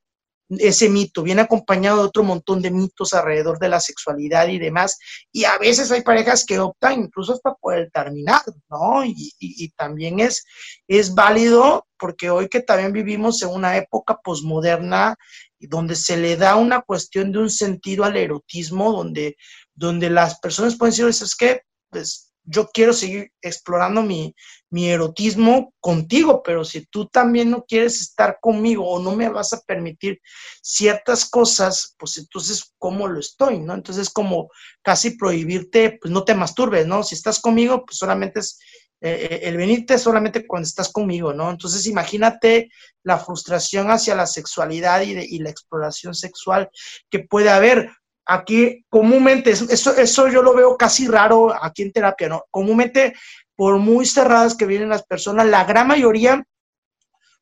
ese 0.59 0.89
mito, 0.89 1.23
viene 1.23 1.43
acompañado 1.43 1.99
de 1.99 2.05
otro 2.05 2.23
montón 2.23 2.63
de 2.63 2.71
mitos 2.71 3.13
alrededor 3.13 3.59
de 3.59 3.69
la 3.69 3.81
sexualidad 3.81 4.49
y 4.49 4.59
demás. 4.59 4.99
Y 5.31 5.45
a 5.45 5.59
veces 5.59 5.91
hay 5.91 6.03
parejas 6.03 6.45
que 6.45 6.59
optan 6.59 7.01
incluso 7.01 7.33
hasta 7.33 7.55
por 7.55 7.75
terminar, 7.93 8.43
¿no? 8.69 9.05
Y, 9.05 9.33
y, 9.39 9.71
también 9.71 10.21
es, 10.21 10.45
es 10.89 11.15
válido 11.15 11.87
porque 11.99 12.31
hoy 12.31 12.49
que 12.49 12.61
también 12.61 12.93
vivimos 12.93 13.43
en 13.43 13.51
una 13.51 13.77
época 13.77 14.19
posmoderna 14.23 15.17
donde 15.59 15.95
se 15.95 16.17
le 16.17 16.37
da 16.37 16.57
una 16.57 16.83
cuestión 16.83 17.33
de 17.33 17.39
un 17.39 17.51
sentido 17.51 18.05
al 18.05 18.17
erotismo, 18.17 18.93
donde, 18.93 19.37
donde 19.75 20.11
las 20.11 20.41
personas 20.41 20.77
pueden 20.77 20.93
decir, 20.93 21.07
es 21.07 21.37
que, 21.37 21.63
pues, 21.91 22.32
yo 22.45 22.69
quiero 22.73 22.93
seguir 22.93 23.33
explorando 23.41 24.03
mi, 24.03 24.35
mi 24.71 24.89
erotismo 24.89 25.73
contigo, 25.81 26.43
pero 26.43 26.65
si 26.65 26.87
tú 26.87 27.07
también 27.07 27.51
no 27.51 27.65
quieres 27.65 28.01
estar 28.01 28.39
conmigo 28.41 28.89
o 28.89 29.03
no 29.03 29.15
me 29.15 29.29
vas 29.29 29.53
a 29.53 29.61
permitir 29.61 30.21
ciertas 30.63 31.29
cosas, 31.29 31.95
pues 31.99 32.19
entonces, 32.19 32.73
¿cómo 32.79 33.07
lo 33.07 33.21
estoy? 33.21 33.59
¿no? 33.61 33.75
Entonces, 33.75 34.11
como 34.11 34.49
casi 34.83 35.11
prohibirte, 35.11 35.99
pues 36.01 36.13
no 36.13 36.25
te 36.25 36.35
masturbes, 36.35 36.87
¿no? 36.87 37.03
Si 37.03 37.15
estás 37.15 37.41
conmigo, 37.41 37.85
pues 37.85 37.99
solamente 37.99 38.41
es 38.41 38.59
eh, 39.05 39.29
eh, 39.31 39.41
el 39.49 39.57
venirte 39.57 39.99
solamente 39.99 40.47
cuando 40.47 40.67
estás 40.67 40.91
conmigo, 40.91 41.33
¿no? 41.33 41.51
Entonces, 41.51 41.87
imagínate 41.87 42.71
la 43.03 43.19
frustración 43.19 43.91
hacia 43.91 44.15
la 44.15 44.27
sexualidad 44.27 45.03
y, 45.03 45.13
y 45.13 45.39
la 45.39 45.51
exploración 45.51 46.15
sexual 46.15 46.71
que 47.11 47.21
puede 47.21 47.51
haber 47.51 47.91
aquí 48.27 48.85
comúnmente, 48.89 49.51
eso, 49.51 49.97
eso 49.97 50.29
yo 50.29 50.43
lo 50.43 50.55
veo 50.55 50.77
casi 50.77 51.09
raro 51.09 51.53
aquí 51.63 51.83
en 51.83 51.93
terapia, 51.93 52.29
¿no? 52.29 52.45
Comúnmente, 52.51 53.15
por 53.57 53.79
muy 53.79 54.07
cerradas 54.07 54.57
que 54.57 54.67
vienen 54.67 54.89
las 54.89 55.05
personas, 55.05 55.47
la 55.47 55.65
gran 55.65 55.87
mayoría 55.87 56.45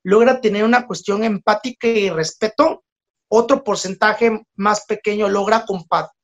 logra 0.03 0.41
tener 0.41 0.64
una 0.64 0.87
cuestión 0.87 1.24
empática 1.24 1.87
y 1.87 2.11
respeto, 2.11 2.85
otro 3.28 3.62
porcentaje 3.62 4.43
más 4.57 4.85
pequeño 4.87 5.28
logra 5.28 5.64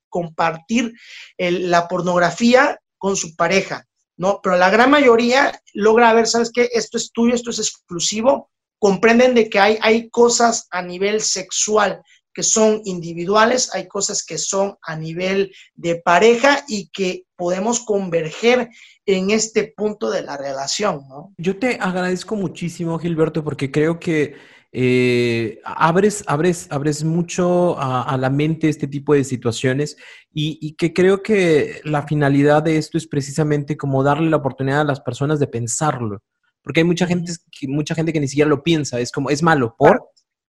compartir 0.08 0.92
la 1.38 1.86
pornografía 1.88 2.80
con 2.98 3.16
su 3.16 3.36
pareja, 3.36 3.86
¿no? 4.16 4.40
Pero 4.42 4.56
la 4.56 4.70
gran 4.70 4.90
mayoría 4.90 5.60
logra 5.74 6.12
ver, 6.14 6.26
¿sabes 6.26 6.50
qué? 6.52 6.68
Esto 6.72 6.96
es 6.96 7.12
tuyo, 7.12 7.34
esto 7.34 7.50
es 7.50 7.58
exclusivo, 7.58 8.50
comprenden 8.78 9.34
de 9.34 9.48
que 9.48 9.60
hay, 9.60 9.78
hay 9.82 10.10
cosas 10.10 10.66
a 10.70 10.82
nivel 10.82 11.20
sexual 11.20 12.02
que 12.36 12.42
son 12.42 12.82
individuales, 12.84 13.74
hay 13.74 13.88
cosas 13.88 14.22
que 14.22 14.36
son 14.36 14.76
a 14.82 14.94
nivel 14.94 15.54
de 15.74 15.96
pareja 15.96 16.62
y 16.68 16.90
que 16.92 17.24
podemos 17.34 17.80
converger 17.80 18.68
en 19.06 19.30
este 19.30 19.72
punto 19.74 20.10
de 20.10 20.22
la 20.22 20.36
relación, 20.36 21.08
¿no? 21.08 21.32
Yo 21.38 21.58
te 21.58 21.78
agradezco 21.80 22.36
muchísimo, 22.36 22.98
Gilberto, 22.98 23.42
porque 23.42 23.70
creo 23.70 23.98
que 23.98 24.34
eh, 24.70 25.60
abres, 25.64 26.24
abres, 26.26 26.66
abres 26.68 27.04
mucho 27.04 27.78
a, 27.78 28.14
la 28.18 28.28
mente 28.28 28.68
este 28.68 28.86
tipo 28.86 29.14
de 29.14 29.24
situaciones 29.24 29.96
y, 30.30 30.58
y, 30.60 30.74
que 30.74 30.92
creo 30.92 31.22
que 31.22 31.80
la 31.84 32.06
finalidad 32.06 32.62
de 32.62 32.76
esto 32.76 32.98
es 32.98 33.06
precisamente 33.06 33.78
como 33.78 34.02
darle 34.02 34.28
la 34.28 34.36
oportunidad 34.36 34.82
a 34.82 34.84
las 34.84 35.00
personas 35.00 35.40
de 35.40 35.46
pensarlo, 35.46 36.22
porque 36.60 36.80
hay 36.80 36.84
mucha 36.84 37.06
gente, 37.06 37.32
mucha 37.66 37.94
gente 37.94 38.12
que 38.12 38.20
ni 38.20 38.28
siquiera 38.28 38.50
lo 38.50 38.62
piensa, 38.62 39.00
es 39.00 39.10
como, 39.10 39.30
es 39.30 39.42
malo, 39.42 39.74
¿por? 39.78 40.10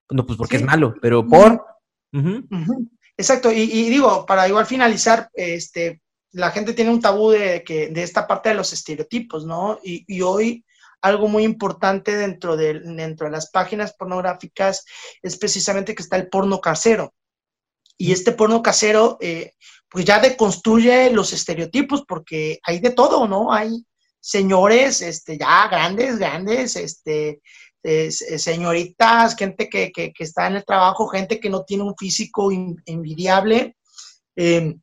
No, 0.10 0.26
pues 0.26 0.38
porque 0.38 0.58
es 0.58 0.64
malo, 0.64 0.96
pero 1.00 1.28
por, 1.28 1.64
Exacto, 3.18 3.52
y, 3.52 3.90
digo, 3.90 4.26
para 4.26 4.48
igual 4.48 4.66
finalizar, 4.66 5.30
este, 5.34 6.02
la 6.32 6.52
gente 6.52 6.74
tiene 6.74 6.92
un 6.92 7.02
tabú 7.02 7.32
de, 7.32 7.64
que, 7.64 7.88
de 7.88 8.04
esta 8.04 8.28
parte 8.28 8.50
de 8.50 8.56
los 8.56 8.74
estereotipos, 8.74 9.46
¿no? 9.46 9.80
Y, 9.84 10.22
hoy 10.22 10.66
algo 11.02 11.28
muy 11.28 11.44
importante 11.44 12.18
dentro 12.18 12.58
de, 12.58 12.80
dentro 12.80 13.28
de 13.28 13.32
las 13.32 13.52
páginas 13.52 13.94
pornográficas 13.94 14.86
es 15.22 15.38
precisamente 15.38 15.94
que 15.94 16.02
está 16.02 16.18
el 16.18 16.30
porno 16.30 16.60
casero. 16.60 17.14
Y 17.98 18.12
este 18.12 18.32
porno 18.32 18.62
casero, 18.62 19.18
eh, 19.22 19.54
pues 19.88 20.04
ya 20.04 20.20
deconstruye 20.20 21.12
los 21.12 21.32
estereotipos 21.32 22.04
porque 22.08 22.60
hay 22.64 22.80
de 22.80 22.90
todo, 22.90 23.28
¿no? 23.28 23.54
Hay 23.54 23.86
señores, 24.20 25.02
este, 25.02 25.38
ya 25.38 25.68
grandes, 25.68 26.18
grandes, 26.18 26.76
este, 26.76 27.42
eh, 27.88 28.12
señoritas, 28.12 29.36
gente 29.36 29.70
que, 29.70 29.92
está 30.18 30.48
en 30.48 30.56
el 30.56 30.66
trabajo, 30.66 31.08
gente 31.08 31.40
que 31.40 31.52
no 31.52 31.64
tiene 31.64 31.84
un 31.84 31.96
físico 31.96 32.50
envidiable, 32.52 33.78
eh, 34.36 34.74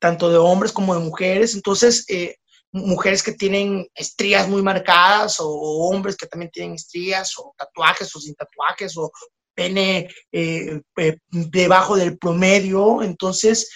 tanto 0.00 0.30
de 0.30 0.38
hombres 0.38 0.70
como 0.70 0.94
de 0.94 1.00
mujeres. 1.00 1.56
Entonces, 1.56 2.04
eh, 2.08 2.36
mujeres 2.70 3.24
que 3.24 3.32
tienen 3.32 3.88
estrías 3.96 4.48
muy 4.48 4.62
marcadas 4.62 5.40
o, 5.40 5.48
hombres 5.88 6.16
que 6.16 6.28
también 6.28 6.52
tienen 6.52 6.74
estrías 6.74 7.36
o 7.36 7.52
tatuajes 7.58 8.14
o 8.14 8.20
sin 8.20 8.36
tatuajes 8.36 8.96
o 8.96 9.10
pene 9.52 10.08
debajo 11.32 11.96
del 11.96 12.16
promedio. 12.16 13.02
Entonces, 13.02 13.68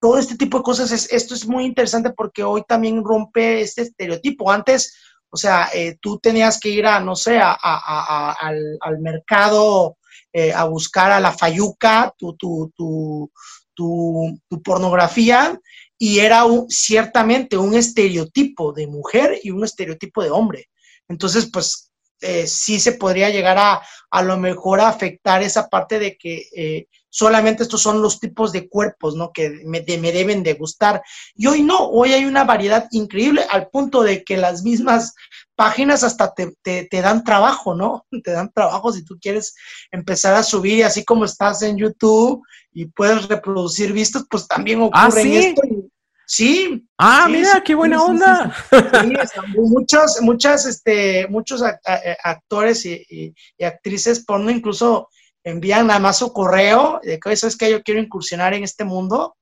todo 0.00 0.18
este 0.18 0.36
tipo 0.36 0.58
de 0.58 0.64
cosas, 0.64 0.90
esto 1.12 1.34
es 1.34 1.46
muy 1.46 1.64
interesante 1.64 2.10
porque 2.10 2.42
hoy 2.42 2.64
también 2.66 3.04
rompe 3.04 3.60
este 3.60 3.82
estereotipo. 3.82 4.50
Antes, 4.50 4.92
o 5.30 5.36
sea, 5.36 5.70
eh, 5.72 5.96
tú 6.00 6.18
tenías 6.18 6.58
que 6.58 6.68
ir 6.68 6.86
a, 6.86 7.00
no 7.00 7.14
sé, 7.14 7.38
al, 7.40 8.98
mercado 9.00 9.96
eh, 10.32 10.52
a 10.52 10.64
buscar 10.64 11.12
a 11.12 11.20
la 11.20 11.32
fayuca, 11.32 12.12
tu, 12.18 12.36
tu, 12.36 12.72
tu, 12.76 13.30
tu 13.74 14.62
pornografía, 14.62 15.58
y 15.98 16.18
era 16.18 16.44
ciertamente 16.68 17.56
un 17.56 17.74
estereotipo 17.74 18.72
de 18.72 18.86
mujer 18.86 19.38
y 19.42 19.50
un 19.50 19.64
estereotipo 19.64 20.22
de 20.22 20.30
hombre. 20.30 20.68
Entonces, 21.08 21.50
pues 21.52 21.89
eh, 22.20 22.46
sí 22.46 22.80
se 22.80 22.92
podría 22.92 23.30
llegar 23.30 23.58
a 23.58 23.82
a 24.12 24.22
lo 24.22 24.38
mejor 24.38 24.80
a 24.80 24.88
afectar 24.88 25.40
esa 25.40 25.68
parte 25.68 26.00
de 26.00 26.18
que 26.18 26.86
solamente 27.10 27.64
estos 27.64 27.82
son 27.82 28.00
los 28.00 28.20
tipos 28.20 28.52
de 28.52 28.68
cuerpos, 28.68 29.16
¿no? 29.16 29.32
Que 29.32 29.50
me, 29.64 29.82
me, 29.82 30.12
deben 30.12 30.42
de 30.42 30.54
gustar. 30.54 31.02
Y 31.34 31.48
hoy 31.48 31.62
no, 31.62 31.78
hoy 31.78 32.12
hay 32.12 32.24
una 32.24 32.44
variedad 32.44 32.86
increíble 32.92 33.44
al 33.50 33.68
punto 33.68 34.02
de 34.02 34.24
que 34.24 34.36
las 34.36 34.62
mismas 34.62 35.14
páginas 35.56 36.04
hasta 36.04 36.32
te, 36.32 36.56
te, 36.62 37.02
dan 37.02 37.24
trabajo, 37.24 37.74
¿no? 37.74 38.06
Te 38.24 38.30
dan 38.30 38.50
trabajo 38.52 38.92
si 38.92 39.04
tú 39.04 39.18
quieres 39.20 39.54
empezar 39.90 40.34
a 40.34 40.42
subir, 40.42 40.84
así 40.84 41.04
como 41.04 41.24
estás 41.24 41.62
en 41.62 41.76
YouTube 41.76 42.42
y 42.72 42.86
puedes 42.86 43.28
reproducir 43.28 43.92
vistos, 43.92 44.24
pues 44.30 44.46
también 44.46 44.80
¿Ah, 44.92 45.08
ocurre 45.08 45.22
¿sí? 45.22 45.36
esto. 45.36 45.62
Sí. 46.32 46.88
Ah, 46.96 47.26
mira, 47.28 47.60
qué 47.64 47.74
buena 47.74 48.00
onda. 48.00 48.54
muchos, 49.56 50.22
muchas, 50.22 50.64
este, 50.64 51.26
muchos 51.26 51.60
actores 52.22 52.86
y, 52.86 53.04
y, 53.58 53.64
actrices 53.64 54.24
porno 54.24 54.48
incluso 54.48 55.08
envían 55.42 55.88
nada 55.88 55.98
más 55.98 56.18
su 56.18 56.32
correo 56.32 57.00
de 57.02 57.18
que, 57.18 57.34
¿sabes 57.34 57.56
que 57.56 57.68
Yo 57.68 57.82
quiero 57.82 58.00
incursionar 58.00 58.54
en 58.54 58.62
este 58.62 58.84
mundo, 58.84 59.34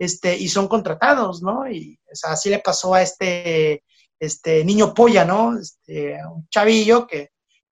este, 0.00 0.36
y 0.36 0.48
son 0.48 0.66
contratados, 0.66 1.42
¿no? 1.42 1.70
Y 1.70 1.96
así 2.24 2.50
le 2.50 2.58
pasó 2.58 2.92
a 2.92 3.02
este, 3.02 3.84
este 4.18 4.64
niño 4.64 4.94
polla, 4.94 5.24
¿no? 5.24 5.56
Este, 5.56 6.16
un 6.28 6.48
chavillo 6.48 7.06
que, 7.06 7.28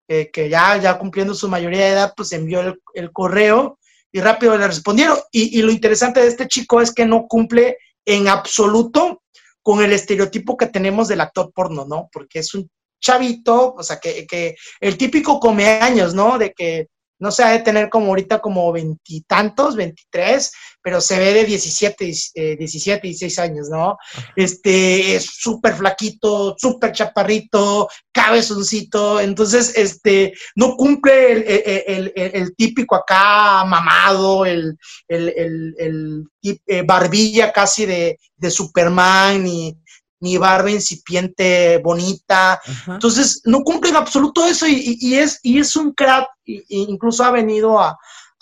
que, 0.06 0.48
ya, 0.48 0.76
ya 0.76 0.96
cumpliendo 0.96 1.34
su 1.34 1.48
mayoría 1.48 1.86
de 1.86 1.90
edad, 1.90 2.12
pues 2.16 2.30
envió 2.30 2.60
el, 2.94 3.12
correo 3.12 3.80
y 4.12 4.20
rápido 4.20 4.56
le 4.56 4.68
respondieron. 4.68 5.18
Y, 5.32 5.58
y, 5.58 5.62
lo 5.62 5.72
interesante 5.72 6.20
de 6.20 6.28
este 6.28 6.46
chico 6.46 6.80
es 6.80 6.94
que 6.94 7.04
no 7.04 7.26
cumple 7.26 7.76
en 8.14 8.28
absoluto 8.28 9.22
con 9.62 9.82
el 9.82 9.92
estereotipo 9.92 10.56
que 10.56 10.66
tenemos 10.66 11.08
del 11.08 11.20
actor 11.20 11.52
porno, 11.52 11.84
¿no? 11.84 12.08
Porque 12.12 12.40
es 12.40 12.54
un 12.54 12.70
chavito, 13.00 13.74
o 13.74 13.82
sea, 13.82 13.98
que, 13.98 14.56
el 14.80 14.96
típico 14.96 15.38
come 15.38 15.66
años, 15.66 16.14
¿no? 16.14 16.38
De 16.38 16.52
que 16.52 16.88
no 17.20 17.30
se 17.30 17.44
ha 17.44 17.50
de 17.50 17.60
tener 17.60 17.88
como 17.90 18.06
ahorita 18.06 18.40
como 18.40 18.72
veintitantos, 18.72 19.76
veintitrés, 19.76 20.52
pero 20.82 21.00
se 21.00 21.18
ve 21.18 21.34
de 21.34 21.44
17, 21.44 22.12
eh, 22.34 22.56
17, 22.56 23.06
16 23.06 23.38
años, 23.38 23.68
¿no? 23.68 23.98
Este, 24.34 25.14
es 25.14 25.26
súper 25.26 25.74
flaquito, 25.74 26.56
súper 26.58 26.92
chaparrito, 26.92 27.88
cabezoncito, 28.10 29.20
entonces, 29.20 29.76
este, 29.76 30.32
no 30.56 30.76
cumple 30.76 31.44
el, 31.86 32.54
típico 32.56 32.96
acá 32.96 33.64
mamado, 33.64 34.46
el, 34.46 34.76
el, 35.08 36.24
eh, 36.42 36.82
barbilla 36.82 37.52
casi 37.52 37.84
de, 37.84 38.18
de 38.36 38.50
Superman 38.50 39.46
y 39.46 39.76
ni 40.20 40.36
barba 40.36 40.70
incipiente, 40.70 41.78
bonita. 41.78 42.60
Entonces, 42.86 43.40
no 43.44 43.62
cumple 43.62 43.90
en 43.90 43.96
absoluto 43.96 44.46
eso 44.46 44.66
y, 44.68 45.14
es, 45.14 45.40
y 45.42 45.58
es 45.58 45.74
un 45.76 45.92
crack, 45.92 46.28
incluso 46.44 47.24
ha 47.24 47.30
venido 47.30 47.80
a, 47.80 47.98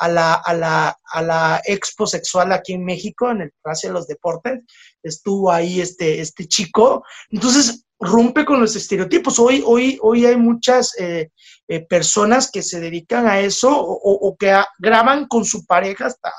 la, 0.09 0.35
a, 0.35 0.55
la, 0.55 0.99
a 1.05 1.22
la 1.22 1.62
expo 1.64 2.07
sexual 2.07 2.53
aquí 2.53 2.72
en 2.72 2.85
México, 2.85 3.31
en 3.31 3.43
el 3.43 3.53
Palacio 3.62 3.91
de 3.91 3.95
los 3.95 4.07
Deportes, 4.09 4.61
estuvo 5.03 5.51
ahí 5.51 5.81
este, 5.81 6.20
este 6.20 6.47
chico. 6.47 7.05
Entonces, 7.31 7.85
rompe 8.01 8.45
con 8.45 8.61
los 8.61 8.74
estereotipos. 8.76 9.39
Hoy, 9.39 9.62
hoy, 9.64 9.99
hoy 10.03 10.26
hay 10.26 10.37
muchas 10.37 10.99
eh, 10.99 11.31
eh, 11.68 11.81
personas 11.87 12.51
que 12.51 12.62
se 12.62 12.81
dedican 12.81 13.26
a 13.26 13.41
eso 13.41 13.70
o, 13.70 14.37
que 14.37 14.57
graban 14.79 15.26
con 15.26 15.45
su 15.45 15.64
pareja 15.64 16.07
hasta 16.07 16.33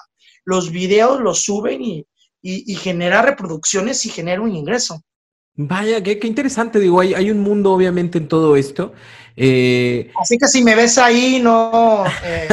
los 0.45 0.71
videos, 0.71 1.19
los 1.21 1.43
suben 1.43 1.81
y, 1.81 1.99
y, 2.41 2.73
y 2.73 2.75
genera 2.75 3.21
reproducciones 3.21 4.05
y 4.05 4.09
genera 4.09 4.41
un 4.41 4.55
ingreso. 4.55 5.01
Vaya, 5.61 6.01
qué, 6.01 6.17
interesante, 6.23 6.79
digo, 6.79 7.01
hay, 7.01 7.13
hay, 7.13 7.29
un 7.31 7.41
mundo 7.41 7.73
obviamente 7.73 8.17
en 8.17 8.29
todo 8.29 8.55
esto. 8.55 8.93
Eh, 9.35 10.09
Así 10.17 10.37
que 10.37 10.47
si 10.47 10.63
me 10.63 10.73
ves 10.73 10.97
ahí, 10.97 11.41
no 11.43 12.05
eh, 12.23 12.47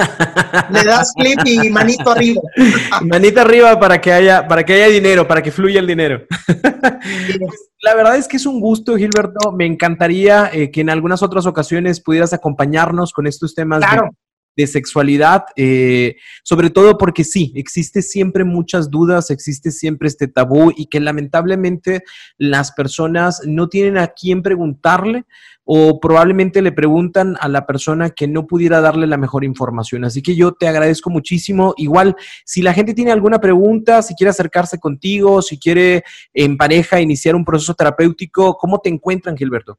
le 0.71 0.83
das 0.83 1.13
clip 1.17 1.39
y 1.45 1.71
manito 1.71 2.11
arriba. 2.11 2.43
manito 3.03 3.41
arriba 3.41 3.79
para 3.79 4.01
que 4.01 4.13
haya, 4.13 4.49
para 4.49 4.65
que 4.65 4.73
haya 4.73 4.89
dinero, 4.89 5.29
para 5.29 5.41
que 5.41 5.53
fluya 5.53 5.79
el 5.79 5.87
dinero. 5.87 6.23
La 7.83 7.95
verdad 7.95 8.17
es 8.17 8.27
que 8.27 8.39
es 8.39 8.47
un 8.47 8.59
gusto, 8.59 8.97
Gilberto. 8.97 9.53
Me 9.53 9.67
encantaría 9.67 10.51
eh, 10.53 10.73
que 10.73 10.81
en 10.81 10.91
algunas 10.91 11.23
otras 11.23 11.47
ocasiones 11.47 12.01
pudieras 12.01 12.33
acompañarnos 12.33 13.13
con 13.13 13.29
estos 13.29 13.55
temas 13.55 13.79
Claro. 13.79 14.03
de 14.03 14.26
sexualidad, 14.65 15.45
eh, 15.57 16.17
sobre 16.43 16.71
todo 16.71 16.97
porque 16.97 17.25
sí, 17.25 17.53
existe 17.57 18.01
siempre 18.01 18.45
muchas 18.45 18.91
dudas, 18.91 19.31
existe 19.31 19.71
siempre 19.71 20.09
este 20.09 20.29
tabú 20.29 20.73
y 20.75 20.87
que 20.87 21.01
lamentablemente 21.01 22.05
las 22.39 22.73
personas 22.73 23.43
no 23.45 23.69
tienen 23.69 23.99
a 23.99 24.09
quién 24.09 24.43
preguntarle 24.43 25.25
o 25.69 25.99
probablemente 25.99 26.63
le 26.63 26.71
preguntan 26.71 27.37
a 27.41 27.49
la 27.49 27.67
persona 27.67 28.11
que 28.11 28.29
no 28.29 28.47
pudiera 28.47 28.81
darle 28.81 29.09
la 29.09 29.17
mejor 29.17 29.43
información. 29.45 30.05
Así 30.05 30.23
que 30.23 30.37
yo 30.37 30.53
te 30.53 30.69
agradezco 30.69 31.11
muchísimo. 31.11 31.75
Igual, 31.77 32.15
si 32.45 32.63
la 32.63 32.73
gente 32.73 32.95
tiene 32.95 33.11
alguna 33.11 33.41
pregunta, 33.41 34.01
si 34.01 34.15
quiere 34.15 34.31
acercarse 34.31 34.79
contigo, 34.79 35.43
si 35.43 35.59
quiere 35.59 36.05
en 36.33 36.57
pareja 36.57 37.01
iniciar 37.01 37.35
un 37.35 37.45
proceso 37.45 37.75
terapéutico, 37.75 38.57
¿cómo 38.57 38.79
te 38.79 38.91
encuentran, 38.91 39.37
Gilberto? 39.37 39.79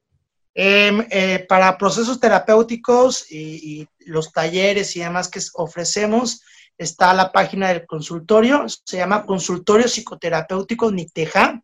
Em, 0.60 1.06
eh, 1.12 1.46
para 1.48 1.78
procesos 1.78 2.20
terapéuticos 2.20 3.32
y, 3.32 3.82
y 3.82 3.88
los 4.08 4.32
talleres 4.32 4.96
y 4.96 5.02
demás 5.02 5.30
que 5.30 5.40
ofrecemos, 5.54 6.42
está 6.80 7.14
la 7.14 7.32
página 7.32 7.68
del 7.68 7.86
consultorio, 7.86 8.66
se 8.68 8.98
llama 8.98 9.24
Consultorio 9.28 9.88
Psicoterapéutico 9.88 10.92
Nicteja. 10.92 11.62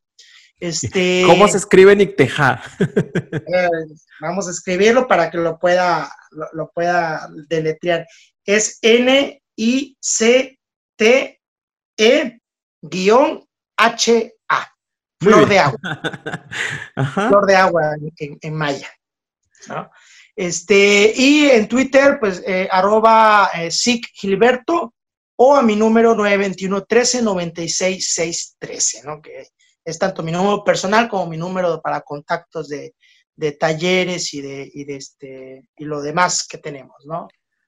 Este, 0.60 1.24
¿Cómo 1.28 1.48
se 1.48 1.58
escribe 1.58 1.96
Nicteja? 1.96 2.62
eh, 2.80 3.70
vamos 4.22 4.48
a 4.48 4.52
escribirlo 4.52 5.08
para 5.08 5.32
que 5.32 5.40
lo 5.40 5.58
pueda, 5.58 6.16
lo, 6.30 6.46
lo 6.54 6.70
pueda 6.70 7.28
deletrear. 7.48 8.06
Es 8.46 8.78
N-I-C-T-E 8.84 9.40
guion 12.84 13.44
H-A. 13.76 14.30
Flor 15.24 15.48
de 15.50 15.60
agua. 15.60 15.80
Ajá. 16.96 17.28
flor 17.30 17.46
de 17.46 17.56
agua 17.56 17.96
en, 17.96 18.12
en- 18.18 18.38
en 18.42 18.54
maya. 18.56 18.90
¿no? 19.68 19.90
Este, 20.36 21.14
y 21.16 21.46
en 21.50 21.68
Twitter, 21.68 22.18
pues, 22.20 22.44
eh, 22.46 22.68
arroba 22.72 23.50
eh, 23.54 23.72
Sic 23.72 24.08
Gilberto 24.14 24.94
o 25.36 25.56
a 25.56 25.62
mi 25.62 25.76
número 25.76 26.16
921 26.16 26.84
13 26.86 27.22
96 27.22 28.14
613, 28.14 29.04
¿no? 29.04 29.22
Que 29.22 29.48
es 29.86 30.00
tanto 30.00 30.24
mi 30.24 30.32
número 30.32 30.64
personal 30.64 31.08
como 31.10 31.28
mi 31.28 31.38
número 31.38 31.82
para 31.82 32.02
contactos 32.02 32.70
de, 32.70 32.96
de 33.36 33.52
talleres 33.54 34.34
y 34.34 34.42
de, 34.42 34.70
y 34.74 34.86
de 34.86 34.96
este 34.96 35.68
y 35.78 35.86
lo 35.86 36.02
demás 36.02 36.48
que 36.48 36.58
tenemos, 36.58 36.98
¿no? 37.06 37.28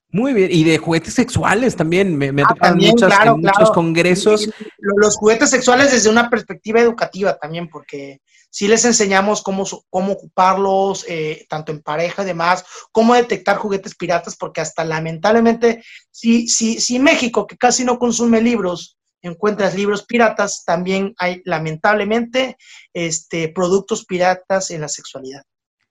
Muy 0.10 0.34
bien. 0.34 0.50
Y 0.52 0.64
de 0.64 0.78
juguetes 0.78 1.14
sexuales 1.14 1.76
también. 1.76 2.18
Me, 2.18 2.32
me 2.32 2.42
ha 2.42 2.46
Ah, 2.46 2.54
tocado 2.54 2.68
en 2.68 2.72
también, 2.74 2.92
muchas- 2.92 3.14
claro, 3.16 3.36
en 3.36 3.42
muchos 3.42 3.72
congresos. 3.72 4.50
Los 4.78 5.18
juguetes 5.18 5.50
sexuales 5.50 5.92
desde 5.92 6.10
una 6.10 6.30
perspectiva 6.30 6.80
educativa 6.80 7.38
también, 7.38 7.68
porque 7.70 8.20
sí 8.50 8.70
les 8.70 8.86
enseñamos 8.86 9.42
cómo, 9.42 9.66
cómo 9.90 10.14
ocuparlos, 10.14 11.06
eh, 11.10 11.46
tanto 11.50 11.74
en 11.74 11.82
pareja 11.82 12.24
y 12.24 12.28
demás, 12.28 12.64
cómo 12.94 13.14
detectar 13.14 13.58
juguetes 13.58 13.96
piratas, 13.96 14.38
porque 14.38 14.62
hasta 14.62 14.86
lamentablemente, 14.86 15.84
si, 16.12 16.48
si, 16.48 16.80
si 16.80 16.98
México, 17.00 17.46
que 17.48 17.58
casi 17.58 17.84
no 17.84 18.00
consume 18.00 18.42
libros, 18.42 18.98
encuentras 19.22 19.76
libros 19.76 20.06
piratas, 20.06 20.64
también 20.66 21.14
hay 21.18 21.42
lamentablemente 21.44 22.56
este, 22.94 23.50
productos 23.50 24.06
piratas 24.06 24.72
en 24.72 24.82
la 24.82 24.88
sexualidad. 24.88 25.44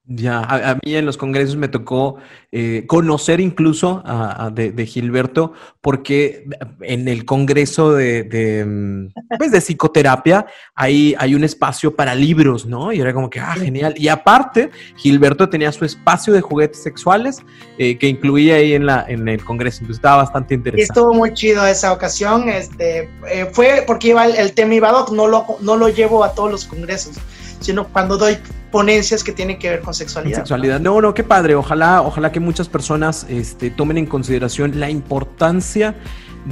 Ya, 0.07 0.41
a, 0.41 0.73
a 0.73 0.75
mí 0.85 0.95
en 0.95 1.07
los 1.07 1.17
congresos 1.17 1.57
me 1.57 1.69
tocó 1.69 2.17
eh, 2.53 2.85
conocer 2.87 3.41
incluso 3.41 4.03
a, 4.05 4.45
a 4.45 4.51
de, 4.51 4.71
de 4.71 4.85
Gilberto, 4.85 5.55
porque 5.81 6.45
en 6.83 7.09
el 7.09 7.25
congreso 7.25 7.95
de, 7.95 8.23
de, 8.23 8.67
mm, 8.67 9.15
pues 9.39 9.51
de 9.51 9.63
psicoterapia 9.63 10.45
hay, 10.75 11.15
hay 11.19 11.35
un 11.35 11.43
espacio 11.43 11.97
para 11.97 12.15
libros, 12.15 12.67
¿no? 12.67 12.93
Y 12.93 13.01
era 13.01 13.15
como 13.15 13.31
que, 13.31 13.41
ah, 13.41 13.55
genial. 13.55 13.95
Y 13.97 14.09
aparte, 14.09 14.69
Gilberto 14.97 15.49
tenía 15.49 15.73
su 15.73 15.87
espacio 15.87 16.35
de 16.35 16.43
juguetes 16.43 16.83
sexuales 16.83 17.43
eh, 17.79 17.97
que 17.97 18.07
incluía 18.07 18.57
ahí 18.57 18.75
en, 18.75 18.85
la, 18.85 19.07
en 19.09 19.27
el 19.27 19.43
congreso, 19.43 19.79
entonces 19.79 19.97
estaba 19.97 20.19
bastante 20.19 20.53
interesante. 20.53 20.83
estuvo 20.83 21.15
muy 21.15 21.33
chido 21.33 21.67
esa 21.67 21.95
ocasión. 21.95 22.51
Este, 22.51 23.09
eh, 23.31 23.49
fue 23.53 23.85
porque 23.87 24.09
iba 24.09 24.27
el, 24.27 24.37
el 24.37 24.53
tema 24.53 24.75
Ibadoc, 24.75 25.11
no 25.13 25.27
lo, 25.29 25.47
no 25.63 25.77
lo 25.77 25.89
llevo 25.89 26.23
a 26.23 26.35
todos 26.35 26.51
los 26.51 26.67
congresos, 26.67 27.17
sino 27.61 27.89
cuando 27.89 28.19
doy 28.19 28.37
ponencias 28.75 29.23
que 29.23 29.31
tienen 29.31 29.57
que 29.61 29.71
ver 29.71 29.81
con 29.83 29.95
sexualidad. 29.95 30.39
Sexualidad. 30.39 30.81
No, 30.81 31.01
no, 31.01 31.15
qué 31.15 31.23
padre. 31.23 31.55
Ojalá, 31.55 32.03
ojalá 32.03 32.33
que 32.33 32.41
muchas 32.41 32.69
personas 32.69 33.25
este, 33.29 33.71
tomen 33.71 33.99
en 33.99 34.07
consideración 34.07 34.81
la 34.81 34.91
importancia 34.91 35.95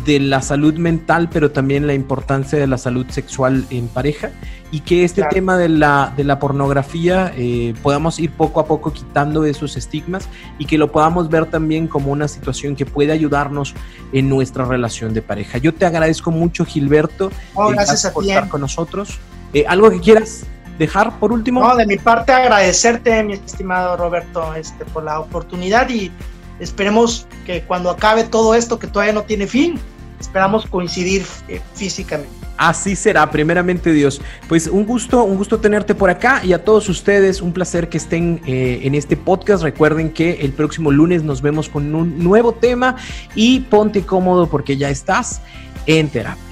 de 0.06 0.20
la 0.20 0.40
salud 0.40 0.74
mental, 0.74 1.28
pero 1.32 1.50
también 1.50 1.88
la 1.88 1.94
importancia 1.94 2.58
de 2.60 2.68
la 2.68 2.78
salud 2.78 3.06
sexual 3.10 3.66
en 3.70 3.88
pareja 3.88 4.30
y 4.70 4.80
que 4.80 5.02
este 5.04 5.20
Claro. 5.22 5.34
tema 5.34 5.58
de 5.58 5.68
la, 5.68 6.14
de 6.16 6.22
la 6.24 6.38
pornografía 6.38 7.32
eh, 7.36 7.74
podamos 7.82 8.18
ir 8.20 8.30
poco 8.30 8.60
a 8.60 8.66
poco 8.66 8.92
quitando 8.92 9.44
esos 9.44 9.76
estigmas 9.76 10.28
y 10.58 10.64
que 10.66 10.78
lo 10.78 10.92
podamos 10.92 11.28
ver 11.28 11.46
también 11.46 11.88
como 11.88 12.12
una 12.12 12.28
situación 12.28 12.76
que 12.76 12.86
puede 12.86 13.10
ayudarnos 13.12 13.74
en 14.12 14.28
nuestra 14.28 14.64
relación 14.64 15.12
de 15.12 15.22
pareja. 15.22 15.58
Yo 15.58 15.74
te 15.74 15.84
agradezco 15.86 16.30
mucho, 16.30 16.64
Gilberto. 16.64 17.32
No, 17.56 17.70
eh, 17.70 17.74
gracias 17.74 18.04
a 18.06 18.12
por 18.12 18.22
ti. 18.22 18.30
estar 18.30 18.48
con 18.48 18.60
nosotros. 18.60 19.18
Eh, 19.52 19.64
¿Algo 19.68 19.90
que 19.90 20.00
quieras 20.00 20.44
dejar 20.82 21.18
por 21.18 21.32
último? 21.32 21.60
No, 21.60 21.76
de 21.76 21.86
mi 21.86 21.96
parte 21.96 22.32
agradecerte, 22.32 23.22
mi 23.22 23.34
estimado 23.34 23.96
Roberto, 23.96 24.54
este, 24.54 24.84
por 24.86 25.04
la 25.04 25.20
oportunidad 25.20 25.88
y 25.88 26.10
esperemos 26.60 27.26
que 27.46 27.62
cuando 27.62 27.90
acabe 27.90 28.24
todo 28.24 28.54
esto 28.54 28.78
que 28.78 28.86
todavía 28.86 29.14
no 29.14 29.22
tiene 29.22 29.46
fin, 29.46 29.78
esperamos 30.20 30.66
coincidir 30.66 31.24
eh, 31.48 31.60
físicamente. 31.74 32.30
Así 32.56 32.94
será, 32.94 33.28
primeramente 33.30 33.92
Dios. 33.92 34.20
Pues 34.48 34.66
un 34.66 34.84
gusto, 34.84 35.24
un 35.24 35.36
gusto 35.36 35.58
tenerte 35.58 35.94
por 35.94 36.10
acá 36.10 36.42
y 36.44 36.52
a 36.52 36.62
todos 36.62 36.88
ustedes 36.88 37.42
un 37.42 37.52
placer 37.52 37.88
que 37.88 37.96
estén 37.98 38.40
eh, 38.46 38.80
en 38.84 38.94
este 38.94 39.16
podcast. 39.16 39.62
Recuerden 39.62 40.10
que 40.10 40.34
el 40.42 40.52
próximo 40.52 40.90
lunes 40.90 41.22
nos 41.22 41.42
vemos 41.42 41.68
con 41.68 41.94
un 41.94 42.22
nuevo 42.22 42.52
tema 42.52 42.96
y 43.34 43.60
ponte 43.60 44.02
cómodo 44.02 44.48
porque 44.48 44.76
ya 44.76 44.90
estás 44.90 45.40
en 45.86 46.08
terapia. 46.08 46.51